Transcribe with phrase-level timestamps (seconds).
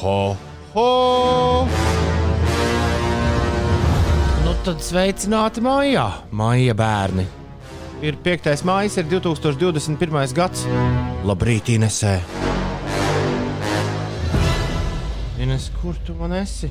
[0.00, 0.36] ho,
[0.74, 1.66] ho!
[4.44, 7.26] Nu, tad sveicināti mājā, māja bērni.
[8.00, 8.62] Ir 5.
[8.64, 10.32] maija, ir 2021.
[10.36, 10.64] gads.
[11.28, 12.14] Labrīt, Inesē!
[15.40, 16.70] Ines, kur tu man esi?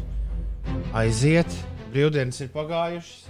[0.97, 1.53] Aiziet,
[1.93, 3.29] brīvdienas ir pagājušas,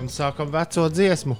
[0.00, 1.38] un sākam veco dziesmu.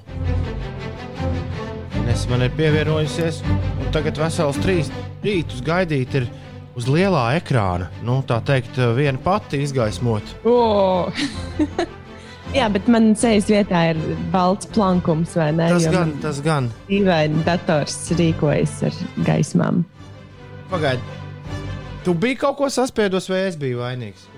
[2.00, 4.92] Ines man ir pievienojusies, un tagad vesels trīs
[5.24, 6.29] rītus gaidīt ir
[6.76, 7.88] uz lielā ekrāna.
[8.02, 10.22] Nu, tā teikt, viena pati izgaismot.
[10.48, 11.10] Oh.
[12.54, 13.98] Jā, bet man sejas vietā ir
[14.30, 15.66] balts plankums, vai ne?
[15.72, 16.68] Tas Jo gan, tas gan.
[16.86, 19.82] Dīvaini dators rīkojas ar gaismām.
[20.70, 21.02] Pagaidi.
[22.04, 24.28] Tu biji kaut ko saspiedus, vai es biju vainīgs?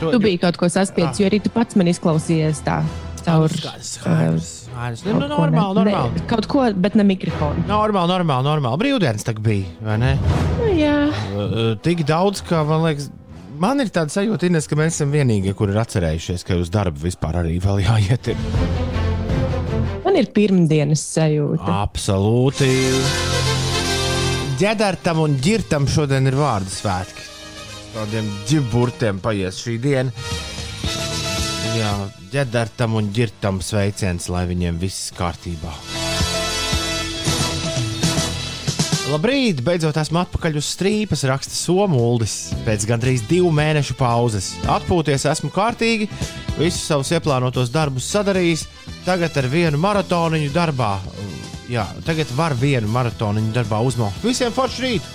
[0.00, 2.80] To- Tu biji kaut ko saspiedis, jo arī tu pats man izklausījies tā.
[3.22, 5.04] Caur, Skaidrs, skaidrs, skaidrs.
[5.06, 6.20] Nu, nu, kaut ko ne- normāli, normāli.
[6.20, 7.64] Ne, kaut ko, bet ne mikrofonu.
[7.70, 8.80] Normāli, normāli, normāli.
[8.82, 10.14] Brīvdienas tagad bija, vai ne?
[10.58, 10.96] Nu, jā,
[11.32, 13.06] Uh, Tik daudz, ka man liekas,
[13.62, 17.00] man ir tāda sajūta, Ines, ka mēs esam vienīgie, kur ir atcerējušies, ka uz darbu
[17.06, 18.32] vispār arī vēl jāiet.
[18.32, 18.36] Ir.
[20.04, 21.68] man ir pirmdienas sajūta.
[21.86, 22.68] Absolūti.
[24.62, 27.24] Ģedartam un ģirtam šodien ir vārdu svētki.
[27.92, 30.12] Tādiem ģiburtiem paies šī diena.
[31.72, 31.92] Jā,
[32.32, 35.72] ģedartam un ģirtam sveiciens, lai viņiem viss kārtībā.
[39.08, 42.52] Labrīt, beidzot esmu atpakaļ uz strīpas, raksta Somuldis.
[42.66, 44.52] Pēc gandrīz divu mēnešu pauzes.
[44.72, 46.10] Atpūties esmu kārtīgi,
[46.58, 48.66] visus savus ieplānotos darbus sadarījis.
[49.06, 50.94] Tagad ar vienu maratoniņu darbā,
[51.72, 54.20] jā, tagad var vienu maratoniņu darbā uzmaukt.
[54.24, 55.12] Visiem forši rīt!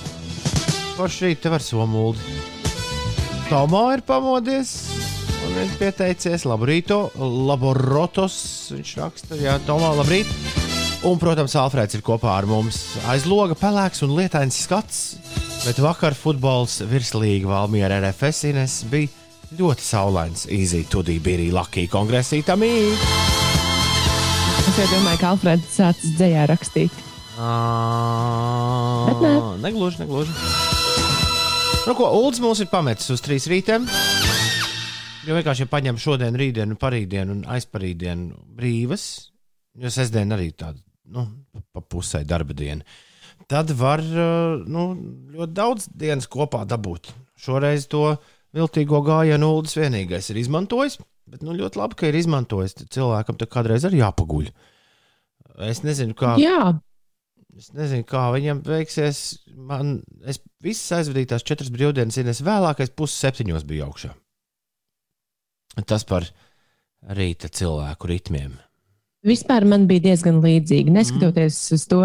[0.98, 2.42] Forši rīt, tev ar Somuldi.
[3.48, 4.76] Tomo ir pamodies.
[5.48, 8.36] Un viņš pieteicies, labrīt, laborotos.
[8.76, 10.28] Viņš raksta, jā, Tomo, labrīt.
[11.08, 12.82] Un, protams, Alfrēds ir kopā ar mums.
[13.08, 14.98] Aiz loga pelēks un lietains skats,
[15.64, 19.08] bet vakar futbols virslīga Valmiera RFS Ines bija
[19.56, 20.48] ļoti saulains.
[20.52, 22.66] Easy, tudī bija arī Lakija kongresītam.
[24.68, 26.92] Es jau domāju, ka Alfrēds sācis dzējā rakstīt.
[29.22, 29.32] Nē.
[29.64, 30.32] Negluži, negluži.
[31.88, 33.86] Nu, ko Ulds mums ir pametis uz trīs rītiem?
[35.28, 39.04] Jo vienkārši ja paņem šodien, rītdienu, parītdienu un aizparītdienu brīvas,
[39.76, 40.80] jo sestdiena arī tāda
[41.12, 41.26] nu,
[41.76, 42.88] pa pusē darba diena.
[43.52, 44.88] Tad var uh, nu,
[45.36, 47.12] ļoti daudz dienas kopā dabūt.
[47.40, 48.16] Šoreiz to
[48.56, 52.80] viltīgo gājienu Uldis vienīgais ir izmantojis, bet nu, ļoti labi, ka ir izmantojis.
[52.88, 54.52] Cilvēkam tur kādreiz arī jāpaguļ.
[55.68, 56.38] Es nezinu, kā.
[56.42, 56.76] Jā,
[57.58, 59.20] Es nezinu, kā viņam veiksies.
[59.50, 59.96] Man,
[60.30, 64.12] es visas aizvadītās četras brīvdienas, ir es vēlākais pusseptiņos biju augšā.
[65.86, 66.26] Tas par
[67.14, 68.56] rīta cilvēku ritmiem.
[69.28, 70.94] Vispār man bija diezgan līdzīgi.
[70.94, 71.76] Neskatoties mm.
[71.76, 72.02] uz to,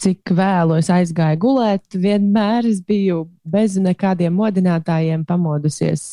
[0.00, 6.04] cik vēlu es aizgāju gulēt, vienmēr es biju bez nekādiem modinātājiem pamodusies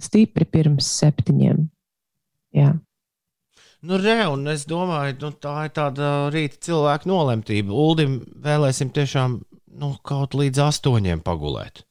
[0.00, 1.66] stipri pirms septiņiem.
[2.56, 2.72] Jā.
[3.86, 7.72] Nu, re, un es domāju, nu, tā ir tāda rīta cilvēka nolemtība.
[7.72, 9.38] Uldim vēlēsim tiešām
[9.80, 11.84] nu, kaut līdz astoņiem pagulēt.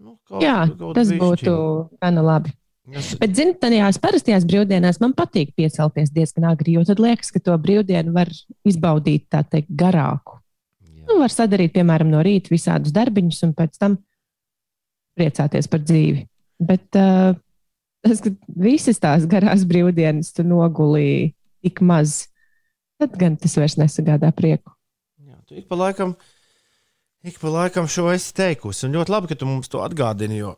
[0.00, 1.20] Nu, kaut, Jā, kaut tas bišķiņ.
[1.20, 1.54] būtu
[2.00, 2.54] gana labi.
[2.96, 7.42] Es, Bet, zinot, tajās parastajās brīvdienās man patīk piecelties diezgan agri, jo tad liekas, ka
[7.42, 8.30] to brīvdienu var
[8.66, 10.40] izbaudīt tā teikt garāku.
[10.82, 11.04] jā.
[11.08, 13.98] Nu, var sadarīt, piemēram, no rīta visādus darbiņus un pēc tam
[15.18, 16.24] priecāties par dzīvi.
[16.60, 17.36] Bet uh,
[18.06, 21.32] tas, ka visas tās garās brīvdienas tu nogulīji
[21.64, 22.24] tik maz,
[23.00, 24.72] tad gan tas vairs nesagādā prieku.
[25.24, 26.16] Jā, tu ik pa laikam,
[27.26, 28.86] ik pa laikam šo esi teikusi.
[28.88, 30.56] Un ļoti labi, ka tu mums to atgādini, jo,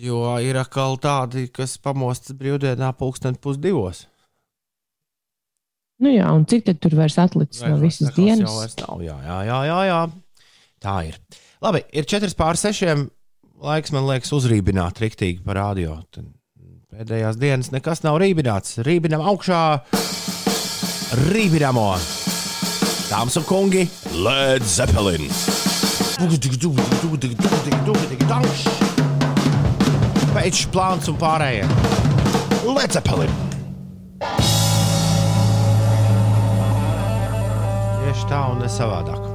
[0.00, 4.06] jo ir atkal tādi, kas pamostas brīvdienā pulksten pusdivos.
[6.00, 8.56] Nu jā, un cik tad tur vairs atlicis no visas Nekās Jau dienas?
[8.56, 9.02] vairs nav.
[9.04, 10.00] Jā, jā, jā, jā, jā.
[10.80, 11.18] Tā ir.
[11.60, 13.08] Labi, ir 4 pār 6.
[13.60, 15.98] Laiks, man liekas, uzrībināt riktīgi par radio.
[16.08, 16.30] Tad
[16.90, 18.80] Pēdējās dienas nekas nav rībināts.
[18.82, 19.60] Rībinam augšā,
[21.30, 21.86] rībinamo.
[23.10, 23.86] Dāmas un kungi,
[24.24, 25.28] Led Zeppelin!
[30.40, 31.66] Pēc plāns un pārējie.
[32.64, 33.32] Led Zeppelin!
[38.00, 39.26] Tieši tā un ne savādāk.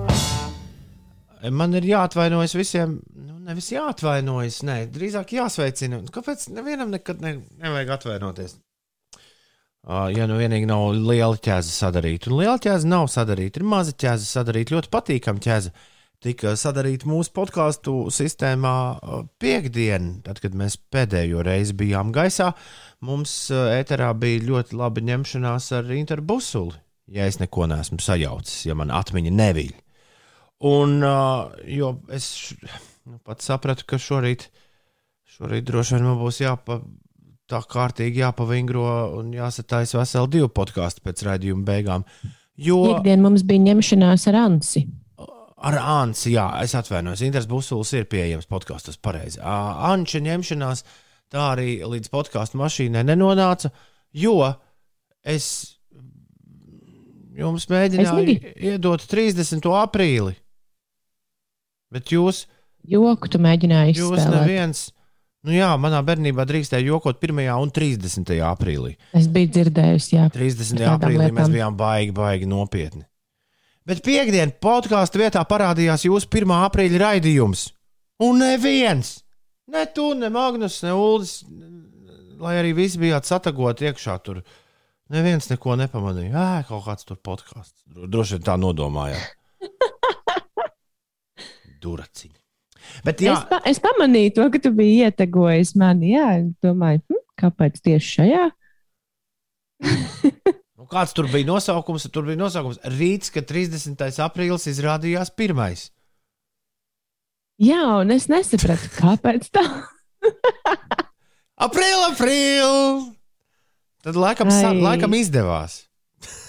[1.53, 2.97] Man ir jāatvainojas visiem.
[3.21, 6.01] Nu, nevis jāatvainojas, nē, drīzāk jāsveicina.
[6.09, 8.57] Kāpēc nevienam nekad ne, nevajag atvainoties?
[9.85, 12.33] Uh, ja nu vienīgi nav liela ķēze sadarīta.
[12.33, 15.69] Un liela ķēze nav sadarīta, ir maza ķēze sadarīta, ļoti patīkama ķēze.
[16.25, 22.47] Tika sadarīta mūsu podkāstu sistēmā uh, piekdien, tad, kad mēs pēdējo reizi bijām gaisā.
[23.05, 26.73] Mums uh, ēterā bija ļoti laba ņemšanās ar interbusuli,
[27.13, 29.69] ja es neko neesmu sajaucis, ja man atmiņa neviļ.
[30.65, 32.31] Un, uh, jo es,
[33.05, 34.47] nu, pats sapratu, ka šorīt,
[35.37, 36.81] šorīt droši vien man būs jāpa,
[37.45, 38.89] tā kārtīgi jāpavingro
[39.21, 42.09] un jāsataisa veseli divi podkāsti pēc raidījuma beigām.
[42.57, 44.87] Jo Piektdien mums bija ņemšanās ar Ansi.
[45.57, 49.39] Ar Ansi, jā, es atvainojos, Inters Busuls ir pieejams podkāstos pareizi.
[49.41, 50.83] Anča ņemšanās
[51.31, 53.71] tā arī līdz podkāstu mašīnai nenonāca,
[54.13, 54.35] jo
[55.25, 55.47] es
[57.35, 58.51] jums mēģināju Aizmigi?
[58.71, 59.65] iedot 30.
[59.81, 60.35] aprīli.
[61.91, 62.45] Bet jūs,
[62.85, 64.43] Joku tu mēģināji jūs izspēlēt.
[64.43, 64.81] neviens,
[65.47, 67.41] nu jā, manā bērnībā drīkstēja jokot 1.
[67.57, 68.35] un 30.
[68.45, 68.93] aprīlī.
[69.17, 70.27] Es biju dzirdējusi, jā.
[70.33, 70.75] 30.
[70.77, 71.55] Par tādām aprīlī mēs lietām.
[71.57, 73.05] bijām baigi, baigi nopietni.
[73.85, 76.49] Bet piekdienas podkāstu vietā parādījās jūsu 1.
[76.65, 77.67] aprīļa raidījums.
[78.25, 79.19] Un neviens,
[79.69, 81.35] ne tu, ne Magnus, ne Ulas,
[82.41, 84.41] lai arī visi bijāt satagoti iekšā tur.
[85.13, 86.33] Neviens neko nepamanīja.
[86.33, 87.83] Ā, kaut kāds tur podkāsts.
[87.85, 89.35] Dro- Droši vien tā nodomājāt.
[91.85, 92.39] Duraciņi.
[93.05, 96.15] Bet jā, Es, pa, es pamanīju to, ka tu biji ietegojis mani.
[96.15, 96.31] Jā,
[96.65, 98.45] domāju, hm, kāpēc tieši šajā?
[100.91, 102.07] kāds tur bija nosaukums?
[102.13, 103.99] Tur bija nosaukums Rīts, ka 30.
[104.25, 105.89] aprīlis izrādījās pirmais.
[107.61, 109.63] Jā, un es nesapratu, kāpēc tā.
[111.65, 113.11] Aprīlis, aprīlis!
[114.05, 114.81] Tad laikam, sa, Ai.
[114.83, 115.85] laikam izdevās.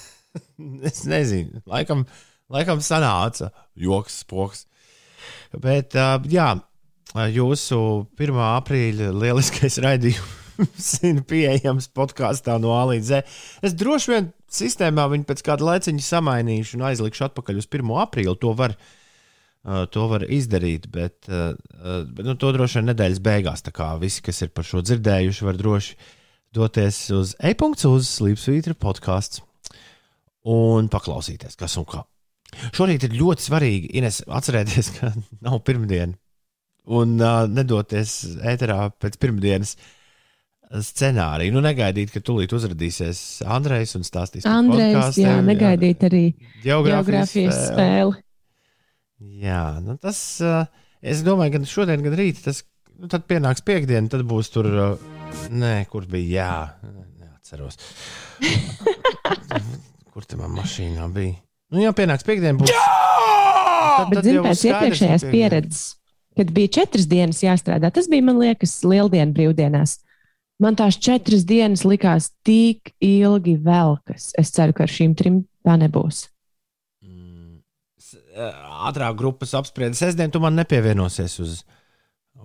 [0.89, 2.03] es nezinu, laikam,
[2.53, 4.67] laikam sanāca joks, spoks.
[5.57, 6.51] Bet, uh, jā,
[7.33, 7.79] jūsu
[8.19, 8.43] 1.
[8.51, 10.46] aprīļa lieliskais raidījums
[11.09, 13.39] ir pieejams podkāstā no A līdz Z.
[13.67, 17.93] Es droši vien sistēmā viņu pēc kāda laiciņa samainīšu un aizlikšu atpakaļ uz 1.
[18.03, 18.37] aprīli.
[18.43, 23.23] To var, uh, to var izdarīt, bet, uh, uh, bet nu, to droši vien nedēļas
[23.25, 23.65] beigās.
[23.67, 25.97] Tā kā visi, kas ir par šo dzirdējuši, var droši
[26.57, 29.43] doties uz e-punkts uz Slīpsvītra podkāsts
[30.47, 32.05] un paklausīties, kas un kā.
[32.77, 35.11] Šorīt ir ļoti svarīgi, Ines, atcerēties, ka
[35.47, 36.15] nav pirmdiena
[36.87, 39.75] un uh, nedoties ēterā pēc pirmdienas
[40.71, 41.55] scenāriju.
[41.55, 46.23] Nu, negaidīt, ka tūlīt uzrādīsies Andrejs un stāstīs par Andrejs, podkāstiem, jā, negaidīt arī
[46.65, 48.23] Geogrāfijas spēli.
[49.41, 50.19] Jā, nu tas,
[51.01, 52.65] es domāju, ka šodien, gan rīt, tas
[52.99, 54.69] nu, tad pienāks piekdiena, tad būs tur,
[55.53, 56.51] nē, kur bija,
[56.83, 56.93] jā,
[57.23, 57.79] neatceros.
[60.13, 61.39] kur te man mašīnā bija?
[61.73, 62.73] Nu, jā, pienāks piekdiena, būs.
[62.73, 65.85] Tad, Bet, tad būs pēc iepriekšējās pieredzes,
[66.37, 69.97] kad bija četras dienas jāstrādā, tas bija, man liekas, lieldienu brīvdienās.
[70.63, 74.31] Man tās četras dienas likās tik ilgi velkas.
[74.41, 76.23] Es ceru, ka ar šīm trim tā nebūs.
[77.05, 77.59] Mm,
[78.01, 78.17] s-
[78.89, 79.99] ātrāk grupas apspriede.
[79.99, 81.59] Sestdien tu man nepievienosies uz,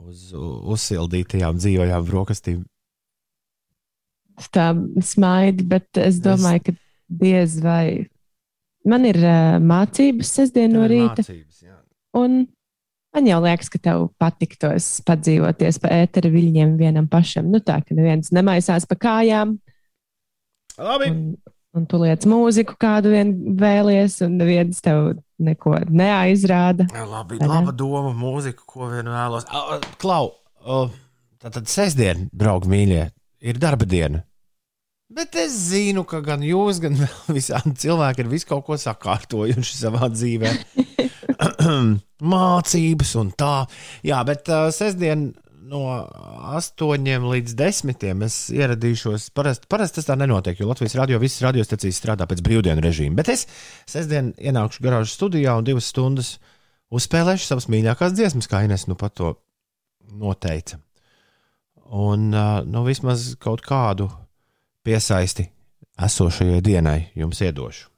[0.03, 2.65] uz uzsildītajām dzīvajām brokastīm.
[4.51, 4.71] Tā
[5.05, 6.73] smaidi, bet es domāju, ka
[7.21, 8.07] diez vai.
[8.89, 11.75] Man ir uh, mācības sestdien no rīta, Mācības, jā.
[12.17, 12.39] un
[13.15, 17.49] man jau liekas, ka tev patiktos padzīvoties pa ētera viļņiem vienam pašam.
[17.51, 19.57] Nu tā, ka neviens nemaisās pa kājām,
[20.81, 21.11] Labi.
[21.11, 21.19] un,
[21.77, 26.87] un tu liec mūziku, kādu vien vēlies, un neviens tev neko neaizrāda.
[26.95, 27.53] Labi, Vai ne?
[27.53, 29.47] laba doma, mūzika, ko vien vēlos.
[30.01, 30.33] Klau,
[31.41, 33.07] tā tad sestdien, draugi mīļie,
[33.41, 34.23] ir darba diena.
[35.11, 39.75] Bet es zinu, ka gan jūs, gan vēl visādi cilvēki ir visu kaut ko sakārtojuši
[39.81, 40.53] savā dzīvē.
[42.21, 43.55] Mācības un tā.
[44.05, 45.31] Jā, bet uh, sestdien
[45.71, 45.81] no
[46.51, 49.29] 8 līdz 10 es ieradīšos.
[49.37, 53.17] Parasti parast tas tā nenotiek, jo Latvijas radio visas radiostacijas strādā pēc brīvdienu režīma.
[53.21, 53.47] Bet es
[53.89, 56.35] sestdien ienākšu garāžas studijā un divas stundas
[56.91, 59.35] uzspēlēšu savas mīļākās dziesmas, kā Ines nu pat to
[60.11, 60.81] noteica.
[61.91, 64.09] Un uh, nu, vismaz kaut kādu
[64.85, 65.49] piesaisti
[66.01, 67.89] esošajai dienai jums iedošu.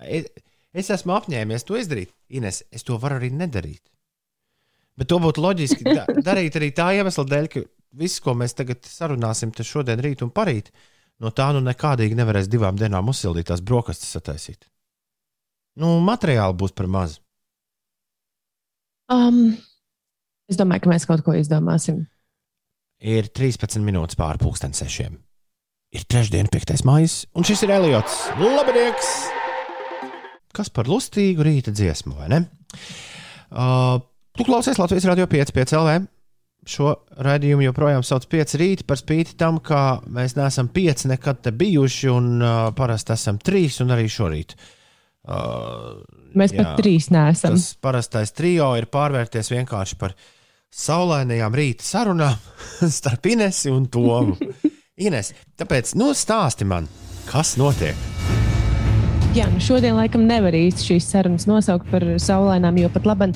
[0.00, 0.30] Es,
[0.76, 2.12] es esmu apņēmies to izdarīt.
[2.28, 3.82] Ines, es to varu arī nedarīt.
[4.98, 7.64] Bet to būtu loģiski da darīt arī tā iemesla dēļ, ka
[8.00, 10.70] viss, ko mēs tagad sarunāsim, tas šodien, rīt un parīt,
[11.20, 14.68] no tā nu nekādīgi nevarēs divām dienām uzsildītās brokastis sataisīt.
[15.80, 17.18] Nu, materiāli būs par maz.
[19.10, 19.56] Um,
[20.50, 22.04] es domāju, ka mēs kaut ko izdomāsim.
[23.00, 25.16] Ir 13 minūtes pāri pusdien sešiem.
[25.96, 26.84] Ir trešdiena, 5.
[26.86, 28.22] maija, un šis ir Eliots.
[28.38, 29.39] Labdien!
[30.60, 32.38] Kas par lustīgu rīta dziesmu, vai ne?
[33.48, 33.96] Uh,
[34.36, 35.94] tu klausies Latvijas radio 5, 5 LV.
[36.68, 36.90] Šo
[37.24, 41.54] raidījumu joprojām sauc par 5 rīta, par spīti tam, ka mēs neesam 5 nekad te
[41.56, 44.52] bijuši, un uh, parasti esam 3 un arī šorīt.
[45.24, 46.02] Uh,
[46.36, 46.62] Mēs Jā.
[46.62, 47.56] pat trīs neesam.
[47.56, 50.14] Tas parastais trio ir pārvērties vienkārši par
[50.70, 52.36] saulainajām rīta sarunām
[52.98, 54.36] starp Inesu un Tomu.
[55.08, 56.90] Ines, tāpēc nu, stāsti man,
[57.30, 57.96] kas notiek?
[59.30, 63.28] Jā, nu šodien laikam nevar īsti šīs sarunas nosaukt par saulainām, jo pat labi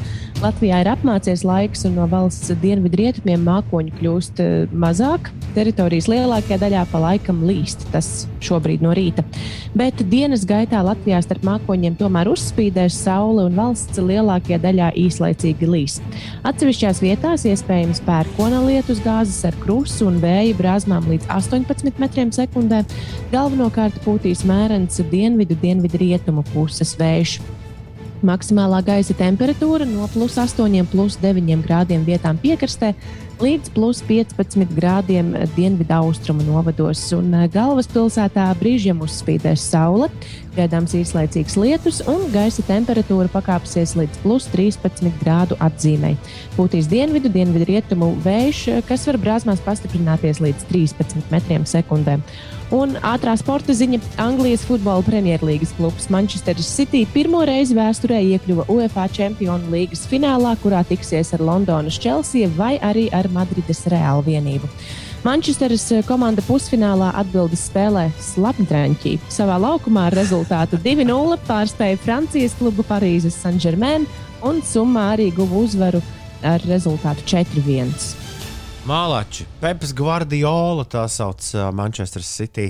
[0.42, 5.30] Latvijā ir apmācies laiks, un no valsts dienvidu rietumiem mākoņu kļūst eh, mazāk.
[5.54, 7.84] Teritorijas lielākajā daļā pa laikam līst.
[7.92, 9.22] Tas šobrīd no rīta.
[9.78, 16.00] Bet dienas gaitā Latvijā starp mākoņiem tomēr uzspīdēs saule, un valsts lielākajā daļā īslaicīgi līs.
[16.42, 22.82] Atsevišķās vietās iespējams pērkona lietus gāzes ar krustu un vēja brāzmām līdz 18 metriem sekundē.
[23.30, 27.40] Galvenokārt pūtīs mērens dienvidu dienvidu dienvidu rietumu puses vējš.
[28.24, 32.94] Maksimālā gaisa temperatūra no plus 8, plus 9 grādiem vietām piekrastē
[33.42, 37.02] līdz plus 15 grādiem dienvidu-austrumu novados.
[37.12, 40.08] Un eh, galvaspilsētā brīžiem uzspīdēs saule,
[40.56, 46.16] gaidāms īslaicīgs lietus, un gaisa temperatūra pakāpsies līdz plus 13 grādu atzīmei.
[46.56, 52.20] Pūtīs dienvidu, dienvidu rietumu vējš, kas var brāzmās pastiprināties līdz 13 metriem sekundē.
[52.74, 59.06] Un ātrā sporta ziņa- Anglijas futbola premjerlīgas klubs Manchester City pirmo reizi vēsturē iekļuva UEFA
[59.12, 64.70] Čempionu līgas finālā, kurā tiksies ar Londonas Chelsea vai arī ar Madrides Reālu vienību.
[65.24, 69.14] Manchesteras komanda pusfinālā atbildes spēlē Slapdrāņķī.
[69.32, 74.02] Savā laukumā ar rezultātu 2-0 pārspēja Francijas klubu Parīzes Saint-Germain
[74.44, 76.02] un summā arī guva uzvaru
[76.44, 77.94] ar rezultātu 4-1.
[78.84, 82.66] Mālači, Peps Guardiola, tā sauc uh, Manchester City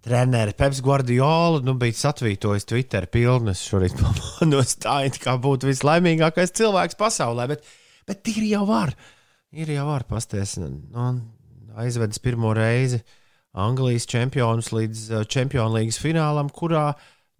[0.00, 0.54] treneri.
[0.56, 6.96] Peps Guardiola nu, bija satvītojis Twitter pilnus šorīt pamanot tā, it kā būtu vislaimīgākais cilvēks
[6.96, 7.68] pasaulē, bet,
[8.08, 8.94] bet ir jau var.
[9.52, 10.56] Ir jau var pasties.
[10.64, 11.12] Nu,
[11.78, 13.00] aizvedis pirmo reizi
[13.58, 16.92] Anglijas čempionus līdz Čempionu līgas finālam, kurā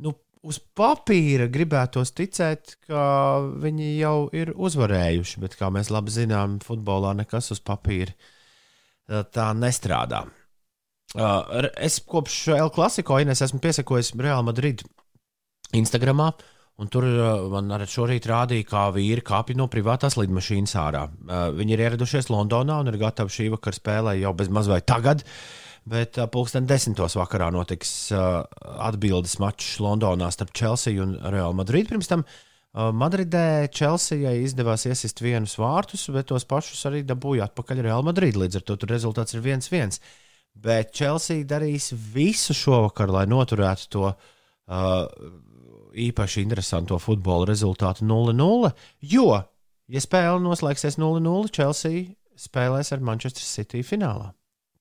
[0.03, 3.05] nu, uz papīra gribētos ticēt, ka
[3.63, 8.15] viņi jau ir uzvarējuši, bet, kā mēs labi zinām, futbolā nekas uz papīra
[9.31, 10.25] tā nestrādā.
[11.83, 14.85] Es kopš L klasiko Ines esmu piesakojis Real Madrid
[15.75, 16.31] Instagramā.
[16.81, 17.05] Un tur
[17.53, 21.03] man arī šorīt rādīja, kā vīri kāpj no privātās lidmašīnas ārā.
[21.57, 25.25] Viņi ir ieradušies Londonā un ir gatavi šī vakara spēlē jau bez mazliet tagad.
[25.91, 31.89] Bet uh, pulksten desmitos vakarā notiks atbildes mačs Londonā starp Chelsea un Real Madrid.
[31.89, 32.25] Pirms tam
[32.71, 38.39] Madridē Chelsea izdevās iesist vienus vārtus, bet tos pašus arī dabūja atpakaļ Real Madrid.
[38.39, 39.99] Līdz ar to rezultāts ir 1-1.
[40.61, 45.09] Bet Chelsea darīs visu šovakar, lai noturētu to uh,
[45.95, 48.73] īpaši interesanto futbola rezultātu 0-0.
[49.13, 49.29] Jo,
[49.91, 54.31] ja spēle noslēgsies 0-0, Chelsea spēlēs ar Manchester City finālā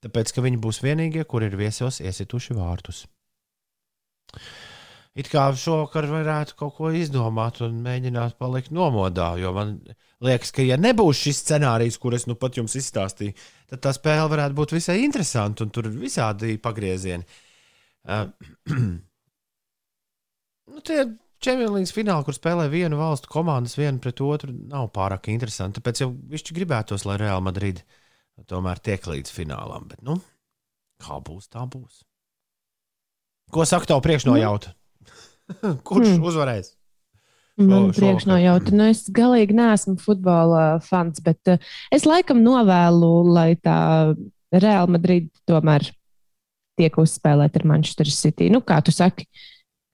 [0.03, 3.05] tāpēc ka viņi būs vienīgie, kur ir viesos iesituši vārtus.
[5.19, 9.73] It kā šovakar varētu kaut ko izdomāt un mēģināt palikt nomodā, jo man
[10.23, 13.35] liekas, ka, ja nebūs šis scenārijs, kur es nu pat jums izstāstīju,
[13.73, 17.27] tad tā spēle varētu būt visai interesanta un tur ir visādi pagriezieni.
[18.09, 18.25] Uh,
[20.69, 21.07] nu, tie
[21.39, 25.79] Čempionīgas fināli, kur spēlē vienu valstu komandas vienu pret otru, nav pārāk interesanti.
[25.79, 27.99] Tāpēc jau viņš gribētos, lai Real Madrid uh,
[28.47, 29.87] tomēr tiek līdz finālam.
[29.89, 30.19] Bet, nu,
[31.03, 32.03] kā būs, tā būs.
[33.53, 34.75] Ko saka tev priekšnojauta?
[35.87, 36.27] Kurš mm.
[36.29, 36.75] uzvarēs?
[37.59, 43.79] Man priekšnojauta, nu es galīgi neesmu futbola fans, bet uh, es laikam novēlu, lai tā
[44.55, 45.89] Real Madrid tomēr
[46.79, 48.47] tiek uzspēlēta ar Manchester City.
[48.53, 49.27] Nu, kā tu saki,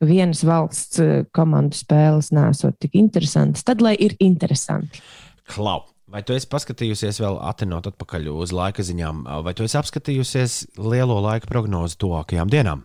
[0.04, 5.04] vienas valsts uh, komandu spēles nesot tik interesantas, tad lai ir interesanti.
[5.52, 5.84] Klau!
[6.06, 11.18] Vai tu esi paskatījusies vēl attenot atpakaļ uz laika ziņām, vai tu esi apskatījusies lielo
[11.20, 12.84] laika prognozi tuvākajām dienām?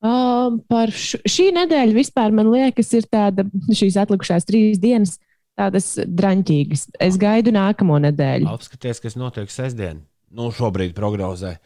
[0.00, 5.18] Uh, par š, šī nedēļa vispār man liekas, ir tāda, šīs atlikušās trīs dienas,
[5.60, 6.86] tādas draņķīgas.
[7.04, 8.48] Es gaidu nākamo nedēļu.
[8.50, 10.02] Apskaties, kas notiek sestdien.
[10.32, 11.58] Nu, šobrīd prognozē.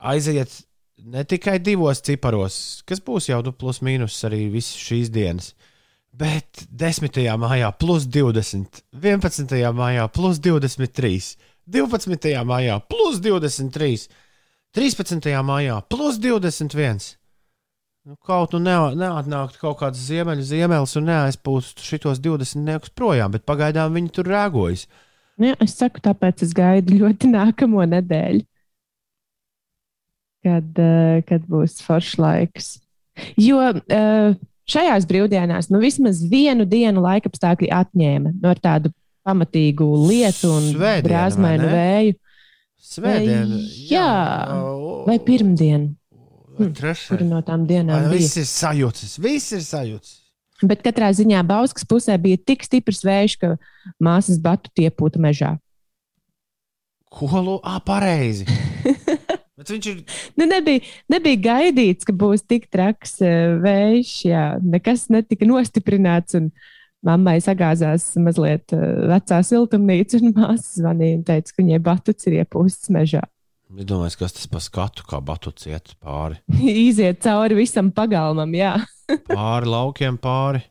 [0.00, 0.62] Aiziet
[0.98, 5.54] ne tikai divos ciparos, kas būs jau nu, plus mīnus arī visas šīs dienas.
[6.14, 7.18] Bet 10.
[7.42, 9.56] maijā plus 20, 11.
[9.74, 11.34] maijā plus 23,
[11.66, 12.44] 12.
[12.46, 14.06] maijā plus 23,
[14.74, 15.34] 13.
[15.42, 17.16] maijā plus 21.
[18.04, 23.32] Nu, kaut nu ne, neatnāktu kaut kāds ziemeļu ziemelis un neaizpūstu šitos 20 niekus projām,
[23.32, 24.84] bet pagaidām viņi tur rēgojas.
[25.40, 28.44] Jā, es saku, tāpēc es gaidu ļoti nākamo nedēļu,
[30.44, 32.74] kad, uh, kad būs foršs laiks.
[33.40, 34.36] Jo uh,
[34.70, 38.92] šajās brīvdienās nu, vismaz vienu dienu laikapstākļi atņēma no nu, tādu
[39.24, 40.70] pamatīgu lietu un
[41.04, 42.16] brāzmainu vēju.
[42.84, 43.58] Svētdiena.
[43.88, 44.08] Jā,
[45.08, 45.94] vai pirmdiena.
[46.54, 46.74] Hm,
[47.08, 48.10] Kur no tām dienām?
[48.12, 50.20] Viss ir sajūtas, viss ir sajūtas.
[50.64, 53.54] Bet katrā ziņā Bauskas pusē bija tik stiprs vējš, ka
[54.02, 55.56] māsas batu tiepūta mežā.
[57.10, 57.58] Ko?
[57.62, 58.46] Ah, pareizi.
[59.54, 59.98] Bet viņš ir.
[60.34, 60.82] Nu, nebija,
[61.12, 64.14] nebija gaidīts, ka būs tik traks uh, vējš.
[64.26, 64.46] Jā.
[64.62, 66.40] Nekas netika nostiprināts.
[67.04, 68.82] Mammai sagāzās mazliet uh,
[69.12, 73.22] vecā siltumnīca, un māsa zvanīja un teica, ka viņai batuts ir iepūsts mežā.
[73.74, 76.40] Es domāju, kas tas par skatu, kā batuts iet pāri.
[76.88, 78.74] Iziet cauri visam pagalmam, jā.
[79.30, 80.64] pāri laukiem, pāri,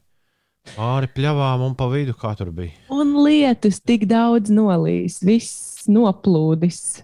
[0.73, 2.75] pāri pļavām un pa vidu, kā tur bija.
[2.91, 7.03] Un lietus tik daudz nolīs, viss noplūdis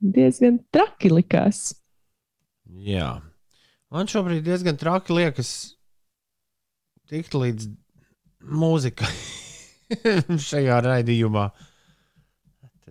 [0.00, 1.74] diezgan traki likās.
[2.80, 3.20] Jā.
[3.90, 5.50] Man šobrīd diezgan traki liekas
[7.10, 7.66] tikt līdz
[8.40, 9.10] mūzikai
[10.50, 11.50] šajā raidījumā.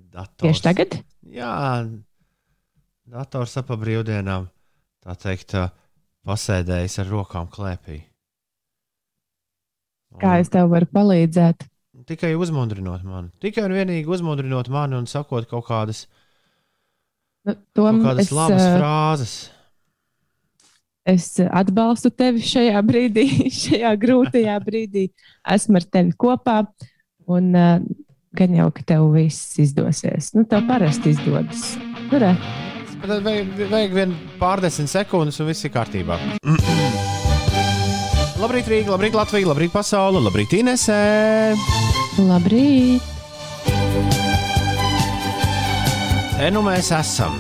[0.10, 0.42] Dators.
[0.42, 0.96] Tieši tagad?
[1.30, 1.86] Jā,
[3.08, 4.48] dators ap brīvdienām,
[5.06, 5.54] tā teikt,
[6.26, 8.00] pasēdējis ar rokām klēpī.
[10.10, 11.68] Un Kā es tev varu palīdzēt?
[12.10, 13.30] Tikai uzmundrinot mani.
[13.44, 16.29] Tikai un vienīgi uzmundrinot mani un sakot kaut kādas uh,
[17.48, 19.34] Nu, Tom, kādas es, labas uh, frāzes.
[21.10, 25.08] Es atbalstu tevi šajā brīdī, šajā grūtajā brīdī.
[25.56, 26.62] Esmu ar tevi kopā.
[27.30, 27.78] Un uh,
[28.36, 30.34] gan jau, ka tev viss izdosies.
[30.38, 31.76] Nu, tev parasti izdodas.
[32.10, 32.34] Nu, re.
[33.00, 36.20] Tad vajag, vajag vien pārdesmit sekundes, un viss ir kārtībā.
[38.44, 41.00] labrīt, Rīga, labrīt, Latvija, labrīt, pasaule, labrīt, Inesē!
[42.20, 43.16] Labrīt!
[46.40, 47.34] Te nu mēs esam.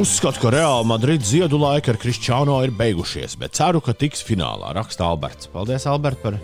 [0.00, 4.72] Uzskatu, ka Reāla Madrids ziedu laika ar Kristiāno ir beigušies, bet ceru, ka tiks finālā.
[4.72, 5.50] Raksta Alberts.
[5.52, 6.38] Paldies, Albert, par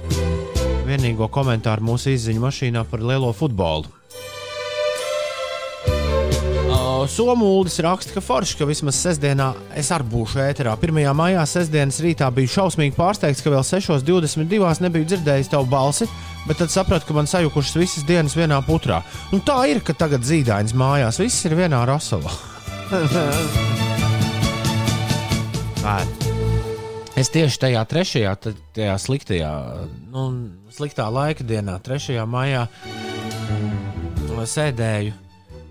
[0.85, 3.89] vienīgo komentāru mūsu izziņu mašīnā par lielo futbolu.
[7.07, 10.73] Somūlis raksta, ka forši, ka vismaz sestdienā es arī būšu ēterā.
[10.75, 10.99] 1.
[11.15, 14.83] maijā sestdienas rītā biju šausmīgi pārsteigts, ka vēl 6.22.
[14.87, 16.09] nebiju dzirdējis tavu balsi
[16.49, 19.03] bet tad sapratu, ka man sajukušas visas dienas vienā putrā.
[19.37, 22.33] Un tā ir, ka tagad zīdaiņas mājās viss ir vienā rasolā.
[27.21, 28.33] es tieši tajā trešajā,
[28.77, 29.53] tajā sliktajā,
[30.15, 30.21] nu,
[30.73, 32.25] sliktā laika dienā, 3.
[32.25, 32.63] maijā,
[34.49, 35.28] sēdēju.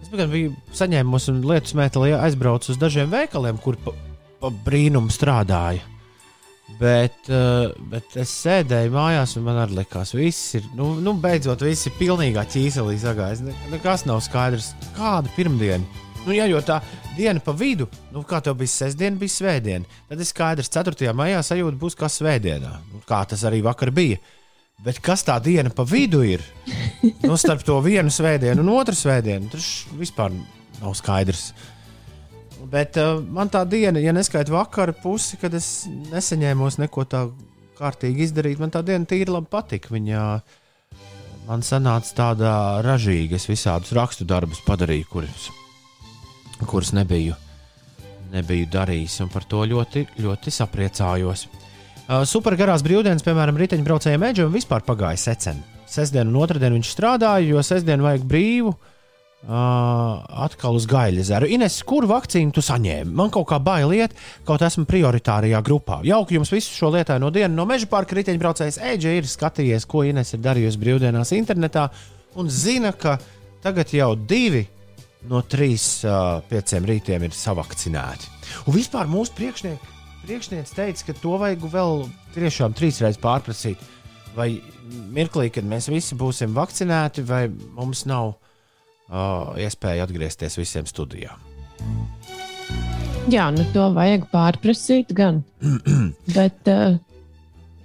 [0.07, 3.91] Es biju saņēmusi un lietu smētelī aizbraucu uz dažiem veikaliem, kur pa,
[4.39, 5.83] pa brīnumu strādāju.
[6.79, 11.13] Bet, uh, bet es sēdēju mājās, un man arī likās, ka viss ir, nu, nu
[11.19, 13.43] beidzot, viss ir pilnīgā ķīselī sagājis.
[13.43, 14.73] Ne, nekas nav skaidrs.
[14.95, 15.83] Kāda pirmdiena?
[16.25, 16.81] Nu, ja jau tā
[17.17, 21.11] diena pa vidu, nu, kā tev bija sestdiena, bija svētdiena, tad ir skaidrs, ka 4.
[21.15, 22.73] maijā sajūta būs kā svētdienā.
[22.91, 24.19] Nu, kā tas arī vakar bija.
[24.85, 26.43] Bet kas tā diena pa vidu ir?
[27.23, 29.65] Nu, starp to vienu svētdienu un otru svētdienu, tas
[29.97, 30.35] vispār
[30.77, 31.47] nav skaidrs.
[32.69, 37.23] Bet uh, man tā diena, ja neskaita vakara pusi, kad es nesaņēmos neko tā
[37.79, 39.89] kārtīgi izdarīt, man tā diena tīri labi patika.
[39.95, 40.23] Viņa
[41.49, 43.41] man sanāca tāda ražīga.
[43.41, 45.49] Es visādus rakstu darbus padarīju, kurus,
[46.65, 47.37] kurus nebiju,
[48.35, 51.47] nebiju darījis, un par to ļoti, ļoti sapriecājos.
[51.47, 51.66] Uh,
[52.07, 55.59] Supergarās brīvdienas, piemēram, riteņbraucējiem Edžam vispār pagāja secen.
[55.87, 58.71] Sestdienu un otrdienu viņš strādāja, jo sestdienu vajag brīvu.
[58.71, 58.93] Uh,
[59.45, 61.47] Uh, atkal uz gaļa ezeru.
[61.53, 63.13] Ines, kur vakcīnu tu saņēmi?
[63.15, 65.99] Man kaut kā bail iet, kaut esmu prioritārajā grupā.
[66.03, 70.33] Jauki jums visu šo lietaino dienu no meža parka riteņbraucējs Eģe ir skatījies, ko Ines
[70.33, 71.85] ir darījusi brīvdienās internetā
[72.41, 73.19] un zina, ka
[73.61, 74.65] tagad jau divi
[75.29, 78.33] no trīs uh, pieciem rītiem ir savakcinēti.
[78.65, 79.96] Un vispār mūsu priekšnieks
[80.27, 82.01] priekšniec teica, ka to vajag vēl
[82.35, 83.79] tiešām trīs reizes pārprasīt.
[84.35, 84.59] Vai
[85.15, 91.33] mirklī, kad mēs visi būsim vakcinēti, vai mums nav uh, iespēju atgriezties visiem studijā.
[93.31, 95.41] Jā, nu to vajag pārprasīt gan.
[96.37, 96.99] Bet, uh,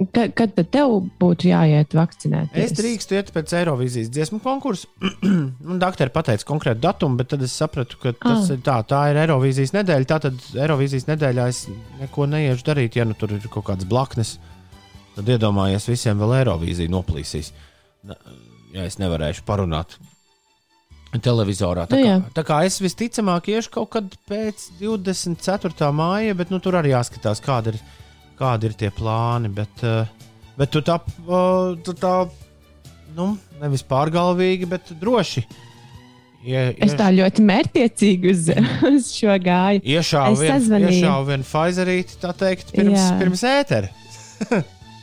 [0.00, 2.54] Kad, kad tad tev būtu jāiet vakcinēt?
[2.58, 4.88] Es drīkstu iet pēc Eirovīzijas dziesmu konkursa.
[5.84, 8.54] Doktori pateica konkrētu datumu, bet tad es sapratu, ka tas ah.
[8.56, 10.08] ir tā, tā ir Eirovīzijas nedēļa.
[10.14, 11.66] Tātad Eirovīzijas nedēļā es
[12.00, 14.38] neko neiešu darīt, ja nu tur ir kaut kāds blaknes.
[15.12, 17.52] Tad iedomājies, visiem vēl Eirovīzija noplīsīs.
[18.72, 19.98] Ja es nevarēšu parunāt
[21.20, 21.84] televizorā.
[21.90, 25.90] Tā, nu, kā, tā kā es visticamāk iešu kaut kad pēc 24.
[25.92, 27.82] māja, bet nu, tur arī jāskatās, kādi ir,
[28.42, 29.50] kādi ir tie plāni.
[29.54, 30.98] Bet, eh, bet tu tā,
[31.86, 32.16] tu tā
[33.16, 35.44] nu, nevis pārgalvīgi, bet droši.
[36.42, 36.78] Ie, ieš...
[36.88, 38.48] Es tā ļoti mērķiecīgi uz,
[38.88, 39.84] uz šo gāju.
[39.86, 43.10] Iešāvu vienu vien Pfizerīti, tā teikt, pirms, Jā.
[43.20, 43.92] pirms ētera.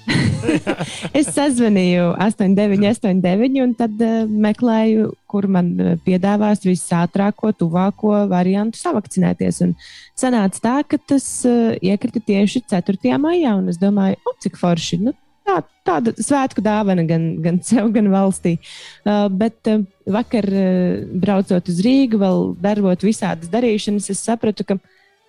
[1.19, 9.61] es sazvanīju 8989 un tad uh, meklēju, kur man eh, piedāvās visātrāko, tuvāko variantu savakcinēties.
[9.67, 9.75] Un
[10.17, 13.17] sanāca tā, ka tas uh, iekrita tieši 4.
[13.21, 15.01] maijā, un es domāju, o, cik forši.
[15.05, 15.13] Nu,
[15.45, 18.57] tā, tāda svētku dāvana gan, gan sev, gan valstī.
[19.03, 24.79] Uh, bet uh, vakar, uh, braucot uz Rīgu, vēl darot visādas darīšanas, es sapratu, ka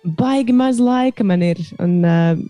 [0.01, 1.61] baigi maz laika man ir.
[1.81, 2.41] Un, uh,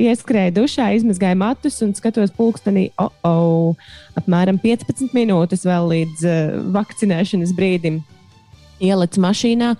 [0.00, 6.54] Ieskrēju dušā, izmazgāju matus un skatos pulkstenī, oh, oh, apmēram 15 minūtes vēl līdz uh,
[6.72, 8.00] vakcinēšanas brīdim.
[8.80, 9.74] Ielicu mašīnā,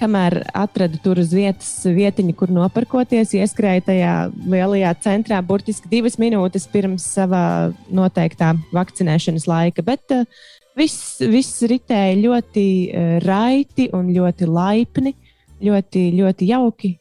[0.00, 6.66] kamēr atradu tur uz vietas vietiņu, kur noparkoties, ieskrēju tajā lielajā centrā, burtiski divas minūtes
[6.72, 9.86] pirms savā noteiktā vakcinēšanas laika.
[9.86, 10.26] Bet uh,
[10.74, 15.14] viss, viss ritēja ļoti uh, raiti un ļoti laipni,
[15.62, 16.96] ļoti, ļoti jauki.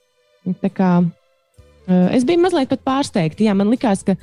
[0.70, 1.16] Kā, uh,
[2.16, 3.44] es biju mazliet pārsteigta.
[3.46, 4.16] Jā, man likās, ka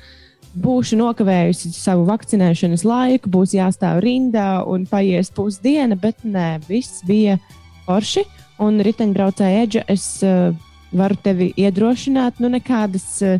[0.57, 7.38] būšu nokavējusi savu vakcinēšanas laiku, būs jāstāv rindā un paies pusdiena, bet nē, viss bija
[7.87, 8.24] forši.
[8.64, 10.55] Un riteņbraucēja Eģa, es uh,
[10.96, 13.37] varu tevi iedrošināt, nu nekādas uh,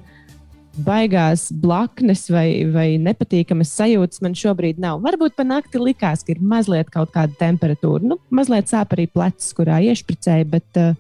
[0.85, 5.01] baigās blaknes vai, vai nepatīkamas sajūtas man šobrīd nav.
[5.05, 8.05] Varbūt pa nakti likās, ka ir mazliet kaut kāda temperatūra.
[8.13, 10.93] Nu, mazliet sāp arī plecs, kurā iešpricēja, bet, uh,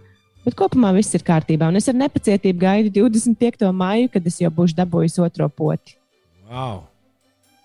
[0.47, 1.69] bet kopumā viss ir kārtībā.
[1.73, 3.67] Un es ar nepacietību gaidu 25.
[3.75, 5.99] maiju, kad es jau būšu dabūjis otro poti.
[6.47, 6.85] Wow!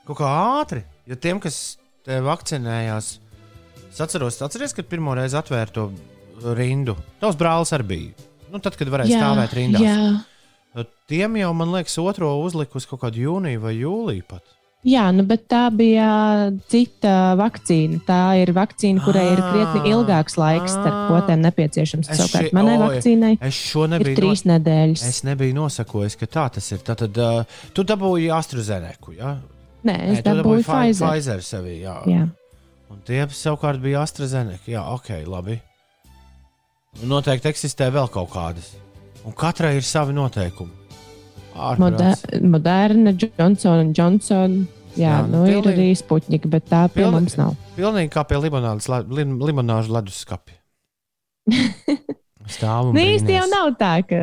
[0.07, 3.11] Kaut kā ātri, jo tiem, kas te vakcinējās,
[3.91, 6.97] es atceros, atceries, kad pirmo reizi atvēru to rindu.
[7.21, 8.29] Tavs brālis arī bija.
[8.51, 9.83] Nu, tad, kad varēja jā, stāvēt rindā.
[11.11, 14.57] Tiem jau, man liekas, otro uzliku uz kaut kādu jūniju vai jūliju pat.
[14.81, 16.07] Jā, nu, bet tā bija
[16.71, 17.99] cita vakcīna.
[18.07, 21.11] Tā ir vakcīna, kurai ir krietni ah, ilgāks laiks starp ah.
[21.11, 22.09] potēm nepieciešams.
[22.09, 22.55] Savukārt ši...
[22.57, 24.47] manai vakcīnai es šo nebiju trīs nos...
[24.55, 25.05] nedēļas.
[25.05, 26.81] Es nebiju nosakojis, ka tā tas ir.
[26.87, 29.35] Tad uh, tu dabūji AstraZeneku, jā?
[29.85, 31.05] Nē, es Nē, dabūju Pfizer.
[31.05, 31.99] Pfizer sevi, jā.
[32.09, 32.25] jā.
[32.89, 34.65] Un tie savukārt bija AstraZeneca.
[34.65, 35.61] Jā, ok, labi.
[37.05, 38.73] Noteikti eksistē vēl kaut kādas.
[39.29, 40.80] Un katrai ir savi noteikumi.
[41.55, 44.61] Moder Moderna, Johnson Johnson.
[44.91, 47.53] Jā, jā nu, pilnīgi, ir arī spuķņika, bet tā pie pilnīgi, mums nav.
[47.77, 50.57] Pilnīgi kā pie lim, limonāžu leduskapja.
[52.51, 54.19] Stāv un nu, īsti jau nav tā, ka.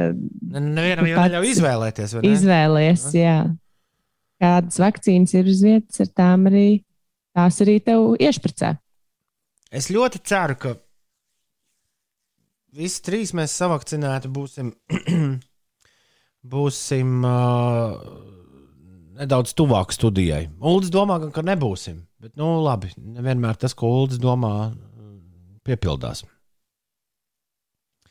[0.58, 2.16] Nevienam jau neļauj izvēlēties.
[2.18, 2.32] Ne?
[2.34, 3.38] Izvēlies, jā.
[4.42, 6.66] Kādas vakcīnas ir uz vietas, ar tām arī
[7.36, 8.74] tās arī tev iešpricē.
[9.74, 10.74] Es ļoti ceru, ka
[12.78, 14.72] visi trīs mēs savakcinēti būsim,
[16.46, 17.98] būsim uh,
[19.18, 20.46] nedaudz tuvāk studijai.
[20.60, 22.02] Uldis domā, ka nebūsim.
[22.18, 24.72] Bet, nu, labi, nevienmēr tas, ko Uldis domā,
[25.66, 26.24] piepildās.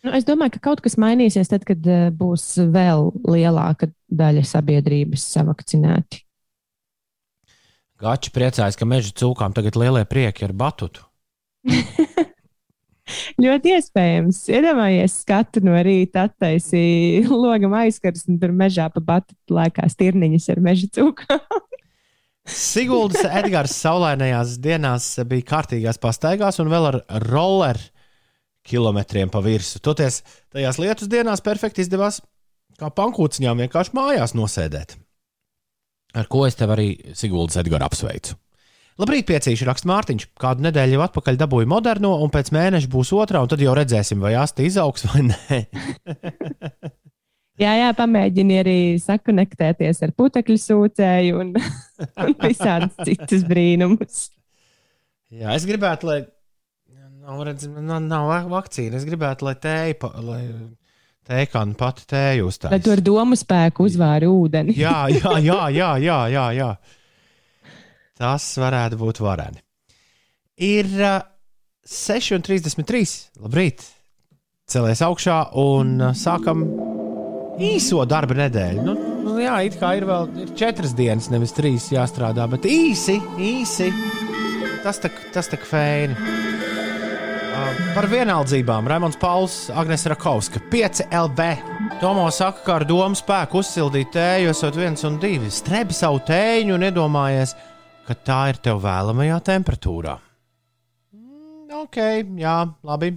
[0.05, 5.25] Nu, es domāju, ka kaut kas mainīsies tad, kad uh, būs vēl lielāka daļa sabiedrības
[5.35, 6.23] savakcinēti.
[7.97, 11.01] Gači priecājas, ka meža cūkām tagad lielie prieki ar batutu.
[13.43, 14.41] Ļoti iespējams.
[14.51, 20.63] Iedomājies, skatu no rīta attaisīja logam aizkars un tur mežā pa batu laikā stirniņas ar
[20.63, 21.27] meža cūku.
[22.47, 27.79] Siguldas Edgars saulainajās dienās bija kārtīgās pastaigās un vēl ar roller
[28.67, 29.81] kilometriem pa virsmu.
[29.83, 30.21] Toties
[30.55, 32.21] tajās lietus dienās perfekti izdevās
[32.79, 34.95] kā pankūciņām vienkārši mājās nosēdēt.
[36.17, 38.37] Ar ko es tev arī Siguldas Edgars apsveicu.
[38.97, 40.23] Labrīt, piecīši raksta Mārtiņš.
[40.41, 44.23] Kādu nedēļu jau atpakaļ dabūju moderno, un pēc mēneša būs otrā, un tad jau redzēsim,
[44.23, 45.59] vai asti izaugs vai nē.
[47.63, 51.53] jā, jā, pamēģini arī sakonektēties ar putekļu sūcēju un,
[52.25, 54.31] un visādus citus brīnumus.
[55.29, 56.19] Jā, es gribētu, lai
[57.21, 58.97] nav, redz, nav, nav vakcīna.
[58.97, 60.41] Es gribētu, lai tēja, lai
[61.27, 62.73] tēkāna pati tēju uzstājas.
[62.73, 64.73] Lai tu ar domu spēku uzvāri ūdeni.
[64.73, 66.51] jā, jā, jā, jā, jā, jā.
[66.63, 66.75] jā.
[68.17, 69.61] Tas varētu būt vareni.
[70.57, 71.19] Ir uh,
[71.85, 73.03] 6,33.
[73.43, 73.85] Labrīt!
[74.67, 76.65] Celies augšā un uh, sākam
[77.61, 78.83] īso darba nedēļu.
[78.83, 83.19] Nu, nu, jā, it kā ir vēl ir četras dienas, nevis trīs jāstrādā, bet īsi,
[83.37, 83.91] īsi.
[84.83, 86.17] Tas tā, tas tā fēni.
[86.17, 91.49] Uh, par vienaldzībām Raimons Pauls, Agnēs Rakauska, 5 LV.
[92.01, 95.53] Tomo saka, ka ar domu spēku uzsildīt tēju, esot viens un divi.
[95.53, 97.76] Strebi savu tēju un iedomājies, ka
[98.15, 100.15] tā ir tev vēlamajā temperatūrā.
[101.15, 101.97] Mm, ok,
[102.39, 103.15] jā, labi.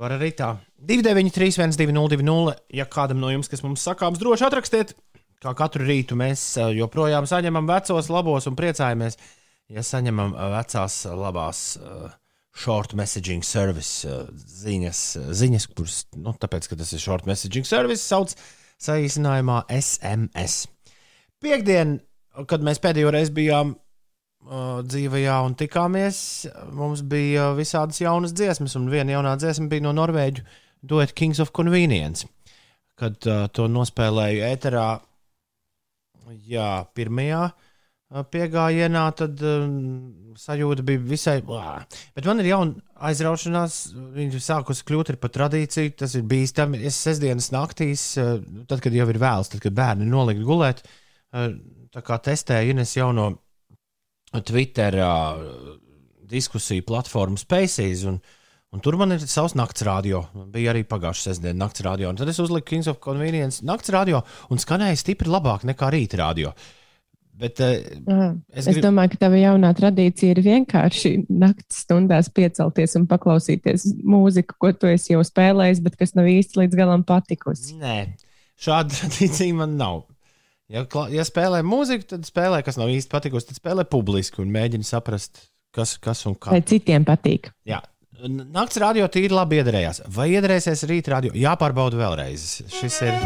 [0.00, 0.56] Var arī tā.
[0.84, 4.96] 293, 1202, ja kādam no jums, kas mums sakāms, droši atrakstiet.
[5.44, 9.18] Kā katru rītu mēs eh, joprojām saņemam vecos, labos un priecājamies,
[9.72, 12.08] ja saņemam eh, vecās, labās uh,
[12.54, 14.08] short messaging service
[14.64, 15.04] ziņas,
[15.36, 18.34] ziņas kuras, nu, tāpēc, ka tas ir short messaging service, sauc
[18.82, 20.64] saīsinājumā SMS.
[21.44, 21.98] Piektdien,
[22.50, 23.74] kad mēs pēdējo reizi bijām
[24.44, 26.18] dzīvajā un tikāmies,
[26.76, 30.44] mums bija visādas jaunas dziesmas, un viena jaunā dziesma bija no Norvēģu
[30.84, 32.28] dueta Kings of Convenience.
[33.00, 34.88] Kad uh, to nospēlēju ēterā
[36.48, 37.48] Jā, pirmajā
[38.30, 41.38] piegājienā tad um, sajūta bija visai.
[41.48, 41.80] Lā.
[42.14, 43.78] Bet man ir jauna aizraušanās,
[44.14, 45.94] viņa sākusi kļūt par tradīciju.
[45.98, 46.82] Tas ir bīstami.
[46.86, 50.84] Es sestdienas naktīs, tad, kad jau ir vēls, tad, kad bērni nolikt gulēt,
[51.34, 53.32] tā kā testēju Ines jauno
[54.42, 54.98] Twitter
[56.30, 58.06] diskusiju platformu Spaces.
[58.08, 58.18] Un,
[58.74, 60.24] Un tur man ir savs nakts radio.
[60.50, 62.08] Bija arī pagājušā sestdiena nakts radio.
[62.10, 66.18] Un tad es uzliku Kings of Convenience nakts radio un skanēja stipri labāk nekā rīta
[66.18, 66.50] radio.
[67.38, 68.76] Bet, uh, es, grib...
[68.76, 74.70] es domāju, ka tava jaunā tradīcija ir vienkārši naktas stundās piecelties un paklausīties mūziku, ko
[74.74, 77.74] tu esi jau spēlējis, bet kas nav īsti līdz galam patikusi.
[77.78, 77.96] Nē,
[78.58, 80.04] šāda tradīcija man nav.
[80.72, 84.86] Ja, ja spēlē mūziku, tad spēlē, kas nav īsti patikusi, tad spēlē publiski un mēģina
[84.88, 86.54] saprast, kas, kas un kā.
[86.54, 87.50] Vai citiem patīk?
[87.68, 87.82] Jā,
[88.24, 90.04] Nakts radio tīri labi iedarējās.
[90.14, 91.34] Vai iedarēsies rīt radio?
[91.36, 92.44] Jāpārbauda vēlreiz.
[92.72, 93.18] Šis ir,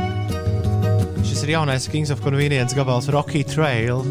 [1.22, 4.02] šis ir jaunais Kings of Convenience gabals Rocky Trail.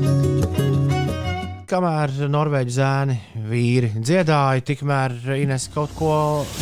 [1.68, 3.18] Kamēr norvēģi zēni,
[3.50, 6.13] vīri dziedāja, tikmēr Ines kaut ko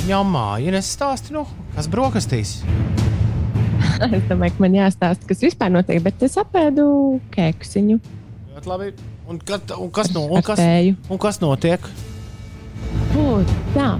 [0.08, 0.72] ņemāja.
[0.72, 2.58] Ines stāsti, nu, kas brokastīs?
[4.04, 6.86] Es domāju, ka man jāstāsta, kas vispār notiek, bet es apēdu
[7.36, 8.00] keksiņu.
[8.56, 8.92] Ļoti labi.
[9.26, 10.62] Un, kad, un, kas, no, un, kas,
[11.10, 11.88] un kas notiek?
[13.16, 13.96] Būt, tā.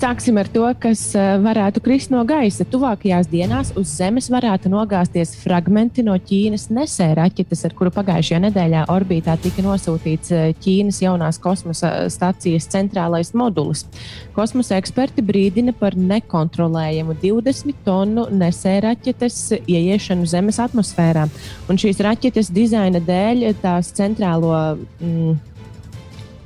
[0.00, 2.64] Sāksim ar to, kas eh, varētu krist no gaisa.
[2.64, 8.86] Tuvākajās dienās uz Zemes varētu nogāzties fragmenti no Ķīnas nesēra raķetes, ar kuru pagājušajā nedēļā
[8.94, 13.84] orbītā tika nosūtīts eh, Ķīnas jaunās kosmosa stācijas centrālais modulis.
[14.32, 21.28] Kosmosa eksperti brīdina par nekontrolējumu 20 tonu nesēra raķetes ieiešanu Zemes atmosfērā.
[21.68, 24.56] Un šīs raķetes dizaina dēļ tās centrālo.
[25.04, 25.36] Mm,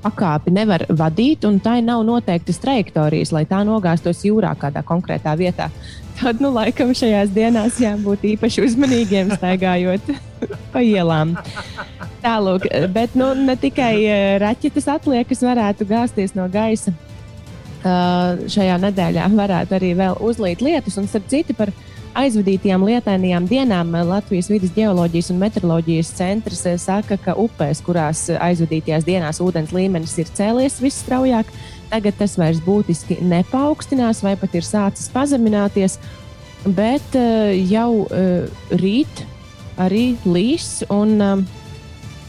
[0.04, 5.70] pakāpi nevar vadīt, un tai nav noteiktas trajektorijas, lai tā nogāztos jūrā kādā konkrētā vietā.
[6.20, 10.12] Tad, nu, laikam šajās dienās jābūt īpaši uzmanīgiem, staigājot
[10.74, 11.34] pa ielām.
[12.22, 16.94] Tālāk, bet nu, ne tikai eh, raķetes atliekas varētu gāzties no gaisa.
[17.84, 23.92] Šajā nedēļā varētu arī vēl uzlīt lietus, un starp citu par viņu aizvadītajām lietainajām dienām
[24.08, 30.16] Latvijas vidas geoloģijas un meteoroloģijas centrs eh, saka, ka upēs, kurās aizvadītajās dienās ūdens līmenis
[30.22, 31.50] ir cēlies visstraujāk,
[31.90, 35.98] tagad tas vairs būtiski nepaukstinās vai pat ir sācis pazemināties,
[36.76, 38.46] bet eh, jau eh,
[38.78, 39.26] rīt
[39.82, 40.84] arī līs.
[40.94, 41.18] Un,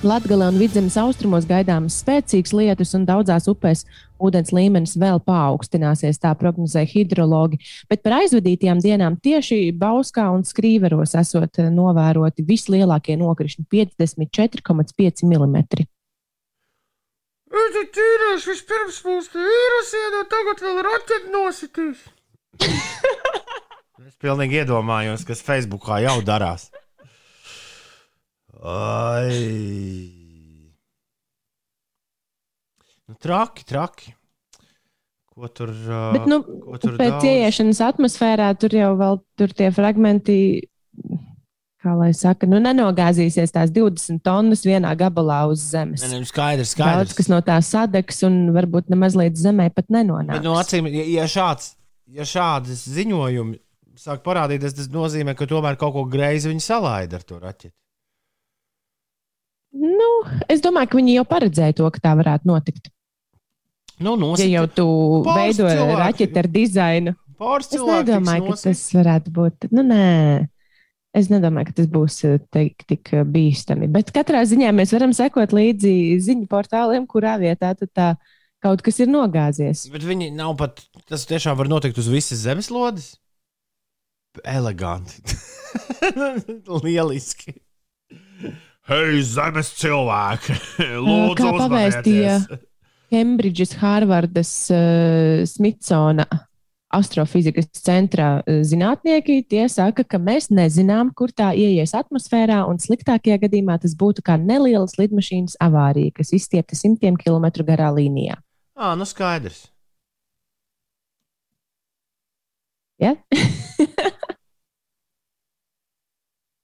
[0.05, 3.79] Latvijā un Vidzemes austrumos gaidāmas spēcīgas lietus, un daudzās upēs
[4.21, 7.57] ūdens līmenis vēl paaugstināsies, tā prognozē hidrologi.
[7.89, 15.65] Bet par aizvadītajām dienām tieši Bauskā un Skrīveros esot novēroti vislielākie nokrišņi- 54,5 mm.
[17.55, 22.07] Es te tīrēšu vispirms mūsu vīrusienu, tagad vēl raķeti nositīs.
[24.07, 26.69] es pilnīgi iedomājos, kas Facebookā jau darās.
[28.63, 30.11] Ai.
[33.05, 34.15] Nu, traki, traki.
[35.35, 37.27] Ko tur, uh, Bet, nu, ko tur pēc daudz?
[37.27, 40.37] ieiešanas atmosfērā tur jau vēl tur tie fragmenti,
[41.83, 46.05] kā lai saka, nu nenogāzīsies tās 20 tonnas vienā gabalā uz zemes.
[46.07, 47.01] Ne, ne, skaidrs, skaidrs.
[47.01, 50.39] Daudz kas no tā sadegs un varbūt nemaz līdz zemē pat nenonāks.
[50.39, 51.73] Bet, nu, acīm, ja, ja, šāds,
[52.15, 53.59] ja šādas ziņojumi
[53.99, 57.75] sāk parādīties, tas nozīmē, ka tomēr kaut ko greizi viņi salaida ar to raķeti.
[59.75, 60.09] Nu,
[60.51, 62.91] es domāju, ka viņi jau paredzēja to, ka tā varētu notikt.
[63.99, 64.47] Nu, nosita.
[64.47, 64.87] ja jau tu
[65.27, 69.67] veido raķeti ar dizainu, Pāris es nedomāju, ka tas varētu būt.
[69.75, 70.47] Nu, nē.
[71.15, 73.87] Es nedomāju, ka tas būs eh, teik, tik eh, bīstami.
[73.91, 78.09] Bet katrā ziņā mēs varam sekot līdzi ziņu portāliem, kurā vietā tā
[78.63, 79.85] kaut kas ir nogāzies.
[79.93, 80.83] Bet viņi nav pat.
[81.07, 83.13] Tas tiešām var notikt uz visas zemeslodes.
[84.43, 85.21] Eleganti.
[86.83, 87.55] Lieliski.
[88.85, 90.55] Hei, zemes cilvēki!
[91.07, 92.35] Lūdzu, kā pavēstīja
[93.09, 96.27] Kembridžas, Hārvardas, uh, Smitsona
[96.93, 103.79] astrofizikas centra zinātnieki, tie saka, ka mēs nezinām, kur tā ieies atmosfērā, un sliktākajā gadījumā
[103.81, 108.37] tas būtu kā neliela lidmašīnas avārija, kas izstiepta simtiem kilometru garā līnijā.
[108.77, 109.65] Ā, nu skaidrs.
[113.01, 113.17] Ja?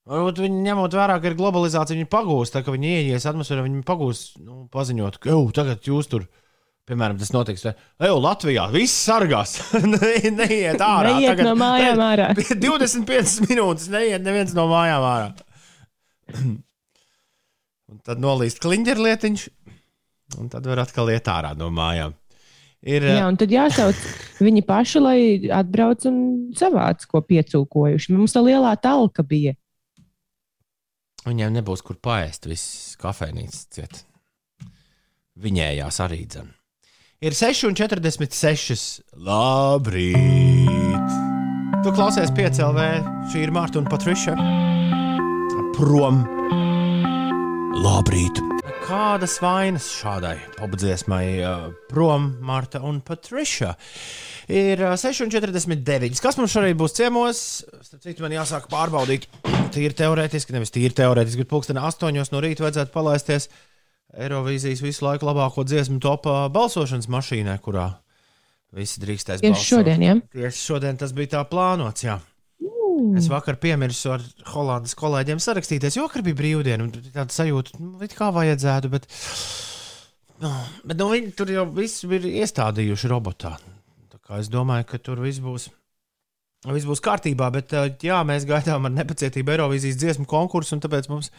[0.10, 3.84] Varbūt viņi ņemot vērā, ka ir globalizācija, viņi pagūst, tā, ka viņi ienāks atmosfērā, viņi
[3.86, 6.26] pagūst, nu, paziņot, ka, jau tagad jūs tur,
[6.90, 7.68] piemēram, tas notiks.
[7.70, 9.60] Ej, Latvijā viss sargās,
[9.94, 11.14] ne, neiet ārā.
[11.14, 12.32] Neiet tagad, no mājām ārā.
[12.66, 15.30] 25 minūtes neiet neviens no mājām ārā.
[17.92, 19.46] un tad nolīst kliņģerlietiņš,
[20.42, 22.18] un tad var atkal iet ārā no mājām.
[22.82, 23.98] Ir, Jā, un tad jāsauc
[24.46, 25.18] viņi paši, lai
[25.54, 26.22] atbrauc un
[26.58, 28.16] savāc, ko piecūkojuši.
[28.18, 29.54] Mums tā lielā talka bija.
[31.28, 34.02] Viņiem nebūs kur paēst, viss kafejnīcas ciet.
[35.42, 36.50] Viņējās arī dzem.
[37.22, 39.02] Ir 6,46.
[39.22, 41.20] Labrīt!
[41.82, 42.88] Tu klausies piecēlē,
[43.30, 44.34] šī ir Marta un Patriša.
[45.78, 46.24] Prom!
[47.82, 48.42] Labrīt!
[48.82, 53.76] Kādas vainas šādai popdziesmai uh, prom Marta un Patriša?
[54.52, 56.17] Ir uh, 6,49.
[56.24, 57.41] Kas mums šorīt būs ciemos?
[57.86, 59.28] Starp citu, man jāsāk pārbaudīt.
[59.76, 63.48] Tīri teorētiski, nevis tīri teorētiski, bet pulksten 8 no rīta vajadzētu palaisties
[64.12, 67.86] Eirovīzijas visu laiku labāko dziesmu topā balsošanas mašīnai, kurā
[68.76, 69.70] visi drīkstēs Tieši balsot.
[69.70, 70.17] šodien, ja?
[70.34, 72.04] Tieši šodien tas bija tā plānots.
[72.04, 72.17] Jā.
[73.18, 76.86] Es vakar piemirsu ar Holandas kolēģiem sarakstīties, jo vakar bija brīvdiena.
[76.86, 79.08] un Tāda sajūta, nu, kā vajadzētu, bet,
[80.44, 80.52] nu,
[80.86, 83.56] bet nu, viņi tur jau viss ir iestādījuši robotā.
[84.38, 85.66] Es domāju, ka tur viss būs,
[86.70, 91.10] viss būs kārtībā, bet eh, jā, mēs gaidām ar nepacietību Eirovīzijas dziesmu konkursu, un tāpēc
[91.12, 91.34] mums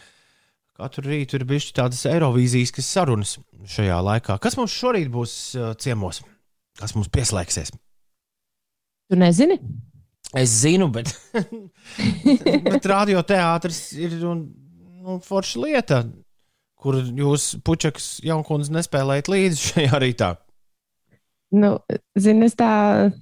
[0.77, 4.37] katru rītu ir bijušas tādas Eirovīzijas sarunas šajā laikā.
[4.41, 6.21] Kas mums šorīt būs eh, ciemos?
[6.77, 7.73] Kas mums pieslēgsies?
[9.09, 9.57] Tu nezini?
[10.33, 11.11] Es zinu, bet,
[12.71, 14.47] bet radioteātris ir un,
[15.03, 15.99] nu, forša lieta,
[16.81, 20.31] kur jūs, puķeks, jaunkundze, nespēlējat līdzi šajā rītā.
[21.53, 21.75] Nu,
[22.17, 22.71] zini, es tā,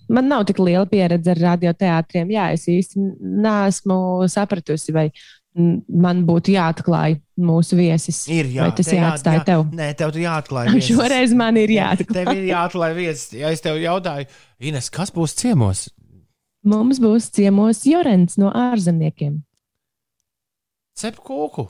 [0.07, 2.31] man nav tik liela pieredze ar radioteātriem.
[2.31, 3.97] Jā, es īsti neesmu
[4.31, 5.09] sapratusi, vai
[5.51, 8.23] man būtu jāatklāj mūsu viesis.
[8.31, 9.65] Ir jā, vai tas te jāatstāj tev?
[9.75, 10.69] Nē, tev tu jāatklāj.
[10.77, 10.93] viesis.
[10.93, 12.21] Šoreiz man ir jāatklāj.
[12.21, 13.25] Tev ir jāatklāj vietas.
[13.35, 14.29] Ja es tev jautāju,
[14.71, 15.89] Ines, kas būs ciemos?
[16.67, 19.39] Mums būs ciemos Jorens no ārzemniekiem.
[21.01, 21.65] Cep kūku.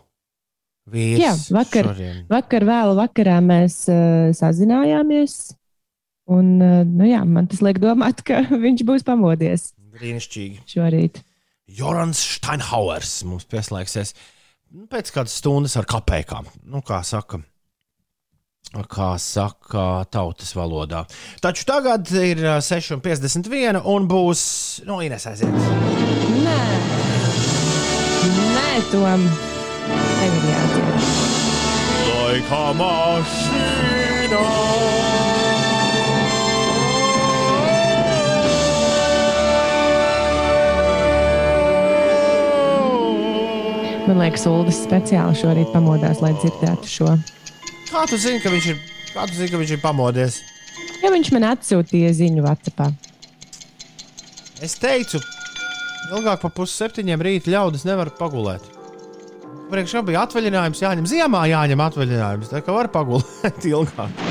[0.92, 1.92] Vīrs Jā, vakar.
[1.94, 2.24] šodien.
[2.32, 5.54] Vakar vēlu vakarā mēs uh, sazinājāmies.
[6.32, 10.64] Un, uh, nu jā, man tas liek domāt, ka viņš būs pamodies Brīnišķīgi.
[10.74, 11.22] šorīt.
[11.72, 14.12] Jorans Steinhauers mums pieslēgsies
[14.76, 16.50] nu, pēc kādas stundas ar kapekām.
[16.68, 17.40] Nu, kā saka,
[18.72, 21.04] kā saka tautas valodā.
[21.44, 24.44] Taču tagad ir ā, 6,51 un būs,
[24.88, 25.52] nu, Ines aiziet.
[26.42, 26.60] Nē,
[28.56, 29.28] Nē Tom,
[29.88, 31.10] tev ir jādzied.
[32.12, 34.46] Laika mašīna!
[44.08, 47.14] Man liekas, Ulas speciāli šorīt pamodās, lai dzirdētu šo.
[47.92, 50.42] Kā tu zini, ka viņš ir, kā tu zini, ka viņš ir pamodies?
[51.04, 52.92] Ja viņš man atsūtīja ziņu Vācijā,
[54.62, 55.18] Es teicu,
[56.14, 58.62] ilgāk par pusseptiņiem rīta ļaudis nevar pagulēt.
[59.72, 62.52] Priekšā bija atvaļinājums, jāņem ziemā, jāņem atvaļinājums.
[62.52, 64.22] Tā kā var pagulēt ilgāk.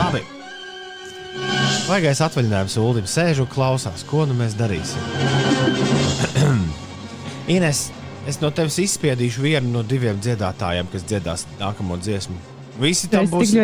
[0.00, 0.24] Labi.
[1.86, 4.98] Vajagais atvaļinājums Ulim sēž un klausās, ko nu mēs darīsim.
[7.54, 7.86] Ines,
[8.28, 12.36] es no tevis izspiedīšu vienu no diviem dziedātājiem, kas dziedās nākamo dziesmu.
[12.78, 13.54] Visi tam būs,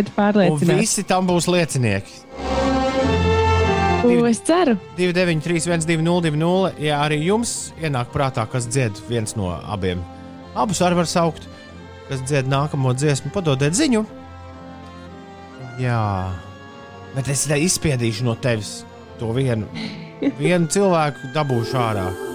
[0.73, 2.23] visi tam būs liecinieki.
[4.05, 10.03] O, Es ceru, 293, 202, ja arī jums ienāk prātā, kas dzied viens no abiem.
[10.57, 11.47] Abus arī var saukt,
[12.11, 14.05] kas dzied nākamo dziesmu, padodiet ziņu.
[15.81, 16.03] Jā,
[17.17, 18.83] bet es izspiedīšu no tevis
[19.21, 19.69] to vienu,
[20.41, 22.34] vienu cilvēku dabūšu ārā.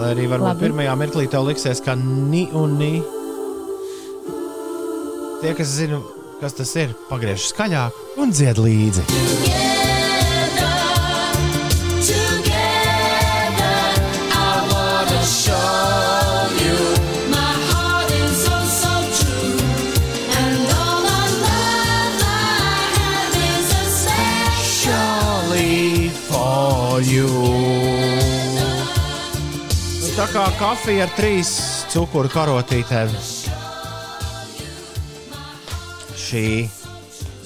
[0.00, 0.64] Lai arī varbūt Labi.
[0.64, 2.92] pirmajā mirklī tev liksies, ka ni un ni.
[5.40, 6.00] Tie, kas zina,
[6.40, 9.04] kas tas ir, pagriež skaļāk un dzied līdzi.
[9.10, 9.69] Surely
[30.60, 31.50] kafija ar trīs
[31.88, 33.12] cukuru karotītēm.
[36.20, 36.44] Šī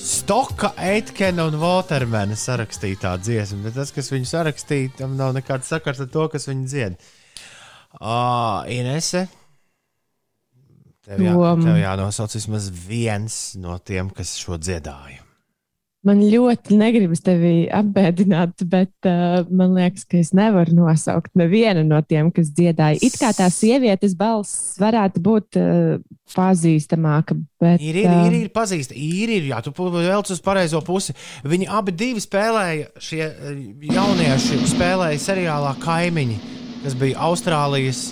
[0.05, 6.03] Stoka, Eitkena un Watermana sarakstītā dziesma, bet tas, kas viņu sarakstīja, tam nav nekāds sakars
[6.03, 6.99] ar to, kas viņu dzied.
[8.01, 9.29] Uh, Inese,
[11.07, 15.24] tev, jā, tev jānosauc vismaz viens no tiem, kas šo dziedāja.
[16.07, 22.01] Man ļoti negribas tevi apbēdināt, bet uh, man liekas, ka es nevaru nosaukt nevienu no
[22.05, 23.01] tiem, kas dziedāja.
[23.05, 26.03] It kā tā sievietes balss varētu būt uh,
[26.35, 31.15] pazīstamāka, bet Ir, ir, ir, ir pazīstami, ir, ir, jā, tu velc uz pareizo pusi.
[31.45, 36.39] Viņi abi divi spēlēja, šie eh, jaunieši spēlēja seriālā Kaimiņi,
[36.85, 38.07] kas bija Austrālijas.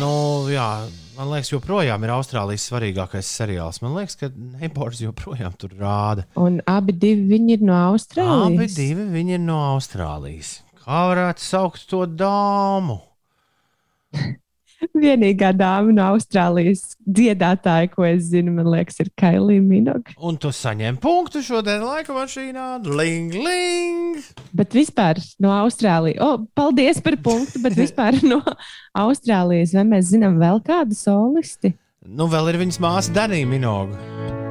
[0.00, 0.12] Nu,
[0.50, 0.68] jā,
[1.16, 3.80] man liekas, joprojām ir Austrālijas svarīgākais seriāls.
[3.84, 6.26] Man liekas, ka Neighbors joprojām tur rāda.
[6.40, 8.58] Un abi divi viņi ir no Austrālijas.
[8.58, 10.60] Abi divi viņi ir no Austrālijas.
[10.82, 13.00] Kā varētu saukt to dāmu?
[14.90, 20.14] Vienīgā dāma no Austrālijas dziedātāja, ko es zinu, man liekas, ir Kailija Minoga.
[20.18, 22.66] Un tu saņem punktu šodien laika mašīnā.
[22.90, 24.20] Ling, ling!
[24.56, 28.42] Bet vispār no Austrālijas, oh, paldies par punktu, bet vispār no
[28.98, 31.76] Austrālijas, vai mēs zinām vēl kādu solisti?
[32.02, 34.41] Nu, vēl ir viņas māsa Danija Minoga.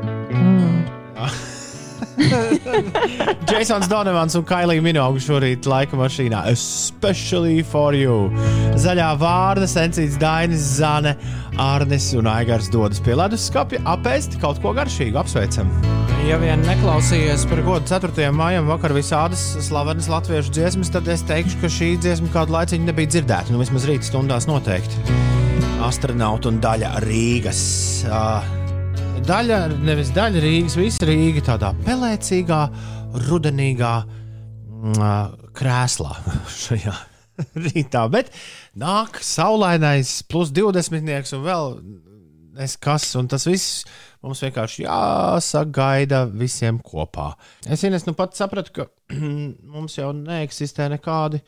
[3.51, 6.43] Jasons Donovans un Kailija Minoga šorīt laika mašīnā.
[6.51, 8.29] Especially for you.
[8.81, 11.15] Zaļā vārda, Sencīts Dainis, Zane,
[11.61, 15.19] Arnis un Aigars dodas pie leduskapja apēst kaut ko garšīgu.
[15.21, 15.69] Apsveicam!
[16.27, 18.29] Ja vien neklausījies par godu 4.
[18.35, 23.15] maijam vakar visādas slavenas latviešu dziesmas, tad es teikšu, ka šī dziesma kādu laiciņu nebija
[23.15, 23.49] dzirdēta.
[23.53, 25.01] Nu, vismaz rīta stundās noteikti.
[25.81, 27.61] Astronauts un daļa Rīgas.
[28.05, 28.60] Uh,
[29.27, 32.59] daļa, nevis daļa Rīgas, visa Rīga tādā pelēcīgā,
[33.27, 35.01] rudenīgā mm,
[35.57, 36.13] krēslā
[36.63, 36.93] šajā
[37.67, 38.05] rītā.
[38.13, 38.31] Bet
[38.79, 41.75] nāk saulainais, plus 20 un vēl
[42.61, 43.83] neskas, un tas viss
[44.21, 47.31] mums vienkārši jāsagaida visiem kopā.
[47.65, 48.87] Es Ines, nu pat sapratu, ka
[49.75, 51.41] mums jau neeksistē nekādi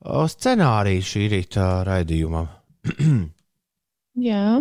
[0.00, 2.48] scenāriji šī rīta raidījumam.
[4.30, 4.60] Jā.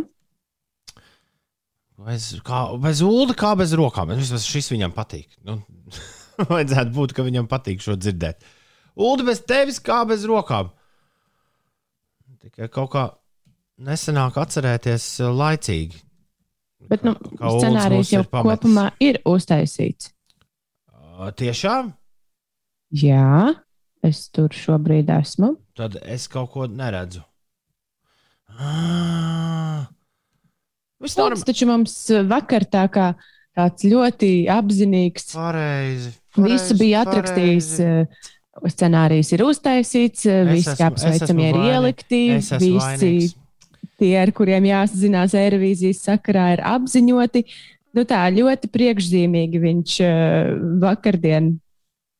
[1.99, 4.13] Bez, kā, bez ūdens, kā bez rokām.
[4.15, 5.33] Vismaz šis viņam patīk.
[5.43, 5.57] Nu,
[6.51, 8.45] vajadzētu būt, ka viņam patīk šo dzirdēt.
[8.99, 10.71] Ulu bez tevis, kā bez rokām.
[12.39, 13.03] Tikai kaut kā
[13.83, 16.05] nesenāk atcerēties eh, laicīgi.
[16.89, 20.13] Bet nu, scenārijs jau ir kopumā ir uztaisīts.
[20.95, 21.91] Uh, tiešām?
[22.95, 23.51] Jā,
[24.07, 25.57] es tur šobrīd esmu.
[25.77, 27.25] Tad es kaut ko neredzu.
[28.55, 29.89] Ah.
[30.99, 31.39] Viss norm...
[31.47, 33.11] taču mums eh, vakar tā kā
[33.57, 35.31] tāds ļoti apzinīgs.
[35.35, 36.11] Pareizi.
[36.35, 37.71] pareizi Visu bija atrakstījis.
[37.79, 38.09] Pareizi.
[38.19, 43.37] Eh, scenārijs ir uztaisīts, eh, es visi apsveicami ir ielikti, visi vainīgs.
[44.01, 47.45] tie, ar kuriem jāsazinās Eirovīzijas sakarā, ir apziņoti.
[47.95, 49.95] Nu, tā ļoti priekšzīmīgi viņš
[50.83, 51.53] vakardien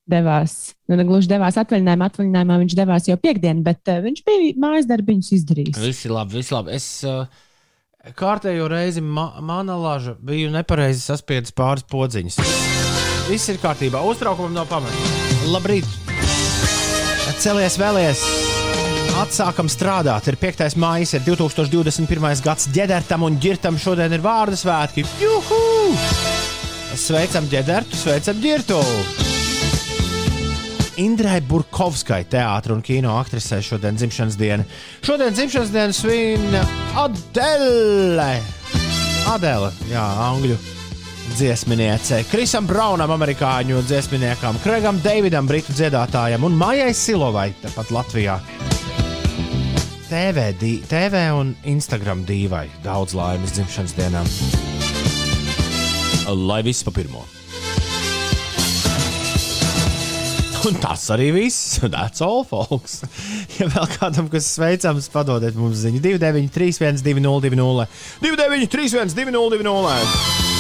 [0.09, 0.55] devās.
[0.89, 4.89] Nu, ne gluži devās atvaļinājumā, atvaļinājumā viņš devās jau piekdien, bet uh, viņš bija mājas
[4.89, 5.80] darbiņus izdarījis.
[5.84, 6.73] Viss ir labi, viss labi.
[6.77, 7.27] Es, uh,
[8.00, 12.38] Kārtējo reizi ma mana laža biju nepareizi saspiedis pāris podziņas.
[13.28, 14.00] Viss ir kārtībā.
[14.08, 14.95] Uztraukumam nav pamata.
[15.52, 15.88] Labrīt!
[17.43, 18.24] Celies vēlies!
[19.20, 20.30] Atsākam strādāt.
[20.32, 20.78] Ir 5.
[20.80, 22.43] maija, ir 2021.
[22.45, 22.70] gads.
[22.72, 25.04] ģedertam un ģirtam šodien ir vārdu svētki.
[25.20, 25.60] Juhu!
[26.95, 28.80] Sveicam ģedertu, sveicam ģirtu!
[31.00, 34.66] Indrai Burkovskai, teātris un kino aktrisē šodien dzimšanas diena.
[35.06, 36.58] Šodien dzimšanas dienu svin
[37.00, 38.34] Adele.
[39.30, 40.58] Adele, jā, angļu
[41.38, 48.39] dziesminiece, Krisam Braunam, amerikāņu dziesminiekam, Kregam Davidam, britu dziedātājam un Maijai Silovai, tepat Latvijā.
[50.10, 54.32] TV, dī, TV un Instagram dīvai daudz laimes dzimšanas dienām.
[56.50, 57.39] Lai viss pa pirmo!
[60.70, 61.80] Un tas arī viss.
[61.95, 63.01] That's all, folks.
[63.59, 67.88] Ja vēl kādam, kas sveicams, padodiet mums ziņu 293, 202,
[68.22, 70.59] 293, 202.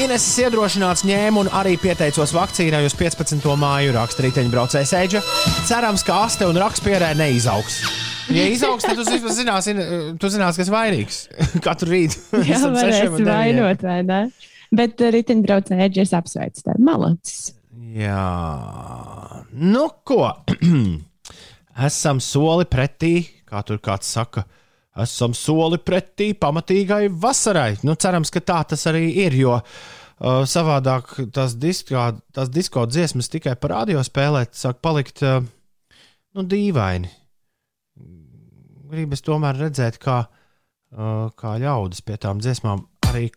[0.00, 3.46] Ineses iedrošināts ņēma un arī pieteicos vakcīnai uz 15.
[3.58, 5.22] māju raksta riteņbraucējs Eģa.
[5.66, 7.80] Cerams, ka aste un rakstpierē neizaugs.
[8.30, 9.74] Ja izaugs, tad tu zināsi,
[10.22, 11.22] tu zināsi kas vainīgs
[11.66, 12.20] katru rītu.
[12.46, 14.20] Jā, varēs vainot, vai ne?
[14.74, 17.50] Bet riteņbraucēji Eģis apsveic tevi malacis.
[17.90, 20.24] Jā, nu ko?
[21.86, 23.14] esam soli pretī,
[23.48, 24.44] kā tur kāds saka,
[25.00, 27.80] esam soli pretī pamatīgai vasarai.
[27.86, 33.32] Nu, cerams, ka tā tas arī ir, jo uh, savādāk tās disko, tās disko dziesmas
[33.32, 35.40] tikai par radio spēlēt, sāk palikt uh,
[36.36, 37.10] nu, dīvaini.
[38.90, 43.30] Gribas tomēr redzēt, kā, uh, kā ļaudis pie tām dziesmām arī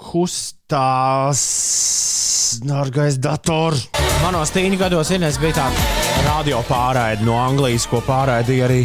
[0.00, 1.40] kustās
[2.64, 3.86] dārgais dators.
[4.24, 5.76] Manos tīņu gados Inês bija tāda
[6.26, 8.82] radio pārraide no Anglijas, ko pārraidīja arī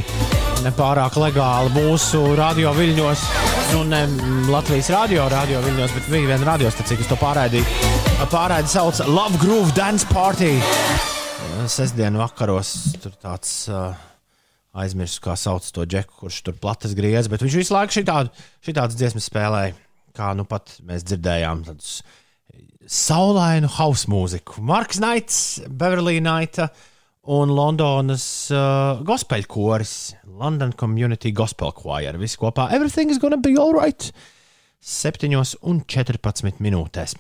[0.65, 3.25] nepārāk legāli mūsu radio viļņos.
[3.73, 4.01] Nu, ne
[4.51, 7.65] Latvijas radio, radio viļņos, bet bija viena radiostacija, kas to pārraidīja.
[8.31, 10.53] Pārraide sauc Love Groove Dance Party.
[11.71, 13.63] Sestdienas vakaros tur tāds.
[13.71, 13.95] Uh,
[14.75, 18.03] aizmirsu, kā sauc to džeku, kurš tur platas griez, bet viņš visu laiku šī
[18.75, 19.84] tādas dziesmas spēlēja
[20.15, 21.99] kā nu pat mēs dzirdējām, tādus
[22.85, 24.61] saulainu hausa mūziku.
[24.65, 25.39] Marks Naits,
[25.69, 26.69] Beverly Naita
[27.35, 32.19] un Londonas uh, gospel koris, London Community Gospel Choir.
[32.21, 34.11] Visi kopā Everything is gonna be alright!
[34.85, 35.33] 7
[35.65, 37.15] un 14 minūtēs.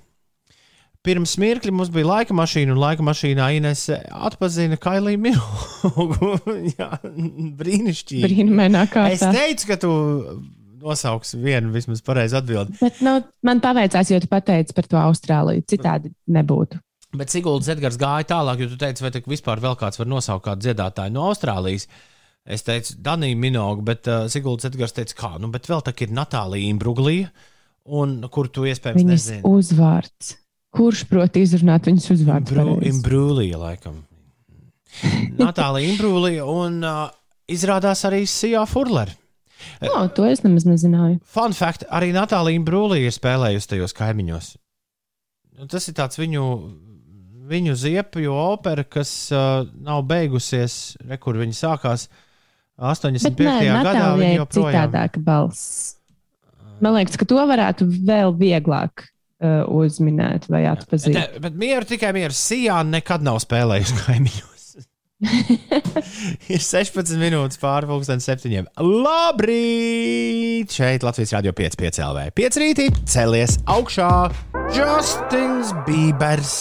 [1.05, 6.31] pirms mirkļa mums bija laika mašīna, un laika mašīnā Inese atpazina Kailiju Milgu.
[6.79, 6.91] Jā,
[7.59, 8.23] brīnišķīgi.
[8.25, 9.13] Brīnumainā kārtā.
[9.13, 9.91] Es teicu, ka tu
[10.85, 12.77] nosauks vienu vismaz pareizu atbildi.
[12.81, 15.65] Bet, nu, man paveicās, jo tu pateici par to Austrāliju.
[15.69, 16.79] Citādi nebūtu.
[17.15, 20.67] Bet Siguldas Edgars gāja tālāk, jo tu teici, vai vispār vēl kāds var nosaukt kādu
[20.67, 21.87] dziedātāju no Austrālijas.
[22.45, 26.11] Es teicu, Danija Minoga, bet uh, Siguldas Edgars teica, kā, nu, bet vēl tā ir
[26.13, 27.31] Natālija Imbruglija,
[27.97, 29.41] un kur tu iespējams Viņas nezini.
[29.49, 30.35] uzvārds.
[30.75, 32.51] Kurš prot izrunāt viņas uzvārdu?
[32.51, 32.91] Imbru, pareizi?
[32.91, 34.01] Imbrūlija, laikam.
[35.41, 37.05] Natālija Imbrūlija un uh,
[37.51, 39.15] izrādās arī Sijā Furler.
[39.85, 41.19] O, to es nemaz nezināju.
[41.35, 44.51] Fun fact, arī Natālija Imbrūlija ir spēlējusi tajos kaimiņos.
[45.55, 46.43] Nu, Tas ir tāds viņu,
[47.49, 52.07] viņu ziepju opera, kas uh, nav beigusies, re, kur viņa sākās
[52.75, 53.35] 85.
[53.39, 54.07] Bet nē, gadā.
[54.19, 55.93] Viņa ir citādāka balss.
[56.83, 61.15] Man liekas, ka to varētu vēl vieglāk uh, uzminēt vai atpazīt.
[61.15, 62.35] Bet, bet mieru tikai mieru.
[62.35, 64.54] Sijā nekad nav spēlējusi kaimiņos.
[66.51, 68.67] ir 16 minūtes pāri pusdien septiņiem.
[68.83, 70.75] Labrīt!
[70.75, 72.25] Šeit Latvijas Rādio 5,5 LV.
[72.35, 74.09] 5 rītī celies augšā
[74.75, 76.55] Justins Bībers.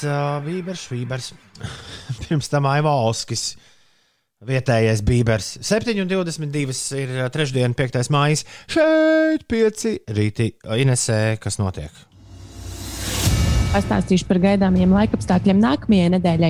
[0.00, 1.32] Uh, Bībers, Bībers.
[2.24, 3.52] Pirms tam Aiva Olskis.
[4.48, 5.58] Vietējais Bībers.
[5.60, 8.06] 7,22 ir uh, trešdiena, 5.
[8.14, 8.40] maija.
[8.72, 10.54] Šeit 5 rītī.
[10.80, 12.06] Inesē, kas notiek?
[13.70, 16.48] Pastāstīšu par gaidāmajiem laikapstākļiem nākamajai nedēļai.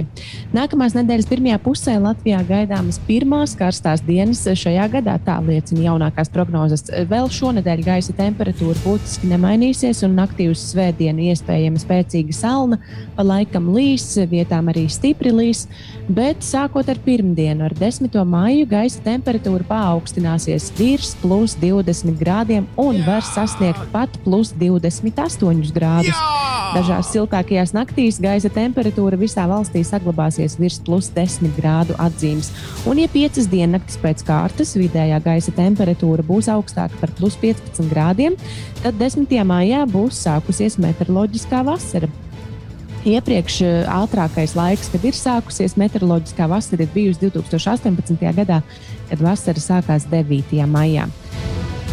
[0.56, 5.18] Nākamās nedēļas pirmajā pusē Latvijā gaidāmas pirmās karstās dienas šajā gadā.
[5.26, 6.86] Tā liecina jaunākās prognozes.
[7.10, 12.80] Vēl šonadēļ gaisa temperatūra būtiski nemainīsies, un naktī uz svētdienu iespējama spēcīga salna,
[13.18, 15.66] pa laikam līs, vietām arī stipri līs.
[16.10, 18.10] Bet sākot ar pirmdienu, ar 10.
[18.26, 26.16] māju, gaisa temperatūra paaugstināsies virs plus 20 grādiem un var sasniegt pat plus 28 grādus.
[26.74, 32.50] Dažās siltākajās naktīs gaisa temperatūra visā valstī saglabāsies virs plus 10 grādu atzīmes.
[32.90, 38.34] Un, ja piecas diennaktis pēc kārtas vidējā gaisa temperatūra būs augstāka par plus 15 grādiem,
[38.82, 39.30] tad 10.
[39.46, 42.10] maijā būs sākusies meteoroloģiskā vasara.
[43.00, 48.20] Iepriekš eh, ātrākais laiks, kad ir sākusies meteoroloģiskā vasara, ir bijusi 2018.
[48.36, 48.60] gadā,
[49.08, 50.60] kad vasara sākās 9.
[50.68, 51.06] maijā.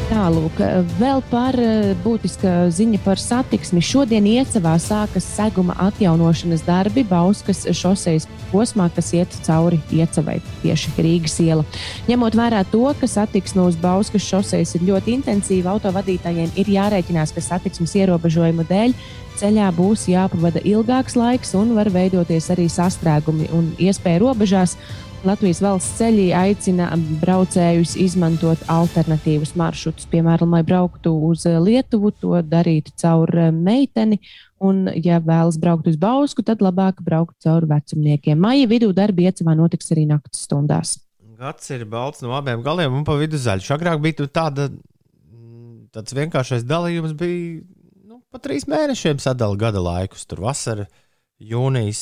[0.08, 0.62] Tālūk,
[1.02, 3.82] vēl par eh, būtisku ziņu par satiksmi.
[3.84, 11.36] Šodien Iecevā sākas seguma atjaunošanas darbi Bauskas šoseis posmā, kas iet cauri Iecevai tieši Rīgas
[11.44, 11.68] iela.
[12.08, 17.44] Ņemot vērā to, ka satiksme uz Bauskas šoseis ir ļoti intensīva, autovadītājiem ir jārēķinās, ka
[17.44, 18.96] satiksmes ierobežojumu dēļ
[19.38, 24.78] ceļā būs jāpavada ilgāks laiks un var veidoties arī sastrēgumi un iespēja robežās.
[25.28, 26.88] Latvijas valsts ceļi aicina
[27.20, 30.08] braucējus izmantot alternatīvus maršrutus.
[30.12, 34.22] Piemēram, lai brauktu uz Lietuvu, to darītu caur meiteni,
[34.64, 38.40] un, ja vēlas braukt uz Bausku, tad labāk braukt caur vecumniekiem.
[38.40, 40.96] Maija vidū darbi iecavā notiks arī naktas stundās.
[41.38, 43.74] Gads ir balts no abiem galiem un pa vidu zaļš.
[43.76, 44.70] Agrāk bija tāda,
[45.94, 47.60] tāds vienkāršais dalījums, bija
[48.08, 50.24] nu, pa trīs mēnešiem sadalīts gada laikus.
[50.26, 50.88] Tur vasara,
[51.38, 52.02] jūnijas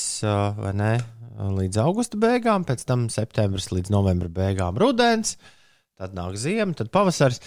[0.61, 0.93] vai ne,
[1.35, 5.35] līdz augusta beigām, pēc tam septembris līdz novembra beigām rudens,
[5.99, 7.41] tad nāk ziema, tad pavasaris.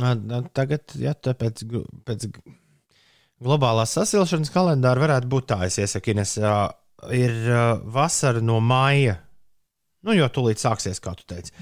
[0.00, 0.14] Ā,
[0.56, 1.64] Tagad, ja pēc,
[2.06, 2.28] pēc
[3.40, 6.56] globālās sasilšanas kalendāra varētu būt tā, es iesaku, Ines, ā,
[7.16, 7.36] ir
[7.90, 9.18] vasara no maija.
[10.06, 11.52] Nu, jo tūlīt sāksies, kā tu teici.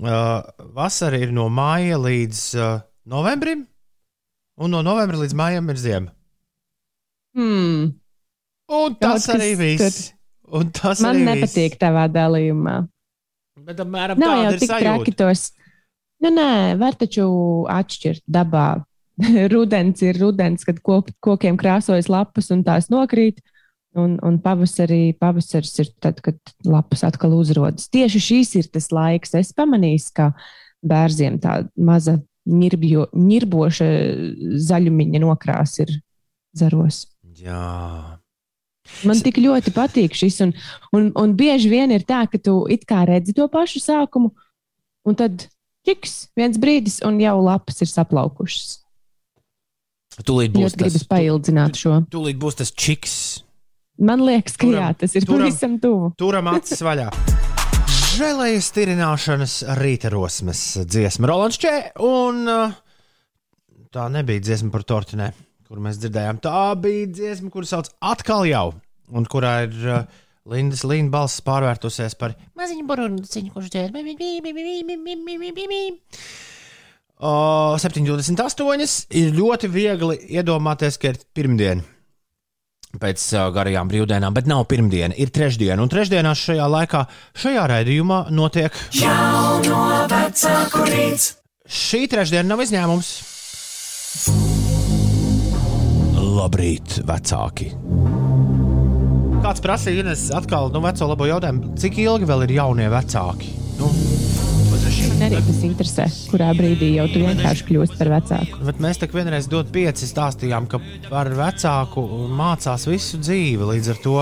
[0.00, 2.44] Vasara ir no māja līdz
[3.10, 3.66] novembrim,
[4.60, 6.14] un no novembra līdz mājam ir ziema.
[7.36, 7.90] Hmm.
[8.70, 10.10] Un tas kas arī viss.
[10.56, 11.80] Un tas Man nepatīk viss.
[11.80, 12.76] tavā dalījumā.
[13.66, 15.50] Bet apmēram Nav jau tik traki tos.
[16.20, 17.26] Nu, nē, var taču
[17.70, 18.82] atšķirt dabā.
[19.52, 23.40] Rudens ir rudens, kad kop, kokiem krāsojas lapas un tās nokrīt.
[23.98, 27.88] Un, un pavasarī, pavasaris ir tad, kad lapas atkal uzrodas.
[27.90, 29.34] Tieši šīs ir tas laiks.
[29.34, 30.28] Es pamanīju, ka
[30.86, 32.20] bērziem tā maza
[32.50, 33.88] ņirbjo, ņirboša
[34.68, 35.96] zaļumiņa nokrās ir
[36.56, 37.02] zaros.
[37.40, 38.19] Jā.
[39.08, 40.52] Man tik ļoti patīk šis, un,
[40.96, 44.32] un, un bieži vien ir tā, ka tu it kā redzi to pašu sākumu,
[45.08, 45.46] un tad
[45.88, 48.78] čiks, viens brīdis, un jau lapas ir saplaukušas.
[50.20, 51.94] Tūlīt būs Ļoti gribas tas, paildzināt šo.
[52.12, 53.14] tūlīt būs tas čiks.
[54.00, 56.10] Man liekas, ka Turam- jā, tas ir turam- pavisam tuvu.
[56.20, 57.08] Turam acis vaļā.
[58.20, 61.74] Žēlējas tirināšanas rīta rosmes dziesma Rolands Čē,
[62.04, 62.74] un uh,
[63.94, 65.30] tā nebija dziesma par tortinē,
[65.70, 66.40] kur mēs dzirdējām.
[66.42, 68.72] Tā bija dziesma, kuras sauc atkal jau,
[69.14, 70.02] un kurā ir uh,
[70.50, 74.02] Lindas Līna balss pārvērtusies par maziņu burbuļsāņu, kurš dzēra.
[77.20, 81.86] Uh, 7,28 ir ļoti viegli iedomāties, ka ir pirmdiena.
[82.98, 85.78] pēc uh, garajām brīvdienām, bet nav pirmdiena, ir trešdiena.
[85.78, 87.04] Un trešdienās šajā laikā,
[87.38, 91.36] šajā raidījumā notiek jauno vecāku rīts.
[91.70, 93.12] Šī trešdiena nav izņēmums.
[96.30, 97.72] Labrīt, vecāki!
[99.40, 103.50] Kāds prasīja, Ines, atkal nu, veco labo jautājumu, cik ilgi vēl ir jaunie vecāki?
[103.80, 103.88] Nu,
[105.20, 108.60] Man arī tas interesē, kurā brīdī jau tu vienkārši kļūsi par vecāku.
[108.68, 112.04] Bet mēs tak vienreiz dot pieci stāstījām, ka par vecāku
[112.38, 113.68] mācās visu dzīvi.
[113.72, 114.16] Līdz ar to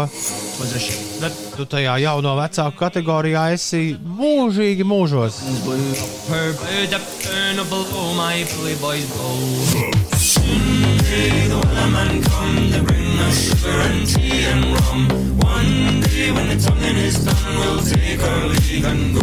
[1.55, 5.43] tu tajā jauno vecāku kategorijā esi mūžīgi mūžos.
[11.09, 15.09] Someday the weatherman come to bring us sugar and tea and rum.
[15.41, 19.23] One day when the tonguing is done, we'll take our leave and go.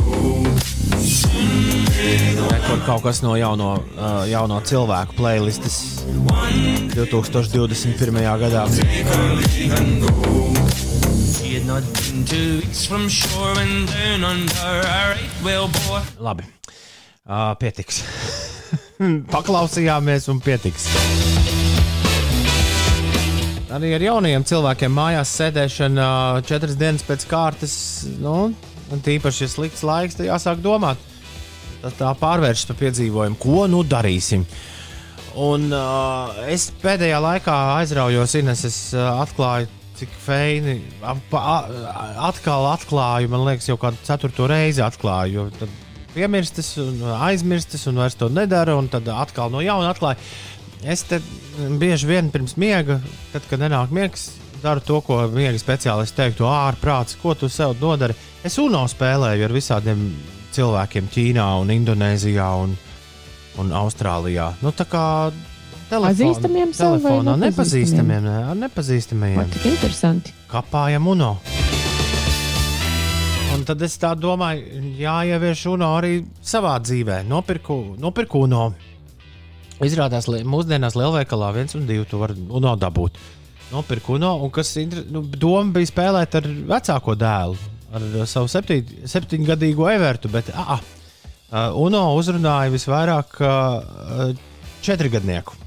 [2.66, 6.06] Tur kaut kas no jauno, uh, jauno cilvēku playlistes
[6.96, 8.38] 2021.
[8.42, 8.66] gadā.
[16.18, 16.50] Labi,
[17.30, 18.02] uh, pietiks.
[19.38, 20.90] Paklausījāmies un pietiks.
[23.76, 26.06] Arī ar jauniem cilvēkiem mājās sēdēšana
[26.48, 27.74] četras dienas pēc kārtas,
[28.24, 28.54] nu,
[28.94, 31.02] un tīpaši, ja slikts laiks, tad jāsāk domāt.
[31.82, 34.46] Tas tā pārvēršas par piedzīvojumu, ko nu darīsim.
[35.36, 39.68] Un uh, es pēdējā laikā aizraujos, Ines, es uh, atklāju,
[40.00, 40.78] cik feini.
[41.04, 45.50] Atkal atklāju, man liekas, jau kādu ceturto reizi atklāju.
[45.60, 45.76] Tad
[46.16, 50.22] piemirstas un aizmirstas, un vairs to nedara, un tad atkal no jauna atklāja.
[50.84, 51.22] Es te
[51.80, 53.00] bieži vien pirms miega,
[53.32, 58.16] tad, kad nenāk miegs, daru to, ko miega speciālists teiktu, ārprāts, ko tu sev nodari.
[58.46, 60.06] Es UNO spēlēju ar visādiem
[60.56, 62.76] cilvēkiem Ķīnā, un Indonēzijā un,
[63.62, 64.54] un Austrālijā.
[64.62, 65.06] Nu, tā kā
[65.86, 69.44] Pazīstamiem telefonā, nepazīstamiem, ne, ar nepazīstamiem.
[69.54, 70.34] Tik interesanti.
[70.50, 71.36] Kapājam UNO.
[73.56, 77.22] Un tad es tā domāju, jāievieš UNO arī savā dzīvē.
[77.30, 78.66] Nopirku, nopirku UNO.
[79.84, 83.18] Izrādās, ka mūsdienās lielveikalā viens un divi to var UNO dabūt.
[83.74, 84.72] Nopirku UNO, un kas
[85.12, 87.58] nu, doma bija spēlēt ar vecāko dēlu,
[87.98, 90.32] ar savu septiņ, septiņgadīgo Evertu.
[90.32, 94.32] Bet ah, uh, UNO uzrunāja visvairāk uh,
[94.86, 95.58] četrgadnieku.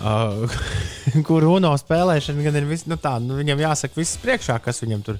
[0.00, 0.46] Uh,
[1.28, 5.02] kur UNO spēlēšana gan ir vis, nu tā, nu, viņam jāsaka viss priekšā, kas viņam
[5.08, 5.18] tur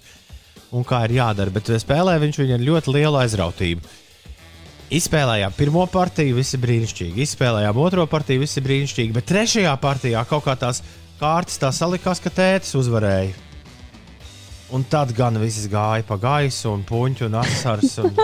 [0.70, 1.50] un kā ir jādara.
[1.50, 3.96] Bet spēlē viņš viņu ar ļoti lielu aizrautību.
[4.90, 7.22] Izspēlējām pirmo partiju, visi brīnišķīgi.
[7.22, 9.14] Izspēlējām otro partiju, visi brīnišķīgi.
[9.14, 10.82] Bet trešajā partijā kaut kā tās
[11.20, 13.36] kārtas tā salikās, ka tētis uzvarēja.
[14.74, 17.94] Un tad gan viss gāja pa gaisu, un puņķu un asars.
[18.02, 18.18] Un,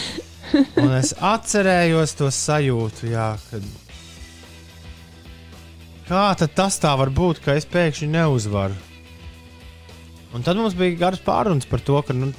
[0.82, 3.70] un es atcerējos to sajūtu, jā, kad.
[6.06, 8.74] Kā tas tā var būt, ka es pēkšņi neuzvaru?
[10.34, 12.32] Un tad mums bija garas pārunas par to, ka, nu,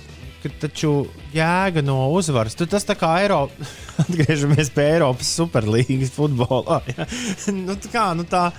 [0.44, 0.92] ka taču
[1.34, 2.56] jēga no uzvaras.
[2.58, 3.68] Tu, tas tā kā Eiropa,
[4.04, 6.82] atgriežamies pie Eiropas superlīgas futbolā.
[6.94, 7.08] Ja?
[7.66, 8.50] nu, tā kā, nu, tā,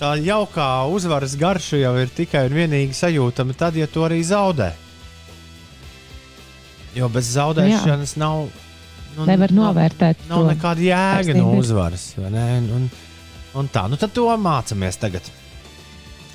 [0.00, 4.72] tā jaukā uzvaras garša jau ir tikai un vienīgi sajūtama tad, ja to arī zaudē.
[6.96, 8.22] Jo bez zaudēšanas Jā.
[8.24, 8.48] nav.
[9.14, 10.24] Nu, Nevar novērtēt.
[10.30, 12.12] Nav, nav nekāda jēga no uzvaras.
[12.18, 12.88] Un,
[13.58, 15.26] un tā, nu tad to mācāmies tagad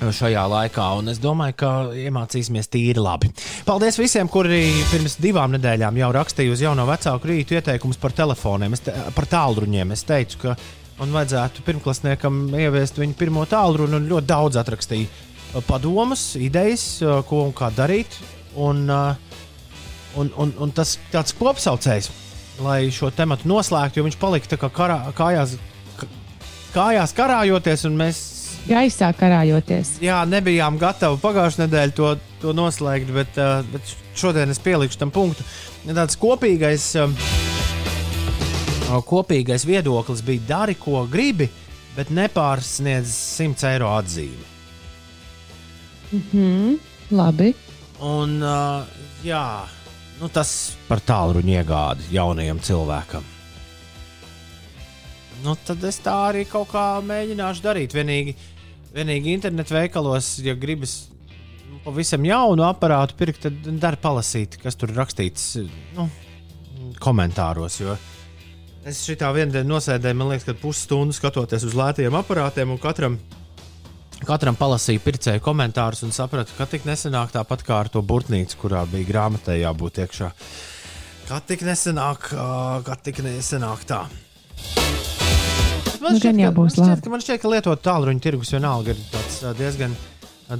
[0.00, 3.30] šajā laikā, un es domāju, ka iemācīsimies tīri labi.
[3.66, 8.76] Paldies visiem, kuri pirms divām nedēļām jau rakstīja uz jauno vecāku rītu ieteikumus par telefoniem,
[8.76, 9.94] te, par tālruņiem.
[9.96, 10.56] Es teicu, ka
[11.00, 17.22] man vajadzētu pirmklasniekam ieviest viņu pirmo tālruni, un ļoti daudz atrakstīja uh, padomus, idejas, uh,
[17.28, 18.20] ko un kā darīt.
[18.56, 19.40] Un, uh,
[20.20, 22.12] un, un, un tas tāds kopsaucējs,
[22.64, 25.56] lai šo tematu noslēgtu, jo viņš palika kā karā, kājās,
[26.76, 28.35] kājās karājoties, un mēs
[28.68, 29.96] gaisā karājoties.
[30.04, 32.12] Jā, nebijām gatavi pagājušajā nedēļā to,
[32.42, 35.46] to noslēgt, bet, uh, bet šodien es pielikšu tam punktu.
[35.86, 37.10] Tāds kopīgais, uh,
[39.06, 41.48] kopīgais viedoklis bija dari, ko gribi,
[41.96, 44.52] bet nepārsniedz 100 eiro atzīmi.
[46.12, 46.76] Mm -hmm,
[47.10, 47.54] labi.
[48.00, 48.84] Un, uh,
[49.24, 49.64] jā,
[50.20, 53.24] nu tas par tālruņa iegādi jaunajam cilvēkam.
[55.44, 57.94] Nu, tad es tā arī kaut kā mēģināšu darīt.
[57.94, 58.34] Vienīgi
[58.96, 61.10] Vienīgi internetu veikalos, ja gribas
[61.84, 65.50] pavisam jaunu aparātu pirkt, tad dari palasīt, kas tur rakstīts
[65.96, 66.08] nu,
[67.02, 67.80] komentāros.
[67.82, 67.96] Jo
[68.86, 73.18] es šitā vienā dienā nosēdēju, man liekas, ka pusstundu skatoties uz lētiem aparātiem un katram.
[74.26, 78.86] Katram palasīja pircēju komentārus un sapratu, ka tik nesenāk tāpat kā ar to burtnīcu, kurā
[78.88, 80.30] bija grāmatai jābūt iekšā.
[81.26, 82.30] Kā tik nesenāk,
[82.86, 84.06] kā tik nesenāk tā
[86.06, 89.00] man Nu, šķiet, ka, man šķiet, ka, man šķiet, ka lietot tālruņa tirgus vienalga ir
[89.12, 89.94] tāds, diezgan,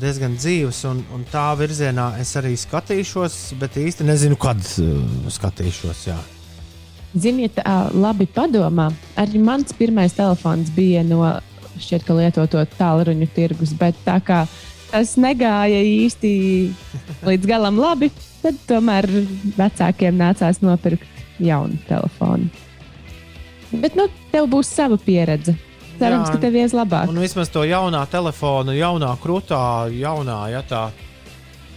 [0.02, 6.06] diezgan dzīves, un, un tā virzienā es arī skatīšos, bet īsti nezinu, kad uh, skatīšos.
[6.10, 6.18] Jā.
[7.16, 8.90] Ziniet, ā, labi padomā.
[9.16, 11.22] Arī mans pirmais telefons bija no
[11.80, 14.44] šķiet, ka lietoto tālruņu tirgus, bet tā kā
[14.90, 16.30] tas negāja īsti
[17.26, 18.10] līdz galam labi,
[18.42, 19.08] tad tomēr
[19.56, 21.06] vecākiem nācās nopirkt
[21.42, 22.50] jaunu telefonu.
[23.72, 25.56] Bet nu, tev būs sava pieredze.
[25.98, 26.34] Cerams, Jā.
[26.36, 27.08] ka tev ies labāk.
[27.08, 30.90] Un vismaz to jaunā telefona, jaunā krūtā, jaunā, ja tā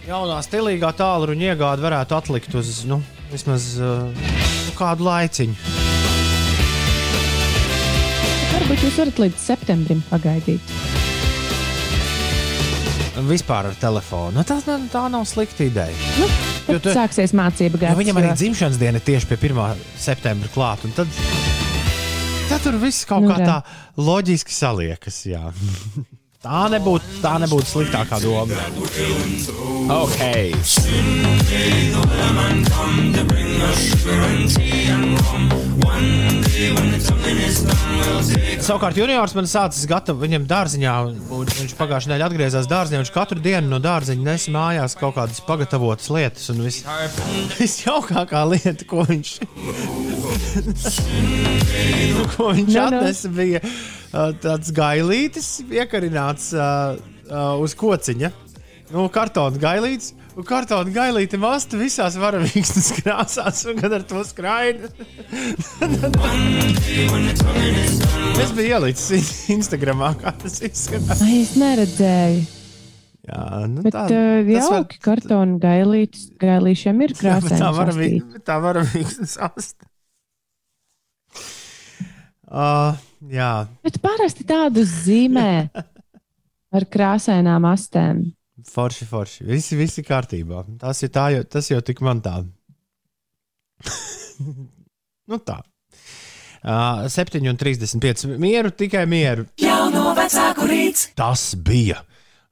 [0.06, 3.00] jaunā stilīgā tālruņa iegāde varētu atlikt uz nu,
[3.32, 5.56] vismaz uh, nu, kādu laiciņu.
[8.52, 10.76] Varbūt jūs varat līdz septembrim pagaidīt.
[13.30, 14.32] Vispār ar telefonu.
[14.38, 15.96] Nu, tā, tā nav slikta ideja.
[16.20, 16.28] Nu,
[16.66, 17.98] tad tu- sāksies mācību Jo gads.
[17.98, 19.76] viņam arī dzimšanas diena tieši pie 1.
[20.00, 20.88] septembra klāta.
[20.96, 21.08] Tad,
[22.50, 23.58] tad tur viss kaut Nu, kā tā
[24.00, 25.22] loģiski saliekas.
[25.30, 25.50] Jā.
[26.40, 28.56] Tā nebūtu, tā nebūtu sliktākā doma.
[29.92, 30.22] Ok.
[38.60, 40.92] Savukārt, juniors man sācis gatavot viņam dārziņā.
[41.30, 42.98] Viņš pagājušajā nedēļā atgriezās dārziņā.
[43.02, 46.44] Viņš katru dienu no dārziņa nesa mājās kaut kādas pagatavotas lietas.
[46.52, 46.78] Un viss
[47.58, 49.28] visjaukākā lieta, ko viņš,
[52.36, 52.86] ko viņš Nu, nu.
[52.86, 53.70] atnesa, bija uh,
[54.44, 56.62] tāds gailītis, iekarināts uh,
[57.28, 58.28] uh, uz kociņa.
[58.94, 60.08] Nu, kartona gailītis.
[60.40, 64.88] Un kartona gailīte masta visās varavīksnes krāsās, un kad ar to skraida.
[68.40, 71.20] es biju ielicis Instagramā, kā tas izskatās.
[71.26, 72.40] Ai, es neredzēju.
[73.28, 76.30] Jā, nu Bet tā, uh, tas var- jauki kartonu gailītis.
[76.40, 78.24] Gailīšiem ir bet tā sastīti.
[78.32, 79.84] bet Tā varavīksnes asta.
[82.50, 82.96] Uh,
[83.28, 83.52] jā,
[83.84, 88.32] Bet parasti tādu zīmē ar krāsainām astēm.
[88.68, 89.46] Forši, forši.
[89.48, 90.64] Visi, visi kārtībā.
[90.80, 92.40] Tas ir tā, jo, tas jau tik man tā.
[95.30, 95.60] nu tā.
[96.60, 98.36] Uh, 7,35.
[98.40, 99.46] Mieru, tikai mieru.
[99.60, 101.08] Jauno vecāku rīts.
[101.16, 102.02] Tas bija.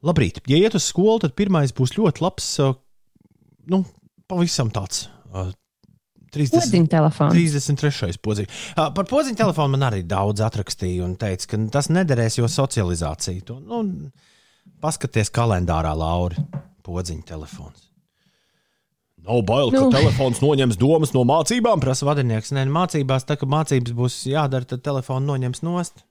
[0.05, 0.41] Labrīt.
[0.49, 2.51] Ja iet uz skolu, tad pirmais būs ļoti labs.
[2.65, 2.77] Uh,
[3.69, 3.83] nu,
[4.31, 5.09] pavisam tāds.
[5.29, 5.53] Uh,
[6.33, 7.37] 30, Podziņa telefons.
[7.37, 8.17] 33.
[8.25, 8.57] podziņš.
[8.77, 13.45] Uh, par podziņu telefonu man arī daudz atrakstīja un teica, ka tas nederēs, jo socializācija.
[13.49, 13.83] To, nu,
[14.81, 16.37] paskaties kalendārā, Laura.
[16.89, 17.85] Podziņa telefons.
[19.29, 19.91] Nav bail, ka Nu.
[19.93, 21.81] telefons noņems domas no mācībām.
[21.83, 22.53] Prasa vadinieks.
[22.57, 26.05] Nē, mācībās, tā kā mācības būs jādara, tad telefonu noņems nost.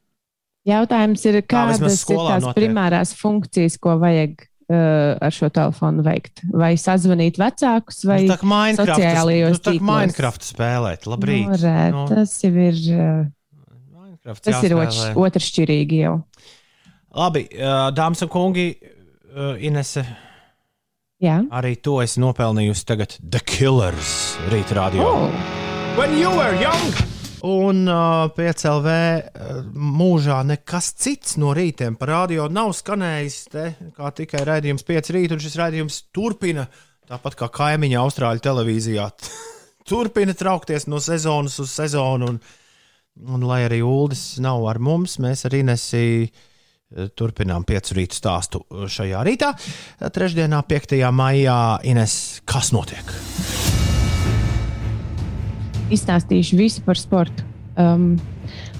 [0.67, 2.53] Jautājums ir, kādas ir tās notiek.
[2.59, 4.35] primārās funkcijas, ko vajag
[4.69, 6.43] uh, ar šo telefonu veikt?
[6.51, 9.87] Vai sazvanīt vecākus, vai Nu, sociālajos nu, tā kā tīklos?
[9.87, 11.07] Minecraft spēlēt.
[11.07, 11.47] Labrīt.
[11.47, 13.25] Nu, re, Nu, tas jau ir, uh,
[13.95, 15.15] Minecraft tas ir jāspēlē.
[15.15, 16.15] otrš- otršķirīgi jau.
[17.17, 17.47] Labi,
[17.97, 18.67] dāmas un kungi,
[19.65, 20.03] Inese,
[21.17, 21.39] Jā.
[21.49, 25.07] arī to esi nopelnījusi tagad The Killers rīta radio.
[25.07, 25.55] Oh,
[25.97, 26.93] When you were young!
[27.47, 33.37] Un uh, PCLV uh, mūžā nekas cits no rītiem par radio nav skanējis.
[33.49, 33.63] Te,
[33.97, 36.67] kā tikai raidījums 5 rīt, un šis raidījums turpina,
[37.09, 39.07] tāpat kā kaimiņa Austrāļu televīzijā,
[39.89, 42.29] turpina traukties no sezonas uz sezonu.
[42.35, 42.37] Un,
[43.25, 46.05] un lai arī Uldis nav ar mums, mēs arī nesī.
[46.87, 49.51] Turpinām piecu rītu stāstu šajā rītā.
[49.99, 50.95] Trešdienā, 5.
[51.11, 53.17] maijā, Ines, kas notiek?
[55.93, 57.45] izstāstīšu visu par sportu.
[57.77, 58.15] Um,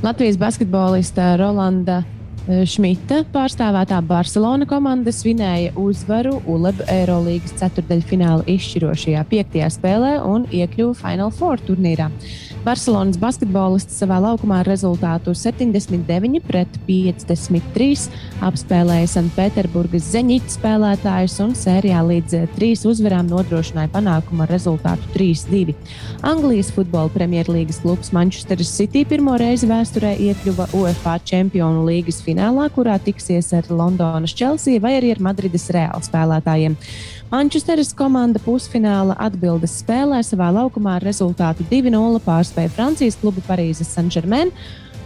[0.03, 9.70] Latvijas basketbolista Rolanda eh, Šmita pārstāvētā Barcelona komanda svinēja uzvaru ULEB Eirolandes ceturdaļfināla izšķirošajā piektajā
[9.74, 12.10] spēlē un iekļuva Final Four turnīrā.
[12.68, 18.09] Barcelonas basketbolists savā laukumā ar rezultātu 79 pret 53
[18.43, 25.78] apspēlēja Sanktpēterburgas zeņķa spēlētājus un sērijā līdz eh, trīs uzvarām nodrošināja panākumu ar rezultātu 3-2.
[26.28, 32.97] Anglijas futbola premjerlīgas klubs Manchester City pirmo reizi vēsturē iekļuva UEFA Čempionu līgas finālā, kurā
[32.99, 36.76] tiksies ar Londonas Chelsea vai arī ar Madrides Reāla spēlētājiem.
[37.28, 44.54] Manchesteras komanda pusfināla atbildes spēlē savā laukumā ar rezultātu 2-0 pārspēja Francijas klubu Parīzes Saint-Germain.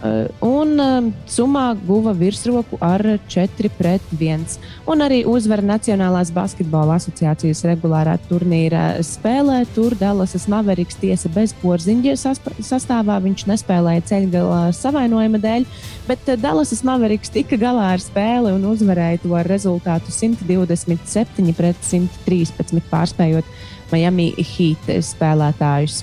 [0.02, 4.58] Uh, Un um, summā guva virsroku ar 4-1.
[4.90, 9.62] Un arī uzvara Nacionālās basketbola asociācijas regulārā turnīra spēlē.
[9.76, 13.18] Tur Dallasas Maveriks tiesa bez porziņa saspa- sastāvā.
[13.24, 15.66] Viņš nespēlēja ceļgalā savainojuma dēļ,
[16.08, 21.78] bet uh, Dallasas Maveriks tika galā ar spēli un uzvarēja to ar rezultātu 127 pret
[21.86, 23.54] 113, pārspējot
[23.92, 26.02] Miami Heat spēlētājus.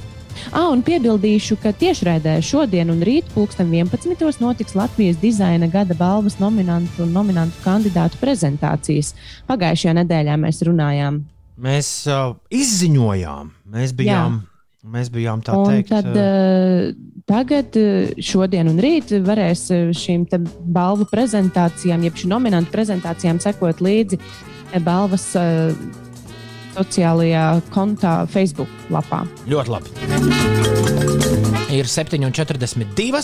[0.51, 4.39] Ah, un piebildīšu, ka tiešraidē šodien un rīt pulksten 11.
[4.41, 9.13] notiks Latvijas dizaina gada balvas nominantu un nominantu kandidātu prezentācijas.
[9.49, 11.21] Pagājušajā nedēļā mēs runājām.
[11.59, 14.89] Mēs uh, izziņojām, mēs bijām, Jā.
[14.95, 15.91] mēs bijām tā un teikt.
[15.91, 16.91] Tad, uh,
[17.29, 17.75] tagad,
[18.23, 19.67] šodien un rīt, varēs
[19.99, 20.25] šīm
[20.71, 24.21] balvu prezentācijām, jeb šīm nominantu prezentācijām sekot līdzi
[24.85, 25.33] balvas.
[25.35, 26.07] Uh,
[26.79, 29.25] sociālajā kontā, Facebook lapā.
[29.49, 29.89] Ļoti labi.
[31.75, 33.23] Ir 7,42.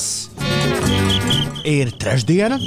[1.66, 2.60] Ir trešdiena,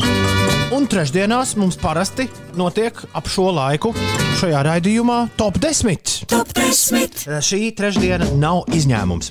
[0.74, 2.26] un trešdienās mums parasti
[2.58, 3.92] notiek ap šo laiku
[4.40, 6.24] šajā raidījumā top 10.
[6.30, 7.28] Top 10.
[7.44, 9.30] Šī trešdiena nav izņēmums.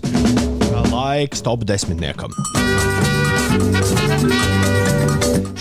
[0.94, 2.00] Laiks top 10.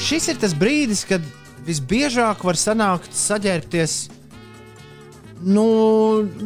[0.06, 1.24] Šis ir tas brīdis, kad
[1.66, 3.96] visbiežāk var sanākt saģērbties
[5.44, 5.66] nu,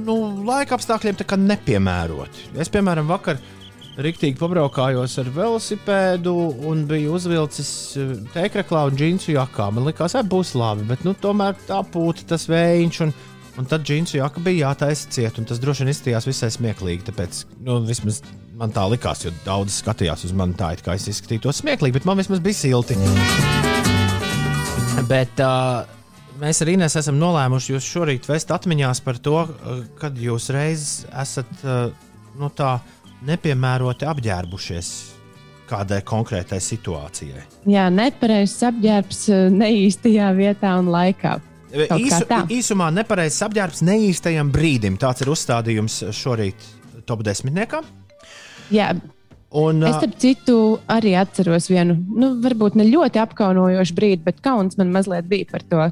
[0.04, 2.50] nu, laika apstākļiem nepiemēroti.
[2.60, 3.40] Es, piemēram, vakar
[4.00, 6.34] rīktīgi pabraukājos ar velosipēdu
[6.70, 9.70] un biju uzvilcis eh, tēkraklā un džinsu jakā.
[9.74, 13.02] Man liekas, ka būs labi, bet nu, tomēr tā pūta tas vējš.
[13.06, 13.14] Un,
[13.60, 17.06] un tad džinsu jaka bija jātaisa ciet, un tas droši vien izskatījās visai smieklīgi.
[17.10, 18.22] Tāpēc, nu, vismaz
[18.60, 22.08] man tā likās, jo daudz skatījās uz mani tā, it kā es izskatītos smieklīgi, bet
[22.08, 22.98] man vismaz bija silti.
[25.08, 25.99] Bet, uh,
[26.40, 31.04] mēs ar Inês esam nolēmuši jūs šorīt vest atmiņās par to, uh, kad jūs reiz
[31.22, 31.90] esat uh,
[32.40, 32.78] nu, tā
[33.28, 34.90] nepiemēroti apģērbušies
[35.70, 37.44] kādai konkrētai situācijai.
[37.70, 41.38] Jā, nepareizs apģērbs uh, neīstajā vietā un laikā.
[41.70, 44.98] Īsu, īsumā nepareizs apģērbs neīstajam brīdim.
[44.98, 46.66] Tāds ir uzstādījums šorīt
[47.06, 47.86] top desmitniekam.
[48.74, 48.90] Jā,
[49.50, 54.78] Un, es tam citu arī atceros vienu, nu, varbūt ne ļoti apkaunojošu brīdi, bet kauns
[54.78, 55.88] man mazliet bija par to.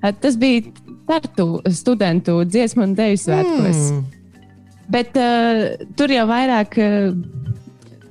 [0.00, 0.70] Tas bija
[1.10, 3.78] Tartu studentu dziesmu un dēļu svētkos.
[3.90, 4.02] Mm.
[4.94, 7.10] Bet uh, tur jau vairāk uh,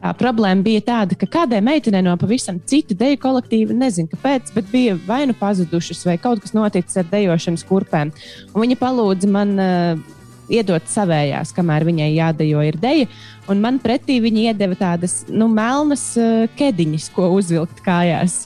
[0.02, 4.68] tā problēma bija tāda, ka kādai meitenei no pavisam cita deju kolektīva, nezinu kāpēc, bet
[4.72, 8.14] bija vai nu pazudušas, vai kaut kas noticis ar dejošanas kurpēm.
[8.54, 10.06] Un viņa palūdza man uh,
[10.52, 13.10] iedot savējās, kamēr viņai jādejo ir deja.
[13.50, 18.42] Un man pretī viņa iedeva tādas nu, melnas uh, kediņas, ko uzvilkt kājās.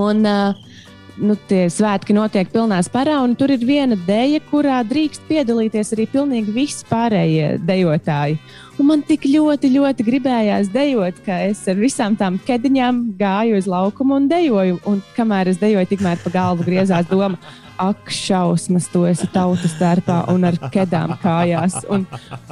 [0.00, 0.71] Un, uh,
[1.20, 6.08] nu, tie svētki notiek pilnā sparā, un tur ir viena dēļa, kurā drīkst piedalīties arī
[6.12, 8.38] pilnīgi visi pārējie dejotāji.
[8.80, 13.68] Un man tik ļoti, ļoti gribējās dejot, ka es ar visām tām kediņām gāju uz
[13.68, 14.78] laukumu un dejoju.
[14.88, 17.36] Un kamēr es dejoju, tikmēr pa galvu griezās doma,
[17.82, 21.80] ak, šausmas, tu esi tautas starpā un ar kedām kājās.
[21.92, 22.06] Un,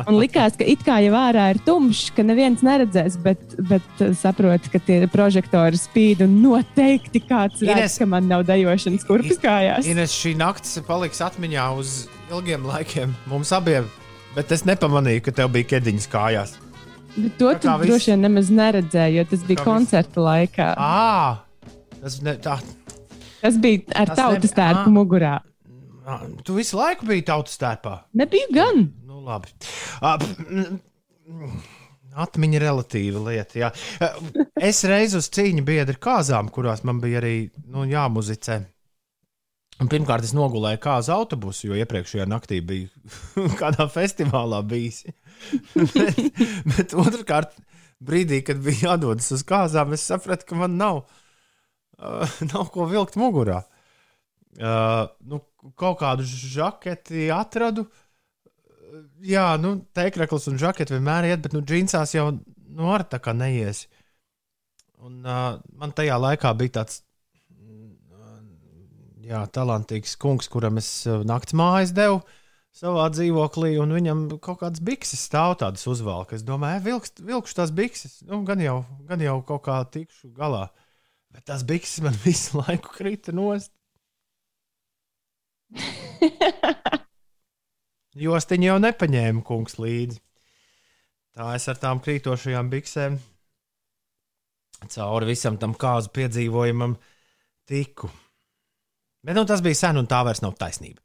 [0.06, 4.72] un likās, ka it kā jau ārā ir tumšs, ka neviens neredzēs, bet, bet saproti,
[4.74, 9.88] ka tie prožektori spīd un noteikti kāds redz, Ines, ka man nav dejošanas kurpes kājās.
[9.88, 13.88] Ines, šī naktis paliks atmiņā uz ilgiem laikiem mums abiem,
[14.34, 16.58] bet es nepamanīju, ka tev bija kediņas kājās.
[17.16, 17.88] Bet to tu viss...
[17.90, 20.68] droši vien nemaz neredzēji, jo tas bija koncerta laikā.
[20.78, 22.60] À, tas ne, tā,
[23.40, 25.38] Tas bija ar tas tautas tērpu mugurā.
[26.44, 28.00] Tu visu laiku biji tautas tērpā.
[28.18, 28.88] Nebija gan.
[29.06, 29.52] Nu, labi.
[32.20, 33.60] Atmiņa relatīva lieta.
[33.62, 33.70] Jā.
[34.70, 37.34] Es reiz uz cīņu biedru kāzām, kurās man bija arī
[37.70, 38.60] nu, jāmuzicē.
[39.80, 45.06] Pirmkārt, es nogulēju kāzu autobusu, jo iepriekšējā naktī biju kādā festivālā bijis.
[45.72, 46.20] bet,
[46.74, 47.56] bet otrkārt,
[48.04, 53.16] brīdī, kad bija jādodas uz kāzām, es sapratu, ka man nav uh, nav ko vilkt
[53.20, 53.62] mugurā.
[54.60, 55.40] Uh, nu,
[55.78, 57.86] kaut kādu žaketi atradu.
[59.24, 63.32] Jā, nu, teikraklis un žaketi vienmēr iet, bet nu, džinsās jau nu, ar tā kā
[63.36, 63.86] neies.
[65.00, 67.00] Un, uh, man tajā laikā bija tāds
[69.30, 70.90] jā, talantīgs kungs, kuram es
[71.26, 72.20] naktas mājas devu
[72.74, 76.40] savā dzīvoklī, un viņam kaut kādas bikses stāv tādas uzvalkas.
[76.40, 80.68] Es domāju, vilkst, vilkšu tās bikses, nu, gan, jau, gan jau kaut kā tikšu galā.
[81.34, 83.72] Bet tās bikses man visu laiku krita nost.
[88.20, 90.18] Jostiņa jau nepaņēma kungs līdzi.
[91.38, 93.20] Tā es ar tām krītošajām biksēm
[94.88, 96.96] cauri visam tam kāzu piedzīvojumam
[97.68, 98.10] tiku.
[99.20, 100.96] Bet nu, tas bija sen, un tā vairs nav taisnība.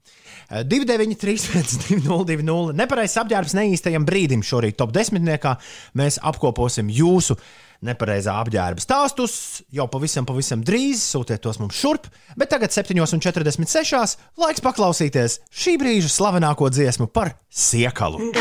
[0.48, 5.56] 293, 202, nepareizs apģērbs neīstajam brīdim šorīt top desmitniekā.
[6.00, 7.36] Mēs apkoposim jūsu
[7.86, 9.36] nepareizā apģērba stāstus
[9.76, 11.04] jau pavisam, pavisam drīz.
[11.04, 12.08] Sūtiet tos mums šurp,
[12.40, 14.16] bet tagad 7,46.
[14.40, 18.32] laiks paklausīties šī brīža slavenāko dziesmu par siekalu.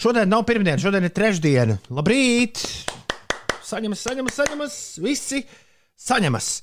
[0.00, 1.80] Šodien nav pirmdiena, šodien ir trešdiena.
[1.90, 2.62] Labrīt!
[3.66, 5.42] Saņemas, saņemas, saņemas, visi
[5.98, 6.54] saņemas!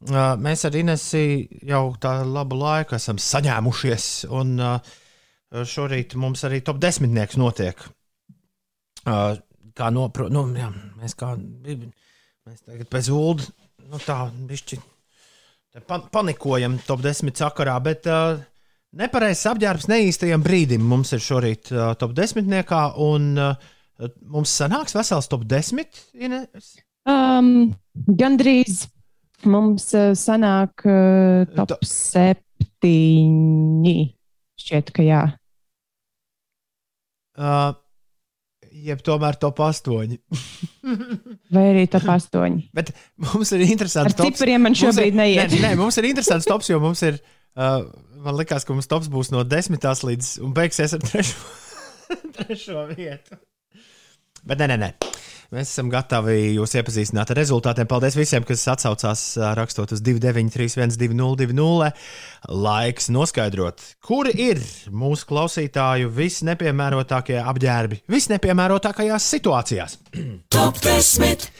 [0.00, 1.20] Mēs ar Inesu
[1.68, 4.06] jau tā labu laiku esam saņēmušies.
[4.32, 4.94] Un, uh,
[5.50, 7.82] šorīt mums arī top desmitnieks notiek.
[9.04, 9.34] Uh,
[9.76, 10.68] kā nopro, nu, jā,
[11.00, 13.48] mēs kā mēs tagad pēc ulu,
[13.90, 14.78] nu tā, bišķi
[15.86, 18.38] pa, panikojam top desmit sakarā, bet uh,
[19.00, 23.72] nepareizs apģērbs neīstajam brīdim mums ir šorīt uh, top desmitniekā, un uh,
[24.20, 26.04] mums sanāks vesels top desmit.
[26.14, 26.74] Ines?
[27.08, 27.70] Um,
[28.20, 28.84] gandrīz
[29.48, 31.78] mums uh, sanāk uh, top to...
[31.86, 33.18] septiņi.
[34.60, 35.22] Šķiet, ka jā.
[37.40, 37.72] Uh,
[38.70, 40.16] jeb tomēr top 8.
[41.54, 42.58] Vai arī top 8.
[42.76, 42.92] Bet
[43.24, 44.26] mums ir interesants tops.
[44.26, 45.54] Ar cipriem man šobrīd ir, neiet.
[45.56, 47.20] Nē, nē, mums ir interesants tops, jo mums ir,
[47.56, 47.82] uh,
[48.24, 49.80] man liekas, ka mums tops būs no 10
[50.10, 51.38] līdz un beigsies ar trešo,
[52.38, 53.40] trešo vietu.
[54.46, 54.92] Bet nē, nē, nē.
[55.50, 57.88] Mēs esam gatavi jūs iepazīstināt ar rezultātiem.
[57.90, 59.24] Paldies visiem, kas atsaucās
[59.58, 61.88] rakstot uz 293, 202,
[62.54, 64.62] laiks noskaidrot, kuri ir
[64.94, 69.98] mūsu klausītāju visnepiemērotākie apģērbi visnepiemērotākajās situācijās.
[70.54, 71.50] Top 10!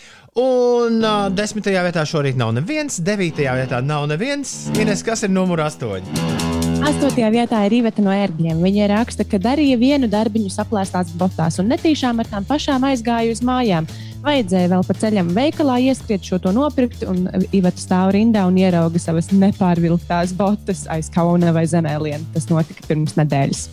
[0.41, 4.71] Un uh, desmitajā vietā šorīt nav neviens, devītajā vietā nav neviens.
[4.81, 6.49] Ines, kas ir numur astoņi?
[6.81, 8.63] Astotajā vietā ir Iveta no ērgļiem.
[8.65, 13.43] Viņa raksta, ka darīja vienu darbiņu saplēstās botās un netīšām ar tām pašām aizgāja uz
[13.45, 13.89] mājām.
[14.25, 19.01] Vajadzēja vēl pa ceļam veikalā ieskriet šo to nopirkt, un Iveta stāv rindā un ierauga
[19.03, 22.25] savas nepārvilktās botas aiz kauna vai zemēliena.
[22.33, 23.67] Tas notika pirms nedēļas.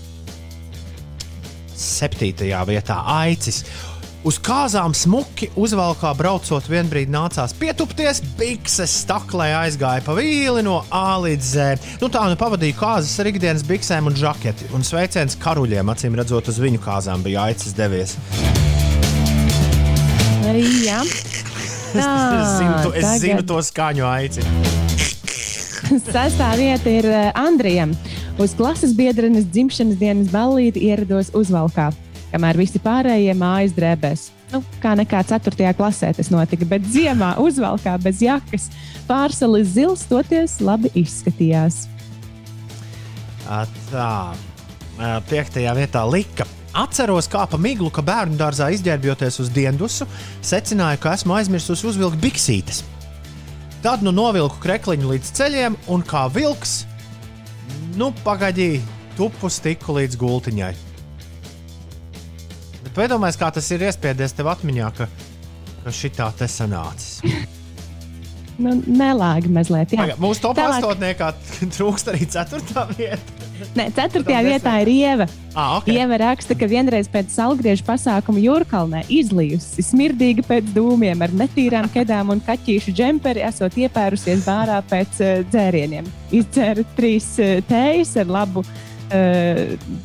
[1.77, 3.63] Septītajā vietā aicis.
[4.27, 11.15] Uz kāzām smuki uzvalkā braucot, vienbrīd nācās pietupties, bikses staklē aizgāja pa vīli no A
[11.23, 11.85] līdz Z.
[12.01, 16.49] Nu, tā nu pavadīja kāzas ar ikdienas biksēm un žaketi, un sveiciens karuļiem, acīm redzot,
[16.51, 18.17] uz viņu kāzām bija aicis devies.
[20.83, 20.99] Jā.
[21.93, 22.09] Tā,
[22.41, 23.21] es zinu, to, es tagad...
[23.23, 24.43] zinu to skaņu aici.
[26.09, 27.95] Sestā vieta ir eh, Andrijam.
[28.43, 31.93] Uz klases biedrenes dzimšanas dienas ballīti ierados uzvalkā
[32.31, 34.27] kamēr visi pārējie mājas drēbēs.
[34.51, 35.73] Nu, kā nekā 4.
[35.75, 38.69] klasē tas notika, bet ziemā uzvalkā bez jakas.
[39.09, 41.85] Pārsālis zils toties labi izskatījās.
[43.91, 44.11] Tā,
[45.27, 46.47] piektajā vietā lika.
[46.77, 50.07] Atceros, kā pa miglu, ka bērnu dārzā izģērbjoties uz diendusu,
[50.45, 52.83] secināju, ka esmu aizmirsusi uzvilkt biksītes.
[53.81, 56.83] Tad nu novilku krekliņu līdz ceļiem, un kā vilks,
[57.97, 58.83] nu pagaidīju,
[59.17, 60.86] tupu stiku līdz gultiņai.
[62.97, 65.05] Tu iedomājies, kā tas ir iespiedies tev atmiņā, ka,
[65.83, 67.19] ka šī tā te sanācis.
[68.63, 69.93] nu, nelāgi mazliet.
[69.93, 69.99] Jā.
[70.01, 70.79] Paga, mūsu top Tālāk...
[70.79, 71.27] astotniekā
[71.75, 73.35] trūkst arī ceturtā vieta.
[73.77, 75.29] Nē, ceturtajā vietā ir Ieva.
[75.53, 75.93] Ah, okay.
[75.93, 82.33] Ieva raksta, ka vienreiz pēc salgriežu pasākuma Jūrkalnē izlijusi smirdīga pēc dūmiem ar netīrām kedām
[82.33, 86.09] un kaķīšu džemperi, esot iepērusies bārā pēc uh, dzērieniem.
[86.41, 88.85] Izdzēra trīs uh, tējas ar labu uh,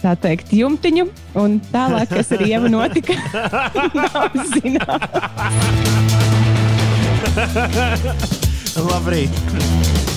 [0.03, 1.07] tā teikt, jumtiņu,
[1.43, 3.17] un tālāk, kas ar ievu notika,
[3.99, 6.03] nav zināms.
[8.79, 9.35] Labrīt!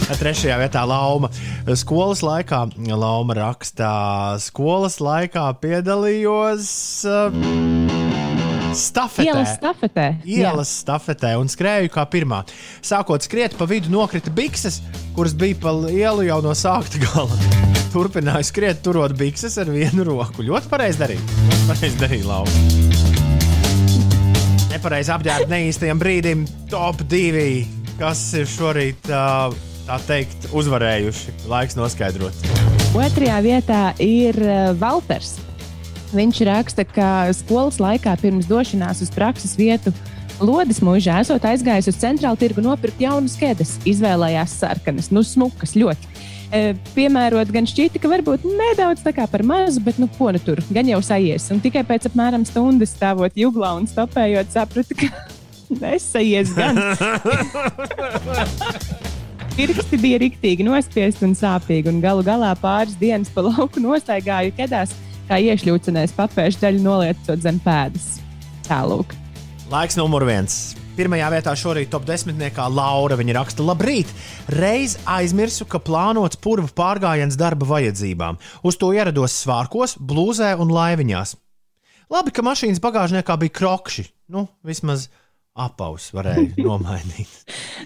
[0.05, 1.31] Trešajā vietā Lauma.
[1.73, 2.61] Skolas laikā
[2.93, 6.69] Lauma rakstā, skolas laikā piedalījos.
[7.09, 7.95] Uh,
[8.75, 9.23] Stafetē.
[9.29, 10.07] Ielas stafetē.
[10.27, 10.79] Ielas Jā.
[10.83, 12.43] stafetē un skrēju kā pirmā.
[12.83, 14.81] Sākot skriet, pa vidu nokrita bikses,
[15.15, 17.64] kuras bija pa lielu jau no sākta gala.
[17.95, 20.43] Turpināju skriet, turot bikses ar vienu roku.
[20.43, 21.21] Ļoti pareizi darīja.
[21.63, 22.51] Pareizi darīja lauka.
[24.73, 26.41] Nepareizi apģērbt neīstajam brīdim.
[26.67, 27.45] Top 2.
[27.95, 31.37] Kas ir šorīt, tā teikt, uzvarējuši?
[31.47, 32.35] Laiks noskaidrot.
[32.99, 34.41] Otrajā vietā ir
[34.81, 35.37] Valters.
[36.11, 39.95] Viņš raksta, ka skolas laikā pirms došanās uz prakses vietu
[40.43, 46.14] Lodis mūžā esot aizgājis uz centrālu tirgu nopirkt jaunas ķēdes, izvēlējās sarkanas, nu smukas ļoti.
[46.95, 50.61] Piemērot gan šķita, ka varbūt nedaudz tā kā par mazu, bet nu ko nu tur,
[50.73, 51.49] gan jau sajies.
[51.53, 55.09] Un tikai pēc apmēram stundas stāvot juglā un stopējot, sapratu, ka
[55.81, 56.79] nesajies gan.
[59.55, 64.91] Pirksti bija rīktīgi nospiesti un sāpīgi, un galu galā pāris dienas pa lauku nostaigāju ķēdās
[65.29, 68.17] kā iešļūcenēs papēžu daļu noliecot zem pēdas.
[68.67, 69.15] Tālūk.
[69.71, 70.75] Laiks numur viens.
[70.95, 73.17] Pirmajā vietā šorīt top desmitniekā Laura.
[73.19, 74.11] Viņa raksta, labrīt!
[74.55, 78.39] Reiz aizmirsu, ka plānots purva pārgājiens darba vajadzībām.
[78.63, 81.35] Uz to ierados svārkos, blūzē un laiviņās.
[82.15, 84.07] Labi, ka mašīnas bagāžniekā bija krokši.
[84.31, 85.09] Nu, vismaz
[85.55, 87.31] apaus varēja nomainīt.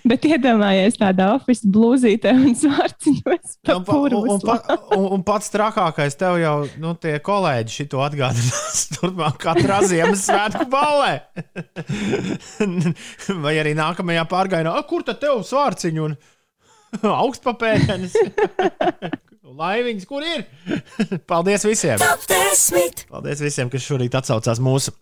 [0.07, 3.55] Bet iedomājies tādā oficiālā blūzītē un svārciņos.
[3.70, 4.57] Un, un, un, pa,
[4.97, 11.13] un, un pats trakākais tev jau nu, tie kolēģi šito atgādinās turpmāk katrā Ziemassvētku ballē.
[13.45, 16.20] Vai arī nākamajā pārgājienā, kur tad tev svārciņu un
[17.05, 18.17] augstpapēdienis?
[19.59, 20.45] Laiviņas, kur ir?
[21.28, 21.99] Paldies visiem!
[21.99, 23.05] Top 10.
[23.09, 24.93] Paldies visiem, kas šorīt atsaucās mūsu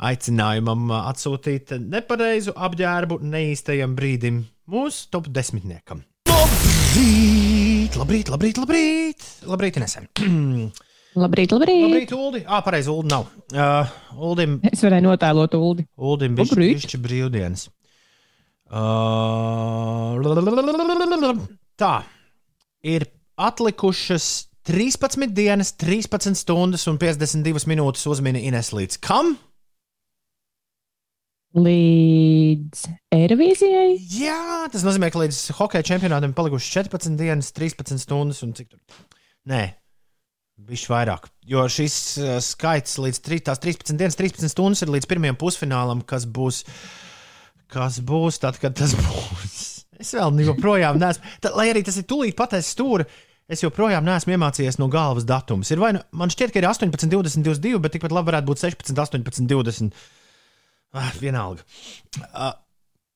[0.00, 6.04] aicinājumam atsūtīt nepareizu apģērbu neīstajam brīdim mūsu top desmitniekam.
[6.30, 10.08] Labrīt, labrīt, labrīt, labrīt, labrīt nesen.
[11.18, 11.82] Labrīt, labrīt.
[11.82, 12.40] Labrīt, Uldi.
[12.46, 13.24] Ah, pareizi, Uldi nav.
[13.50, 15.88] Uh, Uldim, Es varēju notēlot ūdeni.
[15.98, 17.64] Uldim bija šķišķi brīvdienas.
[18.70, 20.14] Uh,
[21.82, 21.94] tā,
[22.86, 24.28] ir atlikušas
[24.70, 29.34] 13 dienas, 13 stundas un 52 minūtes uzmini Ines līdz kam?
[31.50, 33.96] Līdz Eirovīzijai.
[34.20, 39.00] Jā, tas nozīmē, ka līdz hokeja čempionātam palikušas 14 dienas, 13 stundas un cik tur.
[39.50, 39.64] Nē,
[40.68, 41.26] bišķi vairāk.
[41.50, 46.04] Jo šis uh, skaits līdz tri, tās 13 dienas, 13 stundas ir līdz pirmajam pusfinālam,
[46.06, 46.62] kas būs,
[47.74, 49.58] kas būs tad, kad tas būs.
[50.00, 53.08] Es vēl joprojām neesmu, tā, lai arī tas ir tūlīt pateicis stūri.
[53.50, 55.74] Es joprojām neesmu iemācījies no galvas datumus.
[55.74, 58.62] Ir vai nu, man šķiet, ka ir 18, 20, 22, bet tikpat labi varētu būt
[58.62, 59.98] 16, 18, 20.
[60.90, 61.62] Ah, vienalga.
[62.34, 62.50] Uh,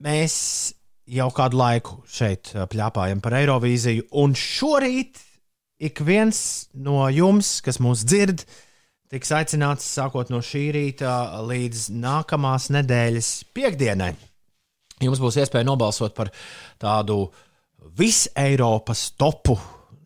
[0.04, 0.34] mēs
[1.10, 5.18] jau kādu laiku šeit uh, pļāpājam par Eirovīziju, un šorīt
[5.82, 6.38] ik viens
[6.74, 8.44] no jums, kas mūs dzird,
[9.10, 14.12] tiks aicināts sākot no šī rīta līdz nākamās nedēļas piekdienai.
[15.02, 16.30] Jums būs iespēja nobalsot par
[16.80, 17.26] tādu
[17.98, 19.58] visu Eiropas topu,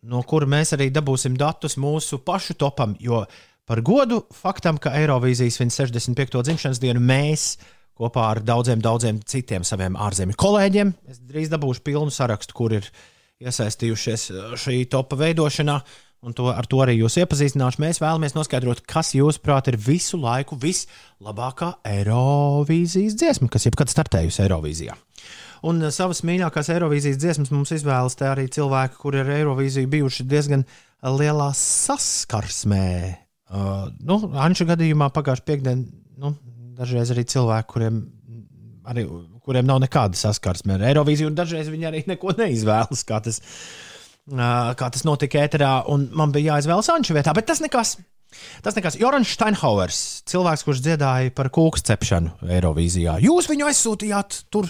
[0.09, 2.97] no kura mēs arī dabūsim datus mūsu pašu topam.
[2.99, 3.21] Jo
[3.69, 6.41] par godu faktam, ka Eirovīzijas viņa 65.
[6.47, 7.53] dzimšanas dienu mēs
[7.99, 12.87] kopā ar daudziem, daudziem citiem saviem ārzemju kolēģiem, es drīz dabūšu pilnu sarakstu, kur ir
[13.43, 15.79] iesaistījušies uh, šī topa veidošanā.
[16.19, 17.79] Un to, ar to arī jūs iepazīstināšu.
[17.79, 24.97] Mēs vēlamies noskaidrot, kas, jūsuprāt, ir visu laiku vislabākā Eirovīzijas dziesma, kas jebkad startējusi Eirovīzijā.
[25.69, 30.67] Un uh, savas mīļākās Eirovīzijas dziesmas mums izvēlas arī cilvēki, kuri ar Eirovīziju bijuši diezgan
[30.99, 33.28] lielā saskarsmē.
[33.49, 35.81] Uh, nu, Anča gadījumā pagājušajā piekdienā,
[36.21, 36.33] nu,
[36.77, 38.03] dažreiz arī cilvēki, kuriem,
[38.91, 39.07] arī,
[39.45, 43.41] kuriem nav nekāda saskarsme ar Eirovīziju, un dažreiz viņi arī neko neizvēlas, kā tas,
[44.29, 45.73] uh, kā tas notika ēterā,
[46.13, 47.97] man bija jāizvēlas Anča vietā, bet tas nekas.
[48.61, 48.99] Tas nekas.
[49.01, 53.17] Jorans Steinhauers, cilvēks, kurš dziedāja par kūku cepšanu Eirovīzijā.
[53.25, 54.69] Jūs viņu aizsūtījāt tur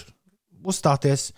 [0.64, 1.30] uzstāties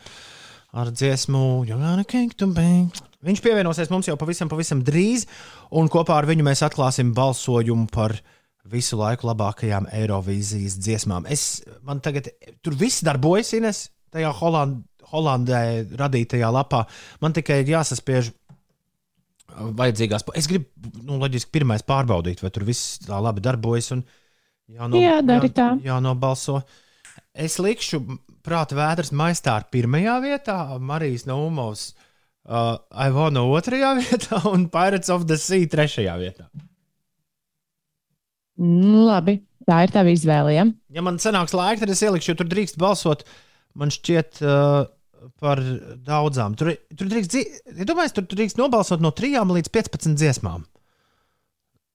[0.72, 2.86] ar dziesmu You Wanna King to Be.
[3.22, 5.28] Viņš pievienosies mums jau pavisam, pavisam drīz,
[5.78, 8.16] un kopā ar viņu mēs atklāsim balsojumu par
[8.72, 11.26] visu laiku labākajām Eirovīzijas dziesmām.
[11.30, 12.30] Es, man tagad
[12.62, 15.62] tur viss darbojas, Ines, tajā Holand, Holandē
[15.98, 16.84] radītajā lapā.
[17.22, 18.32] Man tikai ir jāsaspiež
[19.52, 20.24] vajadzīgās.
[20.38, 20.70] Es gribu,
[21.02, 23.92] nu, loģiski, pirmais pārbaudīt, vai tur viss tā labi darbojas.
[24.72, 25.72] Jāno, Jā, dari tā.
[25.84, 26.62] Jānobalso.
[27.32, 28.00] Es likšu
[28.44, 31.92] prāta vētras maistā ar pirmajā vietā, Marijas Naumovs,
[32.48, 32.76] uh,
[33.06, 36.48] Ivona otrajā vietā un Pirates of the Sea trešajā vietā.
[38.62, 40.54] Nu, labi, tā ir tava izvēle.
[40.54, 40.66] Ja?
[40.92, 43.24] Ja man sanāks laika, tad es ielikšu, jo tur drīkst balsot.
[43.78, 44.84] Man šķiet, uh,
[45.42, 45.60] par
[46.06, 46.56] daudzām.
[46.58, 47.36] Tur, tur drīkst,
[47.78, 50.64] ja domāju, tur, tur drīkst nobalsot no 3 līdz 15 dziesmām.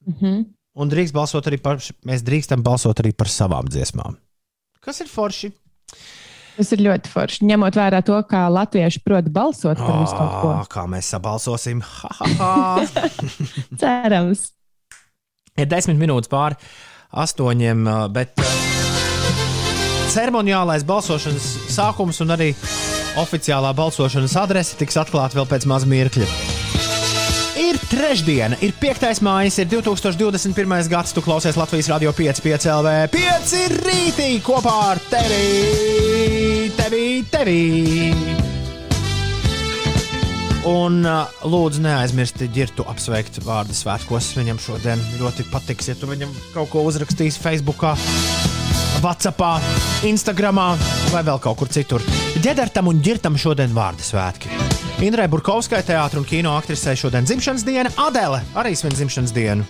[0.07, 0.45] Mhm.
[0.77, 4.19] Un drīkst balsot arī par, mēs drīkstam balsot arī par savām dziesmām.
[4.83, 5.49] Kas ir forši?
[6.57, 7.45] Tas ir ļoti forši.
[7.51, 10.53] Ņemot vērā to, kā latvieši prot balsot par visu kaut ko.
[10.55, 11.83] Ah, kā mēs sabalsosim?
[13.81, 14.47] Cerams.
[15.57, 16.57] ir desmit minūtes pāri
[17.17, 18.51] astoņiem, uh, bet uh,
[20.11, 22.51] ceremoniālais balsošanas sākums un arī
[23.21, 26.56] oficiālā balsošanas adrese tiks atklāta vēl pēc maz mirkļa.
[27.57, 29.21] Ir trešdiena, ir 5.
[29.25, 30.89] maija, ir 2021.
[30.91, 31.13] gads.
[31.15, 37.57] Tu klausies Latvijas radio 5, 5 LV, 5 rītī kopā ar tevi, tevi, tevi.
[40.67, 44.33] Un uh, lūdzu, neaizmirstiet ģirtu apsveikt vārdu svētkos.
[44.37, 47.87] Viņam šodien ļoti patiks, ja tu viņam kaut ko uzrakstīsi Facebook,
[49.03, 49.41] WhatsApp,
[50.07, 50.59] Instagram
[51.11, 52.03] vai vēl kaut kur citur.
[52.41, 54.49] Ģedertam un ģirtam šodien vārdu svētki.
[55.05, 59.67] Indrai Burkovskai, teātris un kino aktrisei šodien dzimšanas diena, Adele arī svin dzimšanas dienu.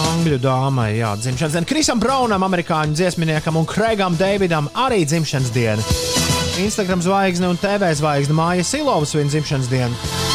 [0.00, 1.68] Angļu dāmai, jā, dzimšanas diena.
[1.68, 5.84] Krisam Braunam, amerikāņu dziesminiekam un Kreigam Davidam arī dzimšanas diena.
[6.60, 10.29] Instagram zvaigzne un TV zvaigzne Māja Silovs svin dzimšanas dienu.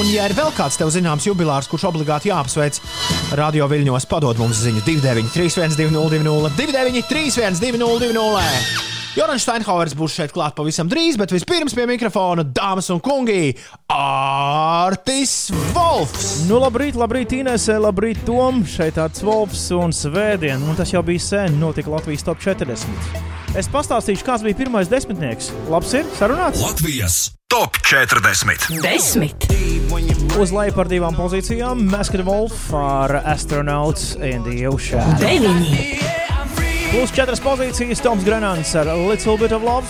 [0.00, 2.78] Un, ja ir vēl kāds tev zināms jubilārs, kurš obligāti jāapsveic,
[3.36, 8.46] radio viļņos padod mums ziņu 293, 1202, 293, 1202.
[9.18, 13.50] Jorans Steinhauers būs šeit klāt pavisam drīz, bet vispirms pie mikrofona dāmas un kungi
[13.92, 16.46] Artis Volfs.
[16.48, 18.64] Nu, labrīt, labrīt, Inese, labrīt, Tom.
[18.64, 23.39] Šeit tāds Wolfs un Svētdien, un tas jau bija sen, notika Latvijas top 40.
[23.58, 25.50] Es pastāstīšu, kāds bija pirmais desmitnieks.
[25.72, 26.62] Labs ir, sarunāts.
[26.62, 28.78] Latvijas top 40.
[28.82, 29.46] Desmit.
[30.38, 35.02] Uz leju par divām pozīcijām- Masked Wolf ar Astronauts in the Ocean.
[35.18, 35.98] Deviņi.
[36.92, 39.86] Plus četras pozīcijas Toms Grenants ar Little Bit of Love.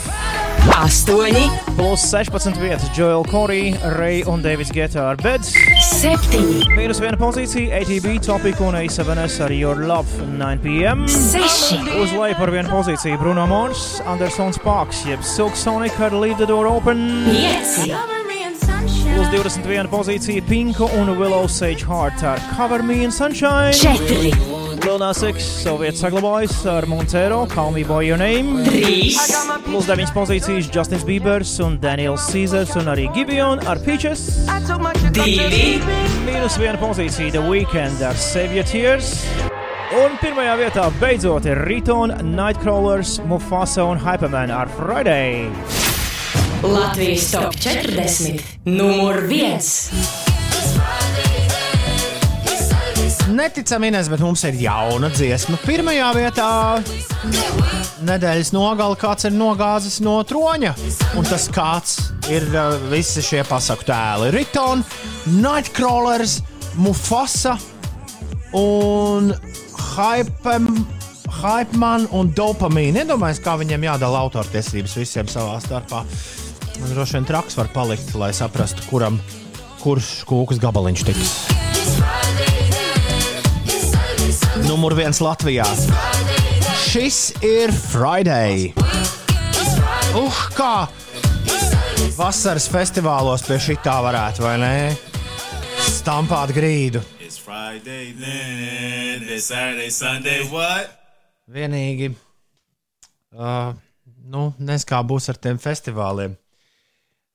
[0.80, 1.46] Astoņi.
[1.76, 5.52] Plus 16 vietas Joel Corey, Ray un Davids Geta ar Beds.
[6.00, 6.70] 7.
[6.72, 11.02] Mīnus viena pozīcija, ATB topika un A7S ar Your Love 9pm.
[11.12, 11.90] 6.
[12.00, 16.48] Uz leju par vienu pozīciju Bruno Mons, Andersons Parks, jeb Silk Sonic ar Leave the
[16.48, 17.04] Door Open.
[17.28, 17.92] 5.
[19.20, 23.76] Uz 21 pozīcija Pinko un Willow Sage Heart ar Cover Me in Sunshine.
[23.76, 24.49] 4.
[24.80, 28.62] Lilnās X savu vietu saglabājis ar Montero, Call Me By Your Name.
[28.64, 29.16] 3.
[29.66, 34.24] Plus 9 pozīcijas Justins Biebers un Daniels Caesars un arī Gibeon ar Peaches.
[34.46, 35.26] 2.
[36.24, 39.12] Mīnus 1 pozīcija The Weekend ar Save Your Tears.
[40.00, 45.48] Un pirmajā vietā beidzot ir Riton, Nightcrawlers, Mufasa un Hyperman ar Friday.
[46.62, 50.29] Latvijas top 40 numur 1.
[53.30, 55.58] Neticami, Ines, bet mums ir jauna dziesma.
[55.62, 56.48] Pirmajā vietā
[58.06, 60.72] nedēļas nogala kāds ir nogāzis no troņa.
[61.18, 61.96] Un tas kāds
[62.32, 64.32] ir uh, visi šie pasaku tēli.
[64.34, 64.82] Riton,
[65.38, 66.40] Nightcrawlers,
[66.80, 67.56] Mufasa
[68.56, 69.30] un
[69.94, 70.72] Hypem.
[71.40, 73.04] Hypeman un dopamīna.
[73.04, 76.02] Iedomājieties, kā viņiem jādala autortiesības visiem savā starpā.
[76.80, 79.22] Man droši vien traks var palikt, lai saprastu, kuram
[79.80, 81.59] kurš kūkas gabaliņš tiks.
[84.66, 85.64] Numur viens Latvijā.
[86.80, 88.70] Šis ir Friday.
[90.16, 90.88] Uh, kā
[92.18, 94.74] vasaras festivālos pie šī tā varētu, vai ne?
[95.86, 97.02] Stampāt grīdu.
[97.20, 100.42] It's Friday, then it's Saturday, Sunday.
[100.50, 100.90] What?
[101.50, 102.12] Vienīgi,
[103.36, 103.72] uh,
[104.26, 106.36] nu, nezinu, kā būs ar tiem festivāliem.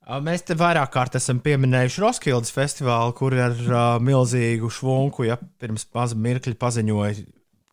[0.05, 5.87] Mēs te vairāk kārt esam pieminējuši Roskildes festivālu, kur ar uh, milzīgu švunku, ja pirms
[5.95, 7.23] maza mirkļa paziņoja,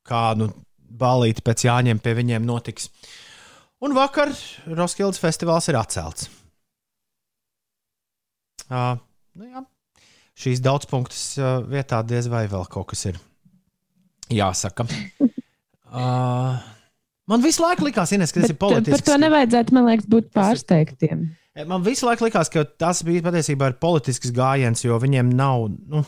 [0.08, 0.48] kādu
[1.02, 2.88] balīti pēc jāņem pie viņiem notiks.
[3.84, 4.32] Un vakar
[4.64, 6.30] Roskildes festivāls ir atcelts.
[8.72, 8.96] Uh,
[9.36, 9.64] nu jā,
[10.40, 13.20] šīs daudzpunktas uh, vietā diez vai vēl kaut kas ir
[14.32, 14.88] jāsaka.
[15.92, 16.56] Uh,
[17.28, 19.04] man visu laiku likās, Ines, ka tas ir Bet, uh, politisks.
[19.04, 21.26] par to nevajadzētu, man liekas, būt pārsteigtiem.
[21.68, 25.68] Man visu laiku likās, ka tas bija patiesībā politisks gājiens, jo viņiem nav.
[25.92, 26.04] Nu,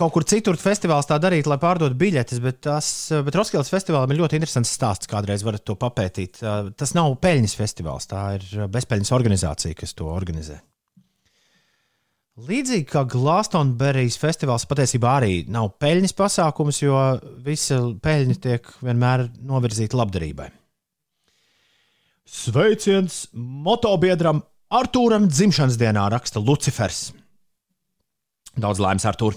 [0.00, 2.86] Kaut kur citur festivāls tā darīt, lai pārdotu biļetes, bet, tas,
[3.26, 5.10] bet Roskildes festivālam ir ļoti interesants stāsts.
[5.10, 6.38] Kādreiz varat to papētīt.
[6.40, 10.60] Uh, Tas nav peļņas festivāls, tā ir bezpeļņas organizācija, kas to organizē.
[12.48, 16.96] Līdzīgi kā Glastonberijas festivāls patiesībā arī nav peļņas pasākums, jo
[17.44, 20.48] visa peļņa tiek vienmēr novirzīta labdarībai.
[22.30, 27.08] Sveiciens motobiedram Artūram dzimšanas dienā, raksta Lucifers.
[28.60, 29.34] Daudz laimes, Artur.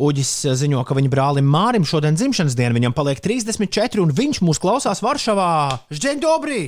[0.00, 4.60] Uģis ziņo, ka viņa brālim Mārim šodien dzimšanas diena, viņam paliek 34, un viņš mūs
[4.62, 5.50] klausās Varšavā.
[5.92, 6.62] Žģeņ, dobrī!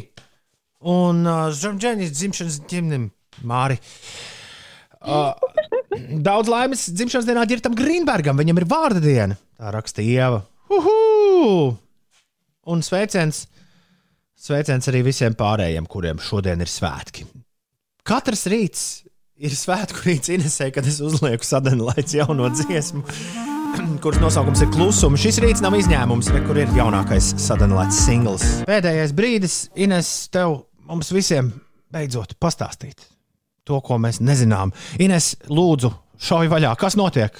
[0.92, 3.08] Un uh, Žģeņas dzimšanas ģimnim
[3.48, 3.78] Māri.
[5.02, 5.32] Uh,
[6.20, 9.40] daudz laimes dzimšanas dienā Girtam Grīnbergam, viņam ir vārda diena.
[9.56, 10.42] Tā raksta Ieva.
[10.72, 11.72] Uhu!
[12.72, 13.46] Un sveiciens,
[14.42, 17.26] sveiciens arī visiem pārējiem, kuriem šodien ir svētki.
[18.06, 18.84] Katrs rīts
[19.42, 23.04] ir svētku rīts Inesē, kad es uzlieku sadalīts jauno dziesmu,
[24.02, 25.22] kuras nosaukums ir klusums.
[25.22, 28.46] Šis rīts nav izņēmums, re, kur ir jaunākais sadalīts singls.
[28.68, 31.52] Pēdējais brīdis, Ines, tev mums visiem
[31.92, 33.06] beidzot pastāstīt
[33.68, 34.72] to, ko mēs nezinām.
[35.02, 35.92] Ines, lūdzu,
[36.22, 37.38] šauj vaļā, kas notiek?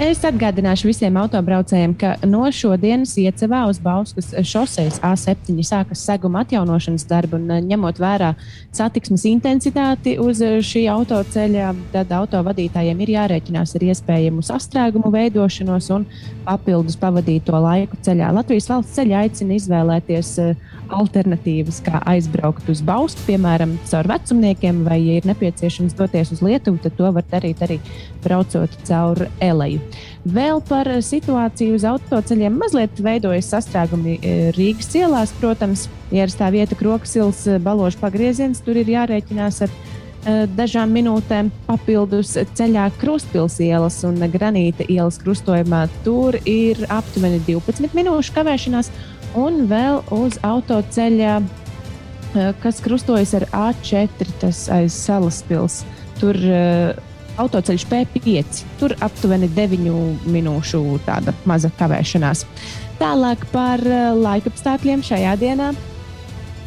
[0.00, 7.04] Es atgādināšu visiem autobraucējiem, ka no šodienas iecevā uz Bauskas šoseis A7 sākas seguma atjaunošanas
[7.10, 7.36] darbi.
[7.36, 8.30] Eh, ņemot vērā
[8.72, 16.08] satiksmes intensitāti uz eh, šī autoceļa, tad autovadītājiem ir jārēķinās ar iespējamu sastrēgumu veidošanos un
[16.48, 18.32] papildus pavadīto laiku ceļā.
[18.40, 24.98] Latvijas valsts ceļā aicina izvēlēties eh, alternatīvas, kā aizbraukt uz Bausku, piemēram, caur vecumniekiem, vai,
[25.04, 27.78] ja ir nepieciešams doties uz Lietuvu, tad to var darīt arī
[28.24, 29.80] braucot caur Eleju.
[30.28, 35.32] Vēl par situāciju uz autoceļiem mazliet veidojas sastrēgumi eh, Rīgas ielās.
[35.40, 42.90] Protams, ierastā vieta Kroksils, Baložs pagrieziens, tur ir jārēķinās ar eh, dažām minūtēm papildus ceļā
[43.00, 45.86] Krustpils ielas un Granīta ielas krustojumā.
[46.04, 48.92] Tur ir aptuveni 12 minūšu kavēšanās,
[49.38, 55.82] un vēl uz autoceļa, eh, kas krustojas ar A4, tas aiz salas pils.
[56.20, 56.92] Tur uh,
[57.40, 58.62] autoceļš P5.
[58.80, 62.44] Tur aptuveni 9 minūšu tāda maza kavēšanās.
[63.00, 65.70] Tālāk par uh, laikapstākļiem šajā dienā.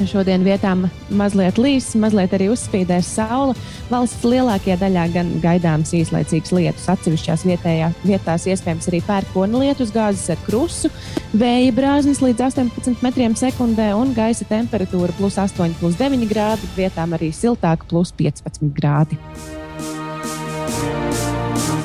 [0.02, 3.54] Šodien vietām mazliet līs, mazliet arī uzspīdēs saule.
[3.92, 6.88] Valsts lielākajā daļā gan gaidāms īslaicīgs lietus.
[6.92, 10.90] Atsevišķās vietējā, vietās iespējams arī pērkona lietus gāzes ar krusu,
[11.38, 16.72] vēja brāznis līdz 18 metriem sekundē un gaisa temperatūra plus 8, plus 9 grādi.
[16.78, 19.20] Vietām arī siltāk, plus 15 grādi.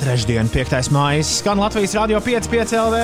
[0.00, 0.90] Trešdien, 5.
[0.90, 3.00] maija, skan Latvijas Rādio 5,5 LV.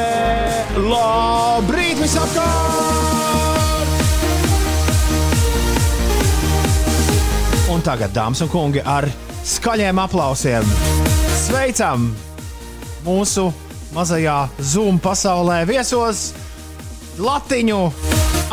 [0.80, 2.96] Labrīt, visapkārt!
[7.68, 9.04] Un tagad, dāmas un kungi, ar
[9.44, 10.64] skaļiem aplausiem
[11.36, 12.08] sveicam
[13.04, 13.50] mūsu
[13.92, 16.30] mazajā Zoom pasaulē viesos
[17.20, 17.82] Latiņu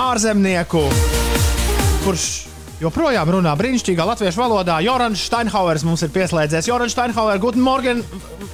[0.03, 0.83] ārzemnieku,
[2.03, 2.52] kurš
[2.83, 4.77] joprojām runā brīnišķīgā latviešu valodā.
[4.83, 6.67] Jorans Steinhauers mums ir pieslēdzies.
[6.69, 8.03] Jorans Steinhauer, guten morgen!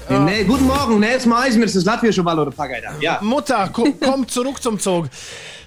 [0.10, 2.98] Nē, guten morgen, nē, esmu aizmirsis latviešu valodu pagaidām.
[3.04, 3.20] Jā.
[3.26, 5.10] Mutā, ko- kom zurück zum Zug!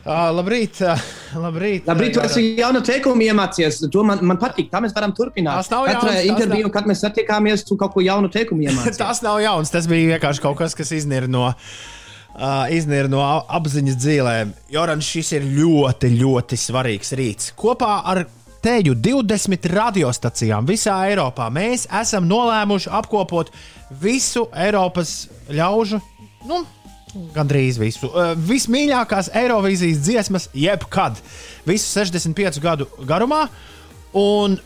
[0.02, 0.98] Uh, labrīt, uh,
[1.38, 1.84] labrīt.
[1.86, 3.84] Labrīt, tu esi jaunu teikumu iemācījies.
[3.94, 4.66] To man, man patīk.
[4.72, 5.60] Tā mēs varam turpināt.
[5.62, 8.98] Tas nav Katra jauns, interviju, nav- kad mēs satiekāmies, tu kaut ko jaunu teikumu iemācījies.
[9.04, 9.70] Tas nav jauns.
[9.70, 14.50] Tas bija vienkārši kaut kas, kas iznīra no, uh, iznīra no apziņas dzīvēm.
[14.74, 17.52] Jorans, šis ir ļoti, ļoti svarīgs rīts.
[17.62, 18.24] Kopā ar
[18.62, 23.50] teju 20 radiostacijām visā Eiropā mēs esam nolēmuši apkopot
[24.02, 26.00] visu Eiropas ļaužu.
[26.48, 26.62] Nu,
[27.34, 28.08] Gandrīz visu.
[28.08, 31.18] Uh, vismīļākās Eirovīzijas dziesmas, jebkad,
[31.68, 33.44] visu 65 gadu garumā.
[34.16, 34.56] Un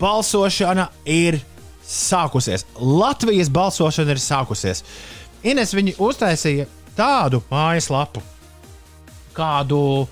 [0.00, 1.38] balsošana ir
[1.86, 2.66] sākusies.
[2.80, 4.82] Latvijas balsošana ir sākusies.
[5.46, 6.66] Ines viņi uztaisīja
[6.98, 8.22] tādu mājaslapu,
[9.36, 10.08] kādu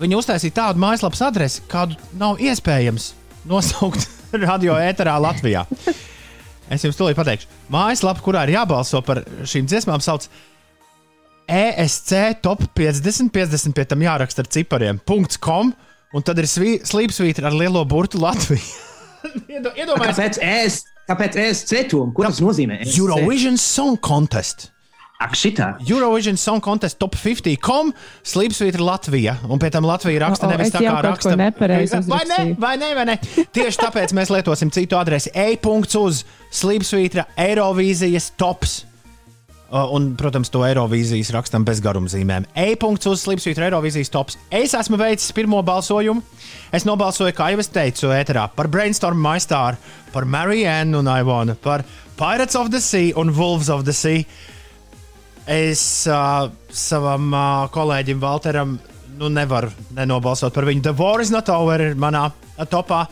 [0.00, 3.10] viņi uztaisīja tādu mājaslapas adresi, kādu nav iespējams
[3.48, 4.04] nosaukt
[4.48, 5.64] radio ēterā Latvijā.
[6.68, 7.48] Es jums tūlīt pateikšu.
[7.72, 10.26] Mājaslapa, kurā ir jābalso par šīm dziesmām, sauc
[11.48, 12.12] ESC
[12.44, 14.98] top 50, 50 pie tam jāraksta ar cipariem.
[15.40, 15.70] .com,
[16.12, 18.60] un tad ir slīpsvītra ar lielo burtu Latviju.
[19.54, 22.12] Iedo- Iedomājieties, Kāpēc es, kāpēc es cetum?
[22.14, 22.82] Ko tas nozīmē?
[22.84, 22.98] ESC?
[23.00, 24.68] Eurovision Song Contest.
[25.18, 25.72] Ak, šitā.
[25.82, 27.88] Eurovision Song Contest top 50, com
[28.22, 29.32] slīpsvītra Latvija.
[29.50, 31.32] Un pie tam Latvija raksta O, o, nevis tā kā raksta.
[31.34, 32.42] vai ne?
[32.54, 32.90] Vai ne?
[32.94, 33.16] Vai ne?
[33.50, 35.32] Tieši tāpēc mēs lietosim citu adresi.
[35.34, 36.20] E-punkts uz
[36.54, 38.84] slīpsvītra Eirovīzijas tops.
[39.74, 42.46] Un, protams, to Eirovīzijas rakstam bez garumzīmēm.
[42.54, 44.38] E-punkts uz slīpsvītra Eirovīzijas tops.
[44.54, 46.22] Es esmu veicis pirmo balsojumu.
[46.70, 49.76] Es nobalsoju, kā jau es teicu, ēterā par Brainstorm MyStar,
[50.14, 51.82] par Marianne un Ivonu, par
[52.14, 54.22] Pirates of the Sea un Wolves of the Sea.
[55.48, 55.80] Es
[56.12, 58.76] uh, savam uh, kolēģim Walteram
[59.18, 60.82] nu, nevaru nenobalsot par viņu.
[60.84, 62.26] The War is not over ir manā
[62.68, 63.06] topā.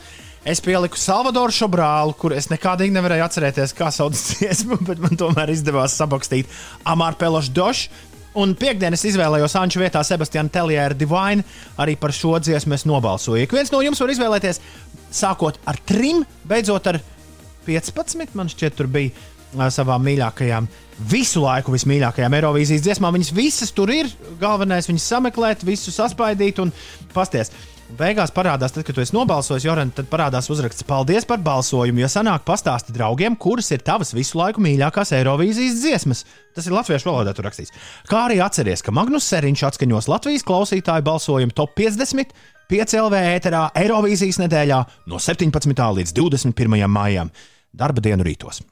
[0.46, 5.50] Es pieliku Salvadoru Šobrālu, kur es nekādīgi nevarēju atcerēties, kā sauc dziesmu, bet man tomēr
[5.50, 6.52] izdevās sabakstīt
[6.86, 8.04] Amāru Pelošu Došu.
[8.36, 11.40] Un piekdien es izvēlējos Anču vietā Sebastianu Telieru Divine.
[11.80, 13.46] Arī par šo dziesmu es nobalsoju.
[13.46, 14.60] Ik viens no jums var izvēlēties
[15.08, 17.00] sākot ar trim, beidzot ar
[17.64, 18.36] 15.
[18.36, 19.16] Man šķiet, tur bija
[19.74, 20.66] savām mīļākajām,
[21.11, 23.16] visu laiku vismīļākajām Eirovīzijas dziesmām.
[23.16, 24.11] Viņas visas tur ir.
[24.41, 26.74] Galvenais viņas sameklēt, visu saspaidīt un
[27.15, 27.53] pasties.
[27.97, 32.09] Beigās parādās, tad, kad tu esi nobalsojis, Joran, tad parādās uzraksts Paldies par balsojumu, jo
[32.11, 36.24] sanāk pastāsti draugiem, kuras ir tavas visu laiku mīļākās Eirovīzijas dziesmas.
[36.57, 37.70] Tas ir latviešu valodā tur rakstīts.
[38.11, 42.35] Kā arī atceries, ka Magnus Seriņš atskaņos Latvijas klausītāju balsojumu top 50
[42.66, 44.81] 5LV ēterā Eirovīzijas nedēļā
[45.12, 45.85] no 17.
[46.01, 46.89] līdz 21.
[46.91, 47.31] maijam,
[47.70, 48.65] darba dienu rītos.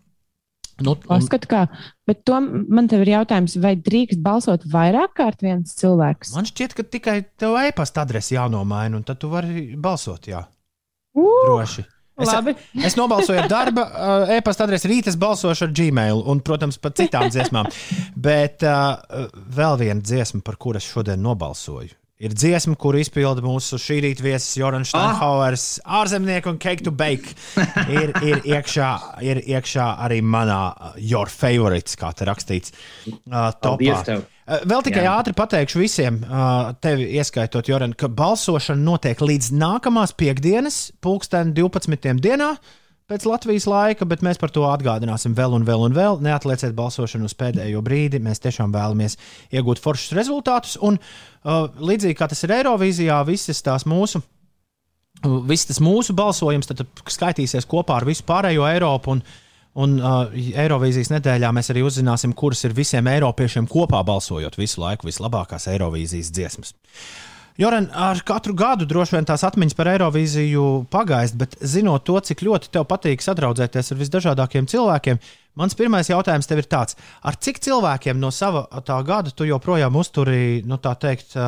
[0.82, 1.66] Nu, un, Paskatu, kā.
[2.08, 6.34] Bet to man te ir jautājums, vai drīkst balsot vairāk kārt viens cilvēks?
[6.34, 10.26] man šķiet, ka tikai tev e-pasta adrese jānomaina, un tad tu vari balsot.
[10.32, 10.42] Jā,
[11.14, 11.84] Uh, droši.
[12.14, 12.52] Es, labi.
[12.86, 13.84] es nobalsoju ar darba
[14.36, 17.70] e-pasta adresi, rīt es balsošu ar Gmail un, protams, par citām dziesmām.
[18.26, 21.94] Bet uh, vēl viena dziesma, par kuru es šodien nobalsoju.
[22.22, 25.64] Ir dziesma, kuru izpilda mūsu šī rīta viesis Jorans Steinhauers,
[25.98, 27.32] ārzemnieks un Cake to Bake.
[27.90, 28.90] Ir, ir, iekšā,
[29.26, 32.70] ir iekšā arī manā uh, Your Favorites, kā te rakstīts.
[33.10, 33.98] Uh, topā.
[34.14, 35.16] Uh, Vēl tikai Jā.
[35.18, 42.14] ātri pateikšu visiem, uh, tevi ieskaitot, Joran, ka balsošana notiek līdz nākamās piekdienas, pulksten 12.
[42.22, 42.52] dienā.
[43.04, 46.22] Pēc Latvijas laika, bet mēs par to atgādināsim vēl un vēl un vēl.
[46.24, 48.22] Neatlieciet balsošanu uz pēdējo brīdi.
[48.24, 49.18] Mēs tiešām vēlamies
[49.52, 50.78] iegūt foršus rezultātus.
[50.80, 54.22] Un uh, līdzīgi kā tas ir Eirovīzijā, visas tās mūsu
[55.22, 59.14] Viss tas mūsu balsojums tad skaitīsies kopā ar visu pārējo Eiropu.
[59.14, 59.22] Un,
[59.80, 65.08] un uh, Eirovīzijas nedēļā mēs arī uzzināsim, kuras ir visiem eiropiešiem kopā balsojot visu laiku
[65.08, 66.74] vislabākās Eirovīzijas dziesmas.
[67.54, 72.40] Joran, ar katru gadu droši vien tās atmiņas par Eirovīziju pagaist, bet zinot to, cik
[72.42, 75.20] ļoti tev patīk sadraudzēties ar visdažādākajiem cilvēkiem,
[75.62, 79.94] mans pirmais jautājums tev ir tāds: ar cik cilvēkiem no sava tā gada tu joprojām
[80.02, 81.38] uzturi, nu tā teikt,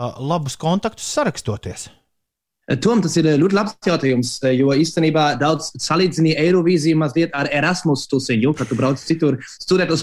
[0.00, 1.90] labus kontaktus sarakstoties?
[2.82, 8.56] Tom, tas ir ļoti labs jautājums, jo īstenībā daudz salīdzināja Eirovīziju mazliet ar Erasmus tusiņu,
[8.58, 10.02] kad tu brauc citur studēt uz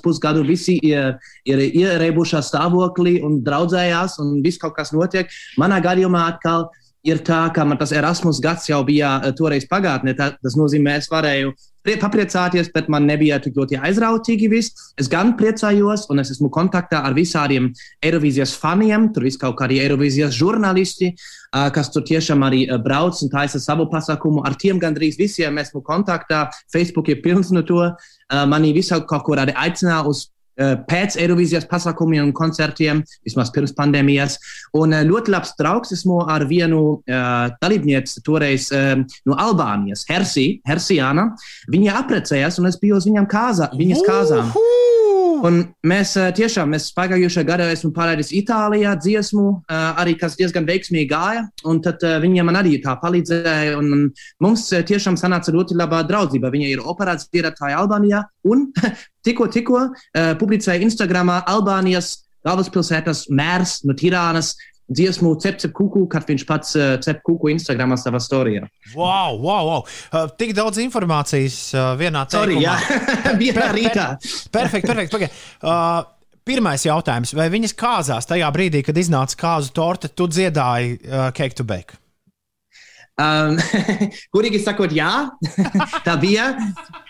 [0.00, 5.28] pusgadu, visi ir, ir ierēbušā stāvoklī un draudzējās un viss kaut kas notiek.
[5.60, 6.70] Manā gadījumā atkal
[7.06, 10.14] ir tā, ka man tas Erasmus gads jau bija eh, toreiz pagātnē.
[10.18, 11.52] Tā, tas nozīmē, es varēju
[11.84, 14.92] prie- papriecāties, bet man nebija tik ļoti aizrautīgi viss.
[15.00, 17.70] Es gan priecājos, un es esmu kontaktā ar visādiem
[18.04, 21.14] Eirovīzijas faniem, tur vis kaut kādi Eirovīzijas žurnālisti,
[21.56, 24.44] ā, kas tur tiešām arī ā, brauc un taisa savu pasākumu.
[24.44, 26.48] Ar tiem gandrīz visiem esmu kontaktā.
[26.72, 27.80] Facebook ir pilns no to.
[28.30, 30.28] Mani visā kaut kur arī aicināja uz
[30.90, 34.38] pēc Eirovīzijas pasākumiem un koncertiem, vismaz pirms pandēmijas.
[34.80, 38.96] Un ā, ļoti labs draugs esmu ar vienu uh, dalībnieci toreiz uh,
[39.28, 41.30] no Albānijas, Hersi, Hersiāna.
[41.72, 44.54] Viņa apprecējās, un es biju uz viņām kāzā, viņas kāzām.
[45.46, 51.46] Un mēs tiešām, mēs pagājušajā gadā esmu parādījis Itālijā dziesmu, arī kas diezgan veiksmīgi gāja.
[51.70, 53.78] Un tad viņa man arī tā palīdzēja.
[53.80, 54.10] Un,
[54.44, 56.52] mums tiešām sanāca ļoti laba draudzība.
[56.52, 58.68] Viņa ir operācijas dziedātāja Albānijā un
[59.26, 59.86] tikko, tikko
[60.40, 64.54] publicēja Instagramā Albānijas galvaspilsētas mērs no Tirānas
[64.90, 68.66] dziesmu Cep Cep Kuku, kad viņš pats uh, Cep Kuku Instagramā savā storijā.
[68.92, 69.84] Wow, wow, wow.
[70.10, 72.64] Uh, tik daudz informācijas uh, vienā Sorry, teikumā.
[72.68, 74.06] jā, vienā rītā.
[74.52, 75.14] Perfekti, perfekti.
[75.14, 75.40] Pagaid.
[75.62, 76.02] Uh,
[76.46, 77.34] pirmais jautājums.
[77.36, 81.98] Vai viņas kāzās tajā brīdī, kad iznāca kāzu torte, tu dziedāji uh, cake to bake?
[83.20, 83.58] Um,
[84.34, 85.28] Gudīgi sakot, jā,
[86.06, 86.54] tā bija.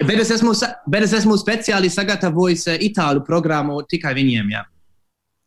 [0.02, 0.57] Bet es esmu,
[0.90, 4.51] bet es esmu speciāli sagatavojis itāļu programmu tikai viņiem.
[4.57, 4.65] Jā.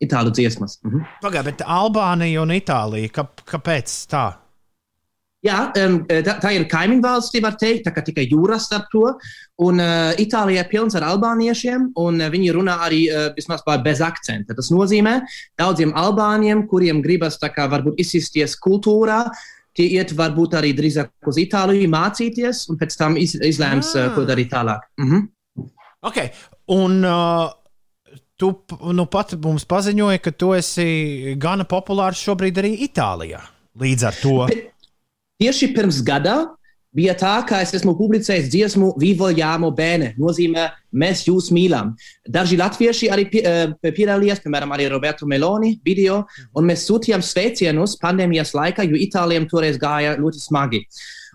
[0.01, 0.79] Itāļu dziesmas.
[0.83, 1.03] Mhm.
[1.21, 4.29] Pagaidiet, bet Albānija un Itālija, kā, kāpēc tā?
[5.43, 9.09] Jā, um, tā, tā ir kaimiņu valsts, var teikt, tā kā tikai jūras starp to.
[9.63, 13.99] Un uh, Itālijā ir pilns ar albāniešiem, un uh, viņi runā arī uh, vismaz bez
[13.99, 14.55] akcenta.
[14.55, 15.17] Tas nozīmē
[15.59, 19.25] daudziem albāņiem, kuriem gribas kā varbūt izsisties kultūrā,
[19.75, 24.23] tie iet varbūt arī drīzāk uz Itāliju mācīties, un pēc tam iz, izlēms, uh, ko
[24.29, 24.87] darīt tālāk.
[25.01, 25.27] Mhm.
[26.07, 26.31] Okay.
[26.71, 27.51] Un uh,
[28.43, 33.39] tu nu, pat mums paziņoji, ka tu esi gana populārs šobrīd arī Itālijā.
[33.79, 34.35] Līdz ar to.
[35.41, 36.35] Tieši pirms gada
[36.93, 40.11] bija tā, ka es esmu publicējis dziesmu Vivo Jāmo Bēne.
[40.21, 41.95] Nozīmē, mēs jūs mīlam.
[42.29, 46.21] Daži latvieši arī eh, piedalījās, piemēram, arī Roberto Meloni video,
[46.53, 50.83] un mēs sūtījām sveicienus pandēmijas laikā, jo Itālijam toreiz gāja ļoti smagi.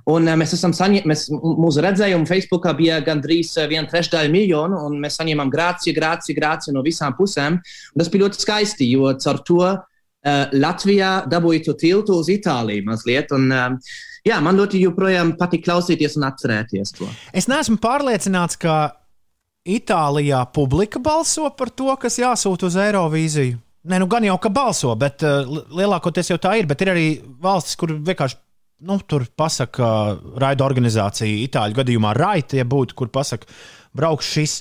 [0.08, 4.96] Un uh, mēs esam saņēmuši, mūsu redzējumu Facebookā bija gandrīz uh, viena trešdaļa miljonu, un
[5.02, 7.58] mēs saņēmām grāci, grāci, grāci no visām pusēm.
[7.60, 9.82] Un tas bija ļoti skaisti, jo caur to uh,
[10.56, 13.36] Latvijā dabūju to tiltu uz Itāliju mazliet.
[13.36, 13.92] Un, uh,
[14.24, 17.10] jā, man ļoti joprojām patīk klausīties un atcerēties to.
[17.36, 18.80] Es neesmu pārliecināts, ka
[19.68, 23.58] Itālijā publika balso par to, kas jāsūta uz Eirovīziju.
[23.88, 26.66] Nē, nu gan jau ka balso, bet uh, li- lielākoties jau tā ir.
[26.68, 27.08] Bet ir arī
[27.44, 28.40] valstis, kur vienkārši
[28.86, 29.90] nu, tur pasakā
[30.38, 33.48] raida organizācija, Itāļu gadījumā raita, ja būtu, kur pasakā,
[33.98, 34.52] brauks šis.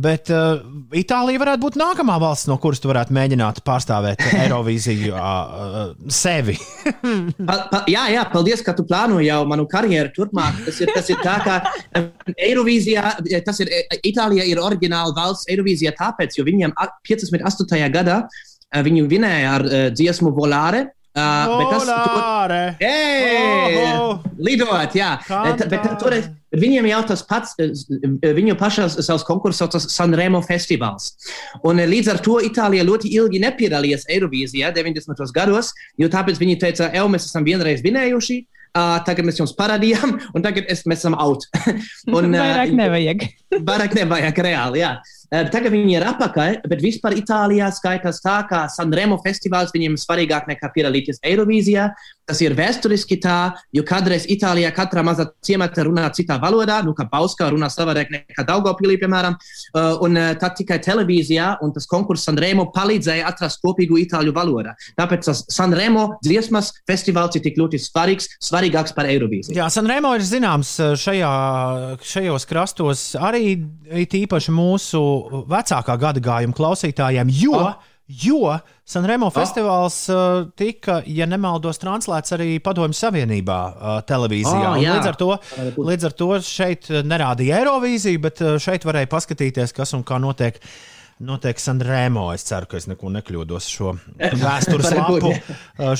[0.00, 0.62] Bet uh,
[0.96, 5.80] Itālija varētu būt nākamā valsts, no kuras tu varētu mēģināt pārstāvēt Eirovīziju uh,
[6.10, 6.56] sevi.
[7.48, 10.60] Pa, pa, jā, jā, paldies, ka tu plāno jau manu karjeru turpmāk.
[10.66, 13.04] Tas ir, tas ir tā, ka Eirovīzijā,
[13.46, 17.80] tas ir eh, Itālija ir oriģināla valsts Eirovīzijā tāpēc, jo viņiem a- 58.
[17.94, 20.86] gadā eh, viņi vinēja ar uh, dziesmu Volāre.
[21.10, 22.58] Uh, bet tas, to, Volāre!
[22.78, 24.20] Ei, Oho!
[24.38, 25.16] lidot, jā.
[25.26, 30.38] Bet, bet, toreiz, bet viņiem jau tas pats, eh, viņu pašās savus konkursus sauc Sanremo
[30.46, 31.12] festivāls.
[31.66, 35.34] Un eh, līdz ar to Itālija ļoti ilgi nepiedalījās Eirovīzijā 90.
[35.34, 38.40] gados, jo tāpēc viņi teica, ej, mēs esam vienreiz vinējuši.
[38.70, 41.42] Uh, tagad mēs jums parādījām, un tagad es, mēs esam out.
[42.06, 43.24] un, uh, Vairāk nevajag.
[43.66, 44.92] Vairāk nevajag reāli, jā.
[45.30, 50.02] Eh, Tagad viņi ir apakaļ, bet vispār Itālijā skaitās tā, ka Sanremo festivāls viņiem ir
[50.02, 51.84] svarīgāk nekā piedalīties Eirovīzijā.
[52.30, 57.08] Tas ir vēsturiski tā, jo kādreiz Itālijā katrā mazā ciematā runā citā valodā, nu kā
[57.10, 59.34] Bauskā runā savādāk nekā Daugavpilī, piemēram.
[59.74, 64.76] Uh, un uh, tad tikai televīzijā un tas konkurss Sanremo palīdzēja atrast kopīgu itāļu valodā.
[65.00, 69.58] Tāpēc tas Sanremo dziesmas festivāls ir tik ļoti svarīgs, svarīgāks par Eirovīziju.
[69.58, 71.34] Jā, Sanremo ir zināms uh, šajā,
[72.14, 73.56] šajos krastos arī
[73.90, 75.02] it īpaši mūsu
[75.50, 77.89] vecākā gada gājuma klausītājiem, jo, Ah.
[78.10, 78.54] Jo
[78.90, 84.70] Sanremo festivāls uh, tika, ja nemaldos, translēts arī Padomju Savienībā uh, televīzijā.
[84.72, 85.30] Ah, līdz, ar to,
[85.78, 90.58] līdz ar to šeit uh, nerādīja Eirovīziju, bet šeit varēja paskatīties, kas un kā notiek
[91.20, 92.30] notiek Sanremo.
[92.32, 93.94] Es ceru, ka es neko nekļūdos šo
[94.46, 95.34] vēstures lapu,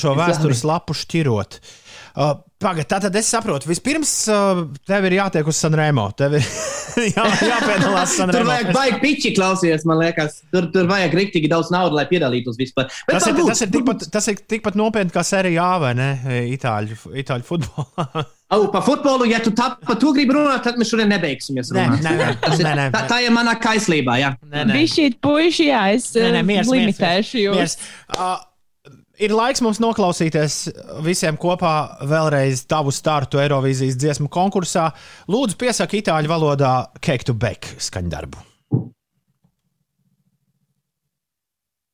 [0.01, 1.61] šo vēstures lapu šķirot.
[1.61, 1.80] Uh,
[2.15, 3.65] Pagaidiet, tā tad es saprotu.
[3.71, 6.03] Vispirms uh, tev ir jātiek uz Sanremo.
[6.13, 6.43] Tev ir
[7.15, 8.49] jā, jāpiedalās Tur Sanremo.
[8.51, 10.41] vajag baigi piči klausīties, man liekas.
[10.53, 12.91] Tur, tur vajag rīktīgi daudz naudas, lai piedalītos vispār.
[13.07, 15.93] Bet Tas ir, varbūt- tas, ir tikpat, tas ir tikpat nopietni kā serija A vai
[15.97, 16.09] ne?
[16.53, 18.05] Itāļu, itāļu futbolā.
[18.53, 21.69] Au, par futbolu, ja tu tā, par to gribi runāt, tad mēs šodien nebeigsimies.
[21.73, 22.03] Nē, runāt.
[22.03, 22.87] nē, nē, Tas ir- nē, nē.
[22.93, 24.19] tā, tā ir mana kaislība.
[24.19, 24.33] Jā.
[24.51, 24.81] Nē, nē.
[24.91, 27.55] Šī puiši, jā, es Nē, nē, eh, miers, limitēšu jūs.
[27.57, 27.77] Miers.
[28.11, 28.35] Uh,
[29.21, 30.55] ir laiks mums noklausīties
[31.05, 31.73] visiem kopā
[32.09, 34.89] vēlreiz tavu startu Eirovīzijas dziesmu konkursā.
[35.31, 38.47] Lūdzu, piesaki itāļu valodā Cake to Bake skaņdarbu.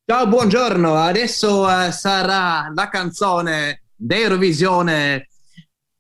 [0.08, 0.96] Ciao, buongiorno.
[0.96, 5.28] Adesso eh, sarà la canzone d'Eurovisione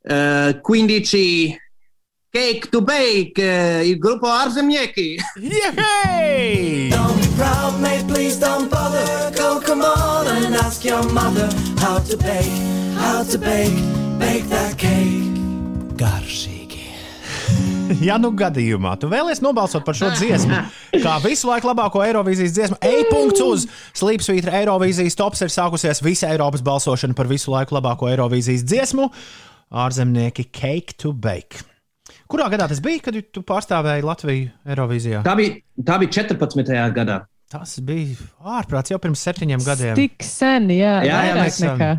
[0.01, 1.66] eh, 15
[2.37, 5.17] Cake to Bake, eh, il gruppo Arzemiecki.
[5.41, 6.87] Yay!
[6.89, 9.31] Don't be proud, mate, please don't bother.
[9.35, 11.49] Go, come on and ask your mother
[11.79, 12.53] how to bake,
[12.93, 13.73] how to bake,
[14.19, 15.33] bake that cake.
[15.97, 16.83] Garšīgi.
[18.05, 20.59] Ja nu gadījumā tu vēlies nobalsot par šo dziesmu,
[21.01, 23.65] kā visu laiku labāko Eirovīzijas dziesmu, e-punkts uz
[23.97, 29.09] Slīpsvītra Eirovīzijas tops ir sākusies visa Eiropas balsošana par visu laiku labāko Eirovīzijas dziesmu-
[29.87, 31.65] ārzemnieki Cake to Bake.
[32.27, 35.23] Kurā gadā tas bija, kad tu pārstāvēji Latviju Eirovīzijā?
[35.23, 36.71] Tā bija, tā bija 14.
[36.95, 37.21] gadā.
[37.47, 38.17] Tas bija
[38.57, 39.93] ārprāts jau pirms septiņiem gadiem.
[39.95, 41.91] Tik sen, jā, Jā, jā, mēs, nekā.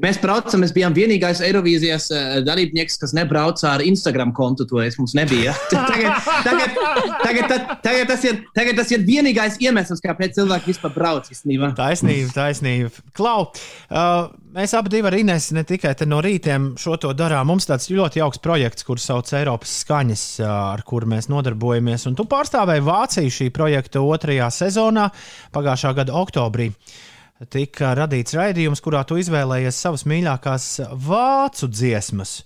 [0.00, 4.64] Mēs braucam, mēs bijām vienīgais Eirovīzijas uh, dalībnieks, kas nebrauca ar Instagram kontu.
[4.70, 5.52] Toreiz mums nebija.
[5.68, 6.78] Tagad, tagad,
[7.20, 7.52] tagad,
[7.84, 11.74] tagad, tas ir, tagad tas ir vienīgais iemesls, kāpēc cilvēki vispār brauc īstenībā.
[11.76, 13.04] Taisnība, taisnība.
[13.12, 17.52] Klau, uh, mēs abi ar Inês ne tikai no rītiem šo to darām.
[17.52, 22.08] Mums tāds ļoti jauks projekts, kurš sauc Eiropas skaņas, uh, ar kuru mēs nodarbojamies.
[22.08, 25.10] Un tu pārstāvēji Vāciju šī projekta otrajā sezonā,
[25.52, 26.72] pagājušā gada oktobrī.
[27.50, 30.66] Tika radīts raidījums, kurā tu izvēlējies savas mīļākās
[31.06, 32.42] vācu dziesmas.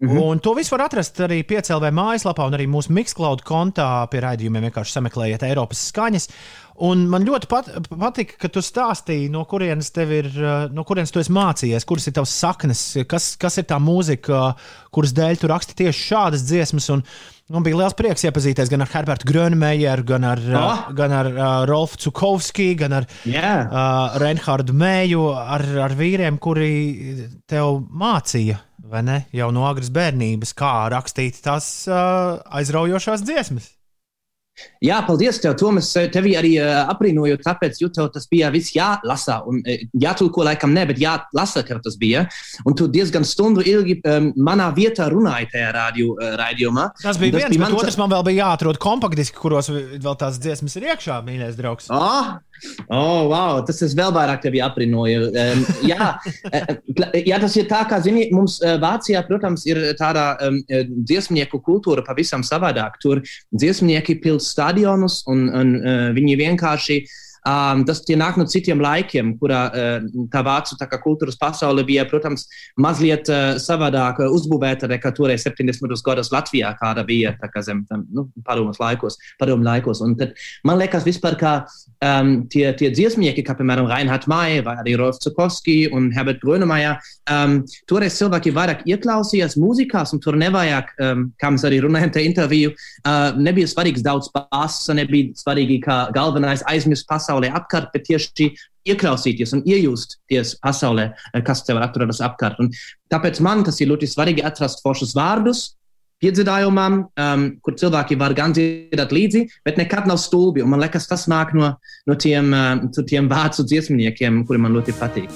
[0.00, 0.22] Mm -hmm.
[0.22, 4.64] Un to visu var atrast arī piecēlē mājaslapā, un arī mūsu Mixcloud kontā pie raidījumiem.
[4.70, 6.28] Vienkārši sameklējiet Eiropas skaņas.
[6.80, 7.68] Un man ļoti pat,
[7.98, 12.06] patika, ka tu stāstīji, no kurienes tev ir, uh, no kurienes tu esi mācījies, kuras
[12.06, 14.54] ir tavas saknes, kas, kas ir tā mūzika,
[14.90, 16.88] kuras dēļ tu raksti tieši šādas dziesmas.
[16.90, 17.04] Un,
[17.50, 20.82] Man bija liels prieks iepazīties gan ar Herbertu Grönemejeru, gan ar, oh.
[20.94, 23.50] Gan ar uh, Rolfu Cukovski, gan ar Jā.
[23.64, 26.70] uh, Reinhardu Mēju, ar, ar vīriem, kuri
[27.50, 28.60] tev mācīja,
[28.90, 33.72] vai ne, jau no agras bērnības, kā rakstīt tās uh, aizraujošās dziesmas.
[34.84, 35.90] Jā, paldies tev, Tomas.
[36.12, 39.40] Tevi arī uh, aprīnoju, tāpēc, jo tev tas bija viss jālasa.
[39.50, 42.24] Un, uh, jātulko laikam ne, bet jālasa, tev tas bija.
[42.64, 46.88] Un tu diezgan stundu ilgi um, manā vietā runāji tajā radio, uh, raidījumā.
[47.02, 50.40] Tas bija Un viens, bet mans- otrs man vēl bija jāatrod kompaktdiski, kuros vēl tās
[50.40, 51.90] dziesmas ir iekšā, mīļais draugs.
[51.92, 52.36] Oh,
[52.88, 55.30] oh, wow, tas es vēl vairāk tevi aprīnoju.
[55.30, 56.10] Um, jā,
[57.30, 60.60] jā, tas ir tā, kā zini, mums eh, Vācijā, protams, ir tāda um,
[61.08, 63.00] dziesmnieku kultūra pavisam savādāk.
[63.02, 67.02] Tur dziesmnieki pild stadionus un, un uh, viņi vienkārši.
[67.46, 72.04] Um, tas nāk no citiem laikiem, kurā uh, tā vācu tā kā kultūras pasaule bija,
[72.08, 72.46] protams,
[72.76, 75.94] mazliet uh, savādāk uzbūvēta nekā toreiz 70.
[76.04, 80.02] gados Latvijā, kāda bija kā zem tam nu, padomus laikos, padomu laikos.
[80.04, 80.34] Un tad
[80.66, 81.54] man liekas vispār, ka
[82.04, 87.00] um, tie, tie dziesmnieki, kā piemēram Reinhard Mai vai arī Rolf Zukovski un Herbert Grönemeyer,
[87.32, 87.60] um,
[87.90, 92.74] toreiz cilvēki vairāk ieklausījās mūzikās un tur nevajag, um, kā mēs arī runājam te interviju,
[92.74, 98.50] uh, nebija svarīgs daudz basa, nebija svarīgi, kā galvenais aizmirst pasaulē apkārt, bet tieši
[98.90, 102.58] ieklausīties un iejusties pasaulē, eh, kas tev atrodas apkārt.
[102.58, 102.70] Un
[103.12, 105.76] tāpēc man tas ir ļoti svarīgi atrast foršus vārdus,
[106.20, 110.62] piedzīvājumam, um, kur cilvēki var gan dzirdēt līdzi, bet nekad nav stulbi.
[110.62, 115.32] Man liekas, tas nāk no, no tiem, uh, tiem vācu dziesmniekiem, kuri man ļoti patīk.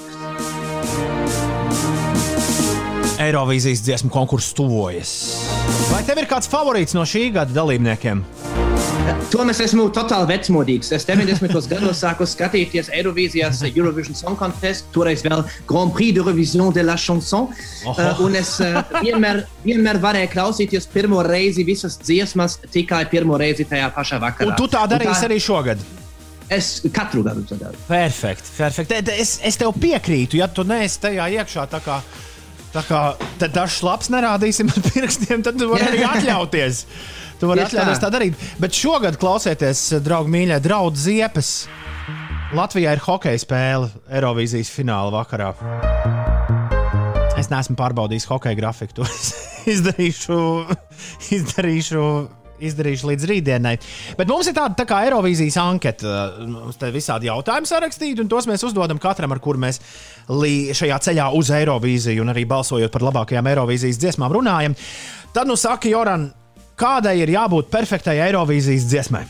[3.17, 5.15] Eirovīzijas dziesmu konkurss tuvojas.
[5.89, 8.21] Vai tev ir kāds favorīts no šī gada dalībniekiem?
[9.05, 10.89] Tomēr es esmu totāli vecmodīgs.
[10.95, 11.51] Es 90.
[11.69, 16.95] gados sāku skatīties Eirovīzijas Eurovision Song Contest, toreiz vēl Grand Prix de Revision de la
[16.97, 17.49] Chanson.
[17.85, 17.93] Oho.
[17.93, 23.67] Uh, un es uh, vienmēr, vienmēr varēju klausīties pirmo reizi visas dziesmas tikai pirmo reizi
[23.69, 24.53] tajā pašā vakarā.
[24.53, 25.83] Un tu tā darīsi arī šogad.
[26.49, 27.77] Es katru gadu to daru.
[27.89, 28.53] Perfekti.
[28.57, 29.01] perfekti.
[29.17, 31.65] Es, es tev piekrītu, ja tu neesi tajā iekšā.
[31.71, 31.99] Tā kā,
[32.73, 33.03] tā kā
[33.41, 36.83] te dažs labs nerādīsim ar pirkstiem, tad tu vari arī atļauties.
[37.39, 38.11] Tu vari atļauties tā.
[38.13, 38.45] darīt.
[38.61, 41.51] Bet šogad klausieties, draugi, mīļie, draugi ziepes.
[42.55, 45.51] Latvijā ir hokeja spēle Eirovīzijas fināla vakarā.
[47.35, 49.01] Es neesmu pārbaudījis hokeja grafiku.
[49.01, 49.33] To es
[49.75, 50.39] izdarīšu,
[51.35, 52.07] izdarīšu
[52.63, 53.73] izdarījuši līdz rītdienai.
[54.15, 56.13] Bet mums ir tāda tā kā Eirovīzijas anketa.
[56.47, 59.81] Mums te visādi jautājumi sarakstīti, un tos mēs uzdodam katram, ar kuru mēs
[60.79, 64.77] šajā ceļā uz Eirovīziju un arī balsojot par labākajām Eirovīzijas dziesmām runājam.
[65.35, 66.29] Tad nu saka, Joran,
[66.79, 69.25] kādai ir jābūt perfektai Eirovīzijas dziesmai?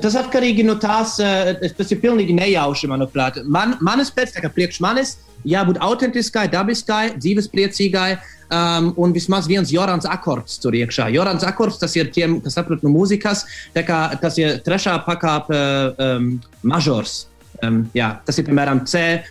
[0.00, 3.42] Tas atkarīgi no tās, eh, tas ir pilnīgi nejauši, manuprāt.
[3.44, 8.12] Man, manas pēc tam, priekš manis, jābūt autentiskai, dabiskai, dzīvespriecīgai.
[8.52, 11.06] Um, un vismaz viens Jorans akords tur iekšā.
[11.14, 15.56] Jorans akords tas ir tiem, kas saprot no mūzikas, tā kā tas ir trešā pakāpe
[15.96, 17.28] um, mažors.
[17.62, 19.22] Um, jā, tas ir piemēram C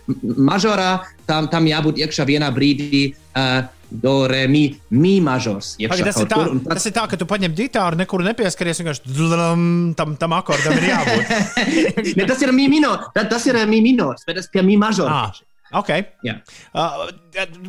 [0.42, 3.12] mažorā, tam, tam jābūt iekšā vienā brīdī.
[3.36, 4.62] Uh, Do, re, mi,
[4.96, 5.74] mi mažors.
[5.76, 9.12] Pagaid, tas, ir tā, kur, tas- ir tā, ka tu paņem ģitāru, nekur nepieskaries, vienkārši
[9.18, 9.66] dlam,
[10.00, 11.34] tam, tam akordam ir jābūt.
[12.18, 15.26] Ne, tas ir mi minors, tas, ir eh, mi minors, bet tas pie mi mažora.
[15.28, 15.92] ah, ok.
[16.24, 16.38] Jā.
[16.72, 17.10] Uh,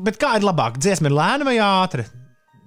[0.07, 0.79] bet kā ir labāk?
[0.79, 2.07] Dziesma ir lēna vai ātra?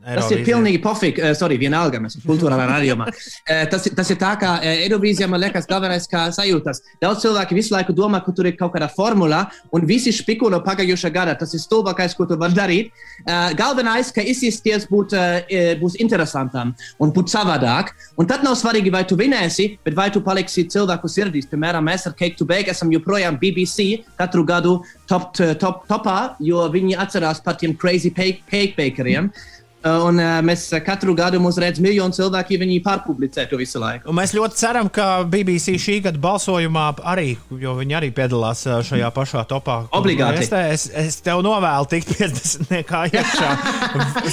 [0.05, 1.21] Tas ir pilnīgi pofīgi.
[1.23, 3.07] Uh, sorry, vienalga, mēs esam kultūrā radījumā.
[3.09, 6.83] Uh, tas, ir- tas ir tā, ka uh, Eirovīzijā man liekas, galvenais kā sajūtas.
[7.01, 9.39] Daudz cilvēki visu laiku domā, ka tur ir kaut kāda formula,
[9.73, 11.33] un visi špikulo pagājušā gada.
[11.39, 12.91] Tas ir stulbākais, ko tu vari darīt.
[13.25, 17.95] Uh, galvenais, ka izsisties būt, uh, būs interesantam un būt savādāk.
[18.21, 21.49] Un tad nav svarīgi, vai tu vinēsi, bet vai tu paliksi cilvēku sirdīs.
[21.49, 24.77] Piemēram, mēs ar Cake to Bake esam joprojām BBC katru gadu
[25.09, 28.45] top, top, topā, jo viņi atcerās par tiem crazy cake,
[28.77, 29.33] bakeriem.
[29.33, 29.51] Uh,
[29.85, 33.77] Un uh, mēs uh, katru gadu mums redz miljonu cilvēku, ja viņi pārpublicē to visu
[33.81, 34.09] laiku.
[34.09, 39.11] Un mēs ļoti ceram, ka BBC šī gada balsojumā arī, jo viņi arī piedalās šajā
[39.13, 39.77] pašā topā.
[39.93, 40.41] Obligāti.
[40.41, 43.53] Es, te, es, es tev novēlu tikt 50 kā iekšā.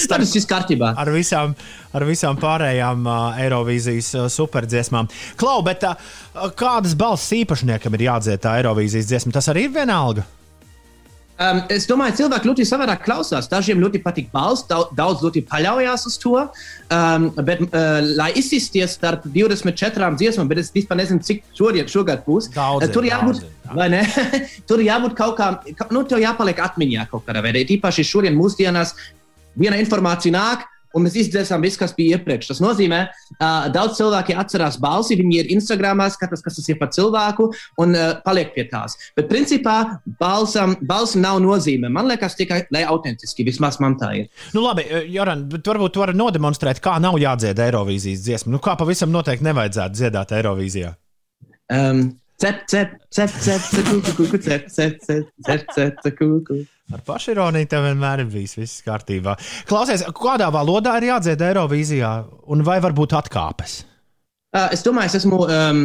[0.08, 0.94] Tad viss ir kārtībā.
[0.96, 1.56] ar visām,
[1.92, 5.10] ar visām pārējām uh, Eirovīzijas uh, superdziesmām.
[5.40, 6.12] Klau, bet uh,
[6.56, 9.36] kādas balss īpašniekam ir jādzied tā Eirovīzijas dziesma?
[9.36, 10.24] Tas arī ir vienalga.
[11.43, 13.48] Um, es domāju, cilvēki ļoti savādāk klausās.
[13.51, 16.35] Dažiem ļoti patīk balss, daudz, daudz ļoti paļaujas uz to.
[16.93, 22.23] Um, bet, uh, lai izsisties starp 24 dziesmām, bet es vispār nezinu, cik šodien, šogad
[22.27, 22.51] būs.
[22.55, 23.78] Daudz Uh, tur ir, jābūt, daudz ir, jā.
[23.81, 24.02] vai ne?
[24.69, 25.48] tur jābūt kaut kā,
[25.78, 27.64] ka- nu, tev jāpaliek atmiņā kaut kādā veidā.
[27.73, 28.94] Tīpaši šodien, mūsdienās,
[29.59, 30.69] viena informācija nāk.
[30.97, 32.51] Un mēs izdzēsām visu, kas bija iepriekš.
[32.52, 33.01] Tas nozīmē,
[33.39, 37.48] ka uh, daudz cilvēki atcerās balsi, viņi ir Instagram, skatās, kas tas ir par cilvēku,
[37.82, 38.97] un uh, paliek pie tās.
[39.19, 39.77] Bet, principā,
[40.20, 41.90] balsam, balsam nav nozīme.
[41.93, 44.31] Man liekas, tikai lai autentiski, vismaz man tā ir.
[44.56, 48.56] Nu, labi, Joran, bet varbūt tu vari nodemonstrēt, kā nav jādzied Eirovīzijas dziesma.
[48.56, 50.97] Nu, kā pavisam noteikti nevajadzētu dziedāt Eirovīzijā.
[51.73, 52.10] Um,
[56.93, 59.36] Ar pašironiju tev vienmēr ir bijis viss kārtībā.
[59.70, 62.12] Klausies, kādā valodā ir jādzied Eirovīzijā,
[62.52, 63.78] un vai varbūt atkāpes?
[64.52, 65.78] Uh, es domāju, es esmu, um,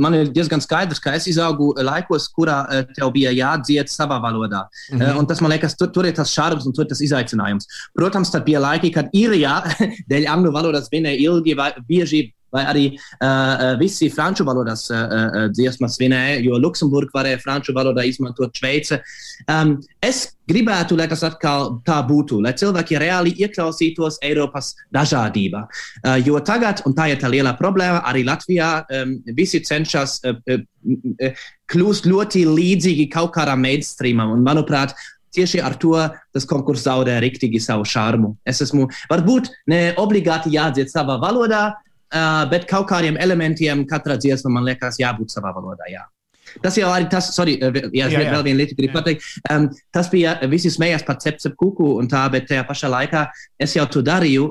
[0.00, 4.62] man ir diezgan skaidrs, ka es izaugu laikos, kurā uh, tev bija jādzied savā valodā.
[4.64, 5.10] Mm -hmm.
[5.10, 7.68] uh, un tas man liekas, tur, tur ir tas šarms un tur ir tas izaicinājums.
[7.92, 9.58] Protams, tad bija laiki, kad īrijā
[10.10, 12.32] dēļ angļu valodas vinēja ilgi vai bieži.
[12.56, 18.56] Vai arī uh, visi franču valodas uh, dziesmas vinēja, jo Luksemburgā varēja franču valodā izmantot
[18.56, 19.00] Šveice.
[19.52, 25.66] Um, es gribētu, lai tas atkal tā būtu, lai cilvēki reāli ieklausītos Eiropas dažādībā.
[25.66, 30.40] Uh, jo tagad, un tā ir tā liela problēma, arī Latvijā um, visi cenšas uh,
[30.56, 34.32] uh, kļūt ļoti līdzīgi kaut kādam mainstreamam.
[34.36, 34.94] Un, manuprāt,
[35.36, 35.96] tieši ar to
[36.34, 38.34] tas konkurss zaudē riktīgi savu šarmu.
[38.48, 41.68] Es esmu, varbūt ne obligāti jādzied savā valodā,
[42.14, 45.88] uh, bet kaut kādiem elementiem katra dziesma man liekas jābūt savā valodā.
[45.92, 46.06] Jā.
[46.62, 48.32] Tas jau arī tas, sorry, jā, Jā, jā, jā.
[48.32, 49.24] vēl viena lieta, gribu pateikt.
[49.50, 53.26] Um, tas bija, visi smējās par cepcepu kuku un tā, bet tajā pašā laikā
[53.62, 54.46] es jau to darīju,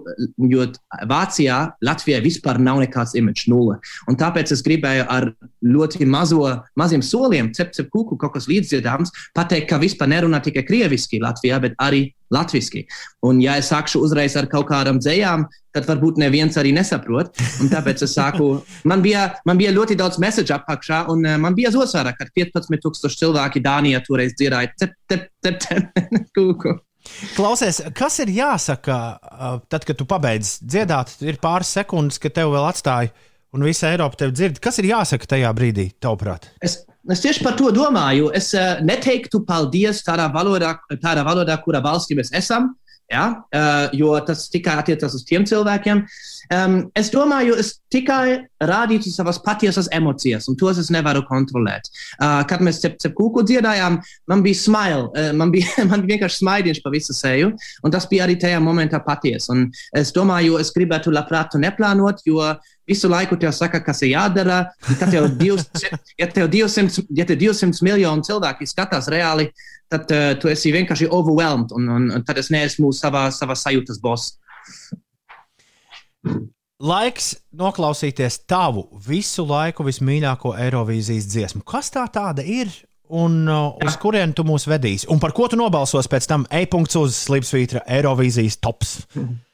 [0.52, 0.68] jo
[1.10, 3.80] Vācijā, Latvijā vispār nav nekāds imidžs nulle.
[4.12, 5.32] Un tāpēc es gribēju ar
[5.66, 6.44] ļoti mazo,
[6.78, 11.80] maziem soliem, cepcepu kuku, kaut kas līdzdziedāms, pateikt, ka vispār nerunā tikai krieviski Latvijā, bet
[11.82, 12.86] arī latviski.
[13.26, 15.46] Un ja es sākšu uzreiz ar kaut kādām dzējām,
[15.76, 17.36] tad varbūt neviens arī nesaprot.
[17.64, 18.50] Un tāpēc es sāku,
[18.92, 23.22] man bija, man bija ļoti daudz message apakšā, un uh, man bija zosvara, kad 15,000
[23.22, 26.04] cilvēki Dānijā toreiz dziedāja cep, cep, cep, cep,
[26.38, 26.78] kuku.
[27.36, 32.54] Klausies, kas ir jāsaka, uh, tad, kad tu pabeidz dziedāt, ir pāris sekundes, kad tev
[32.56, 33.14] vēl atstāja,
[33.56, 34.60] un visa Eiropa tevi dzird.
[34.64, 36.50] Kas ir jāsaka tajā brīdī, tavuprāt?
[36.66, 36.82] Es,
[37.12, 38.32] es tieši par to domāju.
[38.36, 42.74] Es uh, neteiktu paldies tādā valodā, tādā valodā kurā valstī mēs esam.
[43.12, 43.44] Ja?
[43.54, 46.02] Uh, jo tas tikai attiecas uz tiem cilvēkiem.
[46.54, 51.90] Um, es domāju, es tikai rādītu savas patiesas emocijas, un tos es nevaru kontrolēt.
[52.20, 53.98] Uh, kad mēs cep, cep kūku dziedājām,
[54.30, 57.52] man bija smile, uh, man bija, man bija vienkārši smaidiņš pa visu seju,
[57.86, 59.58] un tas bija arī tajā momentā patiesa.
[59.98, 62.42] Es domāju, es gribētu labprāt to neplānot, jo
[62.88, 64.60] visu laiku tev saka, kas ir jādara.
[64.86, 69.50] Kad tev 200, ja tev 200, ja tev 200 miljonu cilvēki skatās reāli,
[69.92, 74.02] tad uh, tu esi vienkārši overwhelmed, un, un, un tad es neesmu savā, savā sajūtas
[74.04, 74.36] boss.
[76.86, 81.64] laiks noklausīties tavu visu laiku vismīļāko Eirovīzijas dziesmu.
[81.68, 82.72] Kas tā tāda ir?
[83.06, 85.06] Un uh, uz kurienu tu mūs vedīsi?
[85.14, 88.96] Un par ko tu nobalsos pēc tam e-punkts uz Slipsvītra Eirovīzijas tops?
[89.14, 89.28] Eh,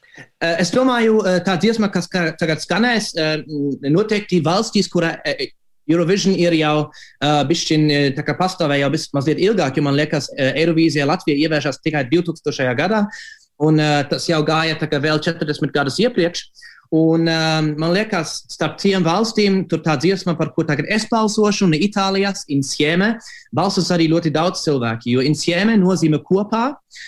[0.41, 3.43] Es domāju, eh, tā dziesma, kas ka- tagad skanēs, eh,
[3.89, 5.51] noteikti valstīs, kurā eh,
[5.89, 10.29] Eurovision ir jau uh, bišķiņ, eh, tā kā pastāvēja jau mazliet ilgāk, jo man liekas,
[10.37, 12.75] eh, Eirovīzija Latvija ievēršas tikai 2000.
[12.77, 13.05] gadā,
[13.61, 16.45] un uh, tas jau gāja tā kā vēl 40 gadus iepriekš.
[16.91, 21.69] Un um, man liekas, starp tiem valstīm, tur tā dziesma, par ko tagad es balsošu,
[21.69, 23.13] un Itālijas insieme,
[23.55, 26.65] balsos arī ļoti daudz cilvēki, jo insieme nozīmē kopā.
[26.73, 26.99] Uh,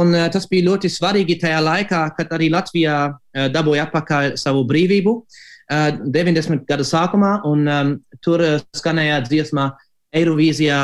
[0.00, 4.64] un uh, tas bija ļoti svarīgi tajā laikā, kad arī Latvija uh, dabūja atpakaļ savu
[4.66, 6.64] brīvību uh, 90.
[6.68, 7.94] gada sākumā, un um,
[8.24, 9.70] tur uh, skanēja dziesma
[10.14, 10.82] Eirovīzijā.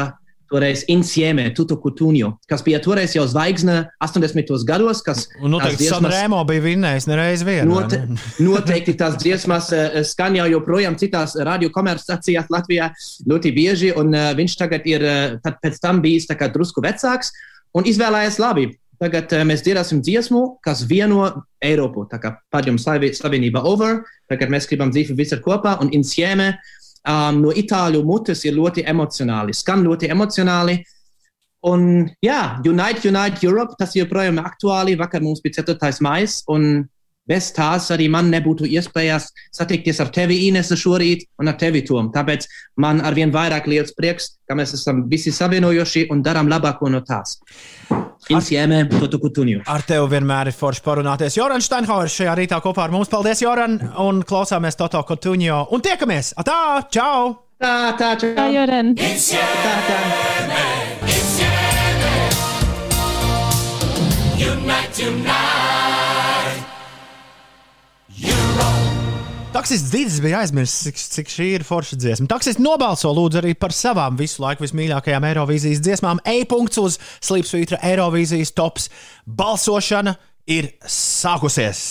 [0.51, 4.49] Toreiz Insieme, Tuto Kutunio, kas bija toreiz jau zvaigzne 80.
[4.67, 7.77] gados, kas Un noteikti dziesmas- Sanremo bija vinnējis nereiz vienu.
[7.77, 8.01] vai Note,
[8.49, 12.91] noteikti tās dziesmas uh, skan jau joprojām citās radiokomercstacijās Latvijā
[13.31, 16.83] ļoti bieži, un uh, viņš tagad ir uh, tad pēc tam bijis tā kā drusku
[16.83, 17.31] vecāks
[17.77, 18.69] un izvēlējies labi.
[19.01, 21.31] Tagad uh, mēs dzirdēsim dziesmu, kas vieno
[21.65, 22.05] Eiropu.
[22.11, 26.53] Tā kā padomju slavi- slavenība over, tagad mēs gribam dzīvot visur kopā, un insieme
[27.09, 30.81] um, no itāļu mutes ir ļoti emocionāli, skan ļoti emocionāli.
[31.71, 34.97] Un jā, Unite, Unite Europe, tas joprojām ir aktuāli.
[35.01, 35.91] Vakar mums bija 4.
[36.05, 36.87] maija, un
[37.31, 42.11] bez tās arī man nebūtu iespējas satikties ar tevi, Inese, šorīt, un ar tevi, Tom.
[42.15, 42.49] Tāpēc
[42.83, 47.39] man arvien vairāk liels prieks, ka mēs esam visi savienojuši un darām labāko no tās.
[48.31, 49.63] Insieme, Toto Kutuniju.
[49.71, 51.39] Ar tevi vienmēr ir forši parunāties.
[51.39, 53.11] Joran Steinhauers šajā rītā kopā ar mums.
[53.11, 53.79] Paldies, Joran!
[54.03, 55.65] Un klausāmies Toto Kotuņo.
[55.75, 56.35] Un tiekamies!
[56.39, 56.59] Atā!
[56.93, 57.33] Čau!
[57.61, 58.95] Tā, tā, tā, Tā, Joren.
[58.97, 59.09] tā,
[59.89, 59.99] tā.
[69.51, 72.29] Taksists Dīdis bija aizmirsis, cik, cik šī ir forša dziesma.
[72.31, 76.21] Taksists nobalso lūdzu arī par savām visu laiku vismīļākajām Eirovīzijas dziesmām.
[76.23, 78.87] E-punkts uz Slipsvītra Eirovīzijas tops.
[79.27, 80.15] Balsošana
[80.55, 81.83] ir sākusies.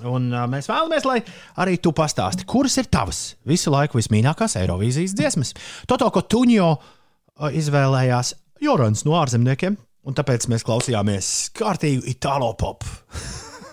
[0.00, 1.20] Un uh, mēs vēlamies, lai
[1.60, 5.52] arī tu pastāsti, kuras ir tavas visu laiku vismīļākās Eirovīzijas dziesmas.
[5.90, 8.32] Toto Kotuņo uh, izvēlējās
[8.64, 9.76] Jorans no ārzemniekiem,
[10.08, 12.88] un tāpēc mēs klausījāmies kārtīgu itālo popu.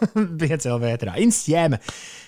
[0.41, 1.15] Piecēlā vētrā.
[1.23, 1.79] Insieme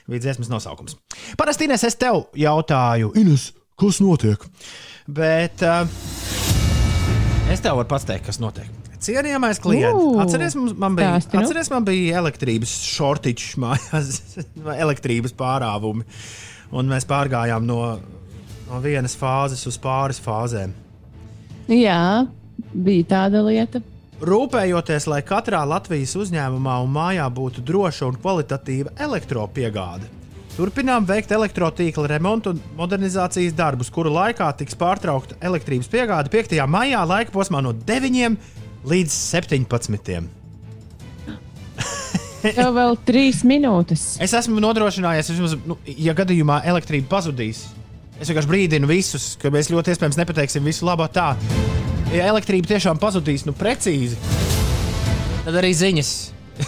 [0.09, 0.97] bija dziesmas nosaukums.
[1.39, 4.43] Parasti Ines, es tev jautāju, Ines, kas notiek?
[5.07, 5.83] Bet uh,
[7.51, 8.71] es tev varu pateikt, kas notiek.
[9.03, 11.39] Cienījamais klients, mums, man bija, nu.
[11.41, 14.11] atceries, man bija elektrības šortiņš mājās,
[14.85, 16.07] elektrības pārāvumi.
[16.73, 17.81] Un mēs pārgājām no,
[18.69, 20.71] no vienas fāzes uz pāris fāzēm.
[21.71, 22.25] Jā,
[22.73, 23.83] bija tāda lieta.
[24.23, 30.07] Rūpējoties, lai katrā Latvijas uzņēmumā un mājā būtu droša un kvalitatīva elektropiegāde.
[30.53, 36.55] Turpinām veikt elektrotīkla remontu un modernizācijas darbus, kuru laikā tiks pārtraukta elektrības piegāde 5.
[36.71, 38.39] maijā laika posmā no 9
[38.87, 40.23] līdz 17.
[42.45, 44.13] Tev vēl trīs minūtes.
[44.23, 47.65] Es esmu nodrošinājies, vismaz, nu, ja gadījumā elektrība pazudīs.
[48.21, 51.33] Es vienkārši brīdinu visus, ka mēs ļoti iespējams nepateiksim visu labo tā.
[52.13, 54.17] Ja elektrība tiešām pazudīs, nu precīzi,
[55.47, 56.11] tad arī ziņas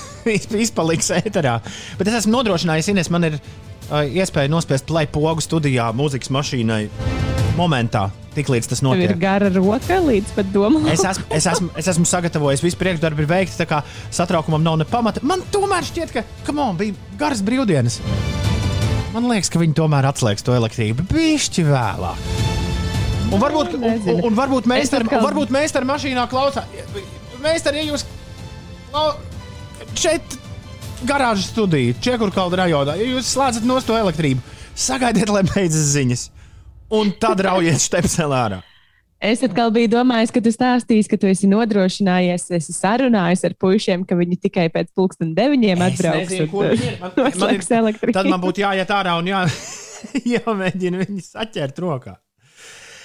[0.65, 1.59] izpaliks ēterā.
[1.99, 6.87] Bet es esmu nodrošinājis, Ines, man ir uh, iespēja nospiest play pogu studijā mūzikas mašīnai
[7.59, 9.21] momentā, tiklīdz tas Tev ir notiek.
[9.21, 10.89] gara roka līdz pat domām.
[10.91, 14.81] Es esmu, es, esmu, es esmu sagatavojis, visu priekšdarbu ir veikts, tā kā satraukumam nav
[14.81, 15.23] ne pamata.
[15.23, 18.01] Man tomēr šķiet, ka, come on, bija garas brīvdienas.
[19.13, 22.54] Man liekas, ka viņi tomēr atslēgs to elektrību bišķi vēlāk.
[23.35, 23.85] Un varbūt, un,
[24.15, 26.91] un, un varbūt mēs tam atkal- varbūt mēs tam mašīnā klausāmies.
[27.43, 28.05] Mēs tam, ja jūs
[29.99, 30.37] šeit
[31.05, 34.41] garāžas studija, Čekurkalda rajonā, ja jūs slēdzat no to elektrību,
[34.75, 36.29] sagaidiet, lai beidzas ziņas.
[36.95, 38.61] Un tad raujiet stepselā ārā.
[39.25, 44.03] Es atkal biju domājis, ka tu stāstīsi, ka tu esi nodrošinājies, esi sarunājis ar puišiem,
[44.05, 46.33] ka viņi tikai pēc pulksten deviņiem atbrauks.
[46.35, 46.99] nezinu.
[47.01, 48.13] Man- man elektrību.
[48.13, 49.41] Tad man būtu jāiet ārā un jā,
[50.35, 52.17] jāmēģina viņus saķert rokā.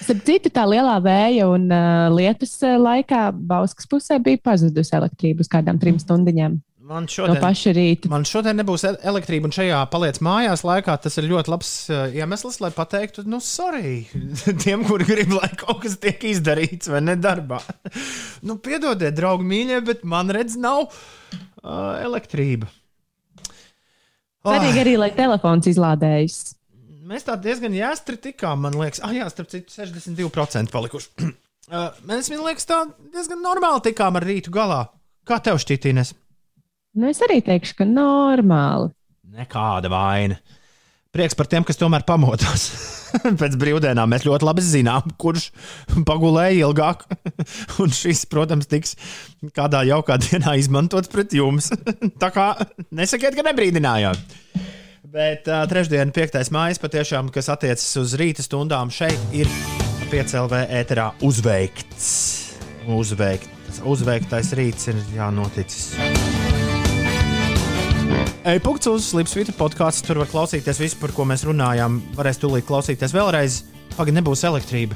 [0.01, 5.51] Citu, tā lielā vēja un uh, lietus uh, laikā Bauskas pusē bija pazudusi elektrība uz
[5.51, 6.59] kādām trim stundiņām
[6.91, 8.09] Man no šodien, paša rīta.
[8.11, 12.57] man šodien nebūs elektrība, un šajā paliec mājās laikā tas ir ļoti labs uh, iemesls,
[12.63, 14.01] lai pateiktu, nu, sorry,
[14.63, 17.61] tiem, kuri grib, lai kaut kas tiek izdarīts vai ne darbā.
[18.47, 22.67] nu, piedodiet, draugi, mīļie, bet man redz, nav uh, elektrība.
[24.41, 26.41] Oh, Svarīgi arī, lai telefons izlādējas.
[27.11, 31.11] Mēs tā diezgan jāstri tikām, man liekas, ah, jā, starp citu, 62% palikuši.
[31.21, 32.83] Uh, mēs, man liekas, tā
[33.13, 34.85] diezgan normāli tikām ar rītu galā.
[35.27, 36.15] Kā tev šķiet, Ines?
[36.97, 38.91] Nu, es arī teikšu, ka normāli.
[39.31, 40.39] Nekāda vaina.
[41.11, 42.69] Prieks par tiem, kas tomēr pamodās.
[43.41, 45.49] Pēc brīvdienām mēs ļoti labi zinām, kurš
[46.07, 47.03] pagulēja ilgāk.
[47.83, 48.95] Un šis, protams, tiks
[49.55, 51.67] kādā jaukā dienā izmantots pret jums.
[52.23, 52.53] Tā kā
[52.95, 54.19] nesakiet, ka nebrīdinājām.
[55.11, 56.37] Bet uh, trešdiena, 5.
[56.55, 59.49] maija, patiešām, kas attiecas uz rīta stundām, šeit ir
[60.07, 62.05] piecēlē ēterā uzveikts.
[62.87, 63.49] Uzveikt.
[63.83, 65.89] Uzveiktais rīts ir jānoticis.
[68.47, 70.05] E-punkts uz Slipsvītra podkāsts.
[70.07, 71.99] Tur var klausīties visu, par ko mēs runājām.
[72.15, 73.65] Varēs tūlīt klausīties vēlreiz.
[73.97, 74.95] Pagaid, nebūs elektrība.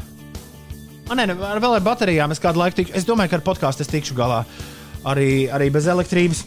[1.10, 2.96] Man ar vēl ar baterijām es kādu laiku tikšu.
[2.96, 4.46] Es domāju, ka ar podkāstu es tikšu galā
[5.04, 6.46] arī, arī bez elektrības.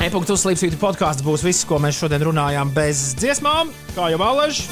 [0.00, 4.62] E-punkts uz Slipsvītra podkāsts būs viss, ko mēs šodien runājām bez dziesmām, kā jau Alaž.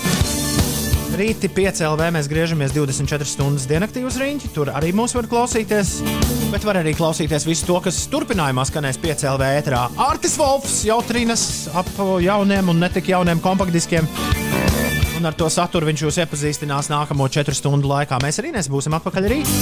[1.21, 4.49] Rīti 5 LV mēs griežamies 24 stundas diennaktī uz rīņķi.
[4.57, 5.99] Tur arī mūs var klausīties.
[6.49, 9.83] Bet var arī klausīties visu to, kas turpinājumā skanēs 5 LV ēterā.
[10.07, 11.43] Artis Wolfs jau trīnas
[11.77, 11.91] ap
[12.25, 14.09] jauniem un netik jauniem kompaktdiskiem.
[15.19, 18.17] Un ar to saturu viņš jūs iepazīstinās nākamo 4 stundu laikā.
[18.25, 19.53] Mēs arī nesbūsim atpakaļ rīt.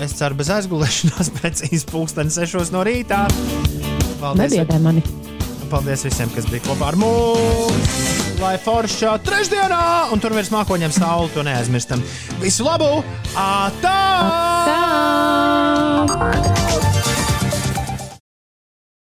[0.00, 3.26] Es ceru, bez aizgulēšanās precīzi pulksteni 6 no rīta.
[4.22, 4.54] Paldies!
[4.54, 5.02] Nebiedē mani.
[5.72, 7.96] Paldies visiem, kas bija kopā ar mums!
[8.42, 9.82] Lai forša trešdienā,
[10.14, 12.02] un tur virs mākoņiem saule, to neaizmirstam.
[12.42, 12.90] Visu labu!
[13.34, 13.98] Atā!
[14.70, 16.91] Tā!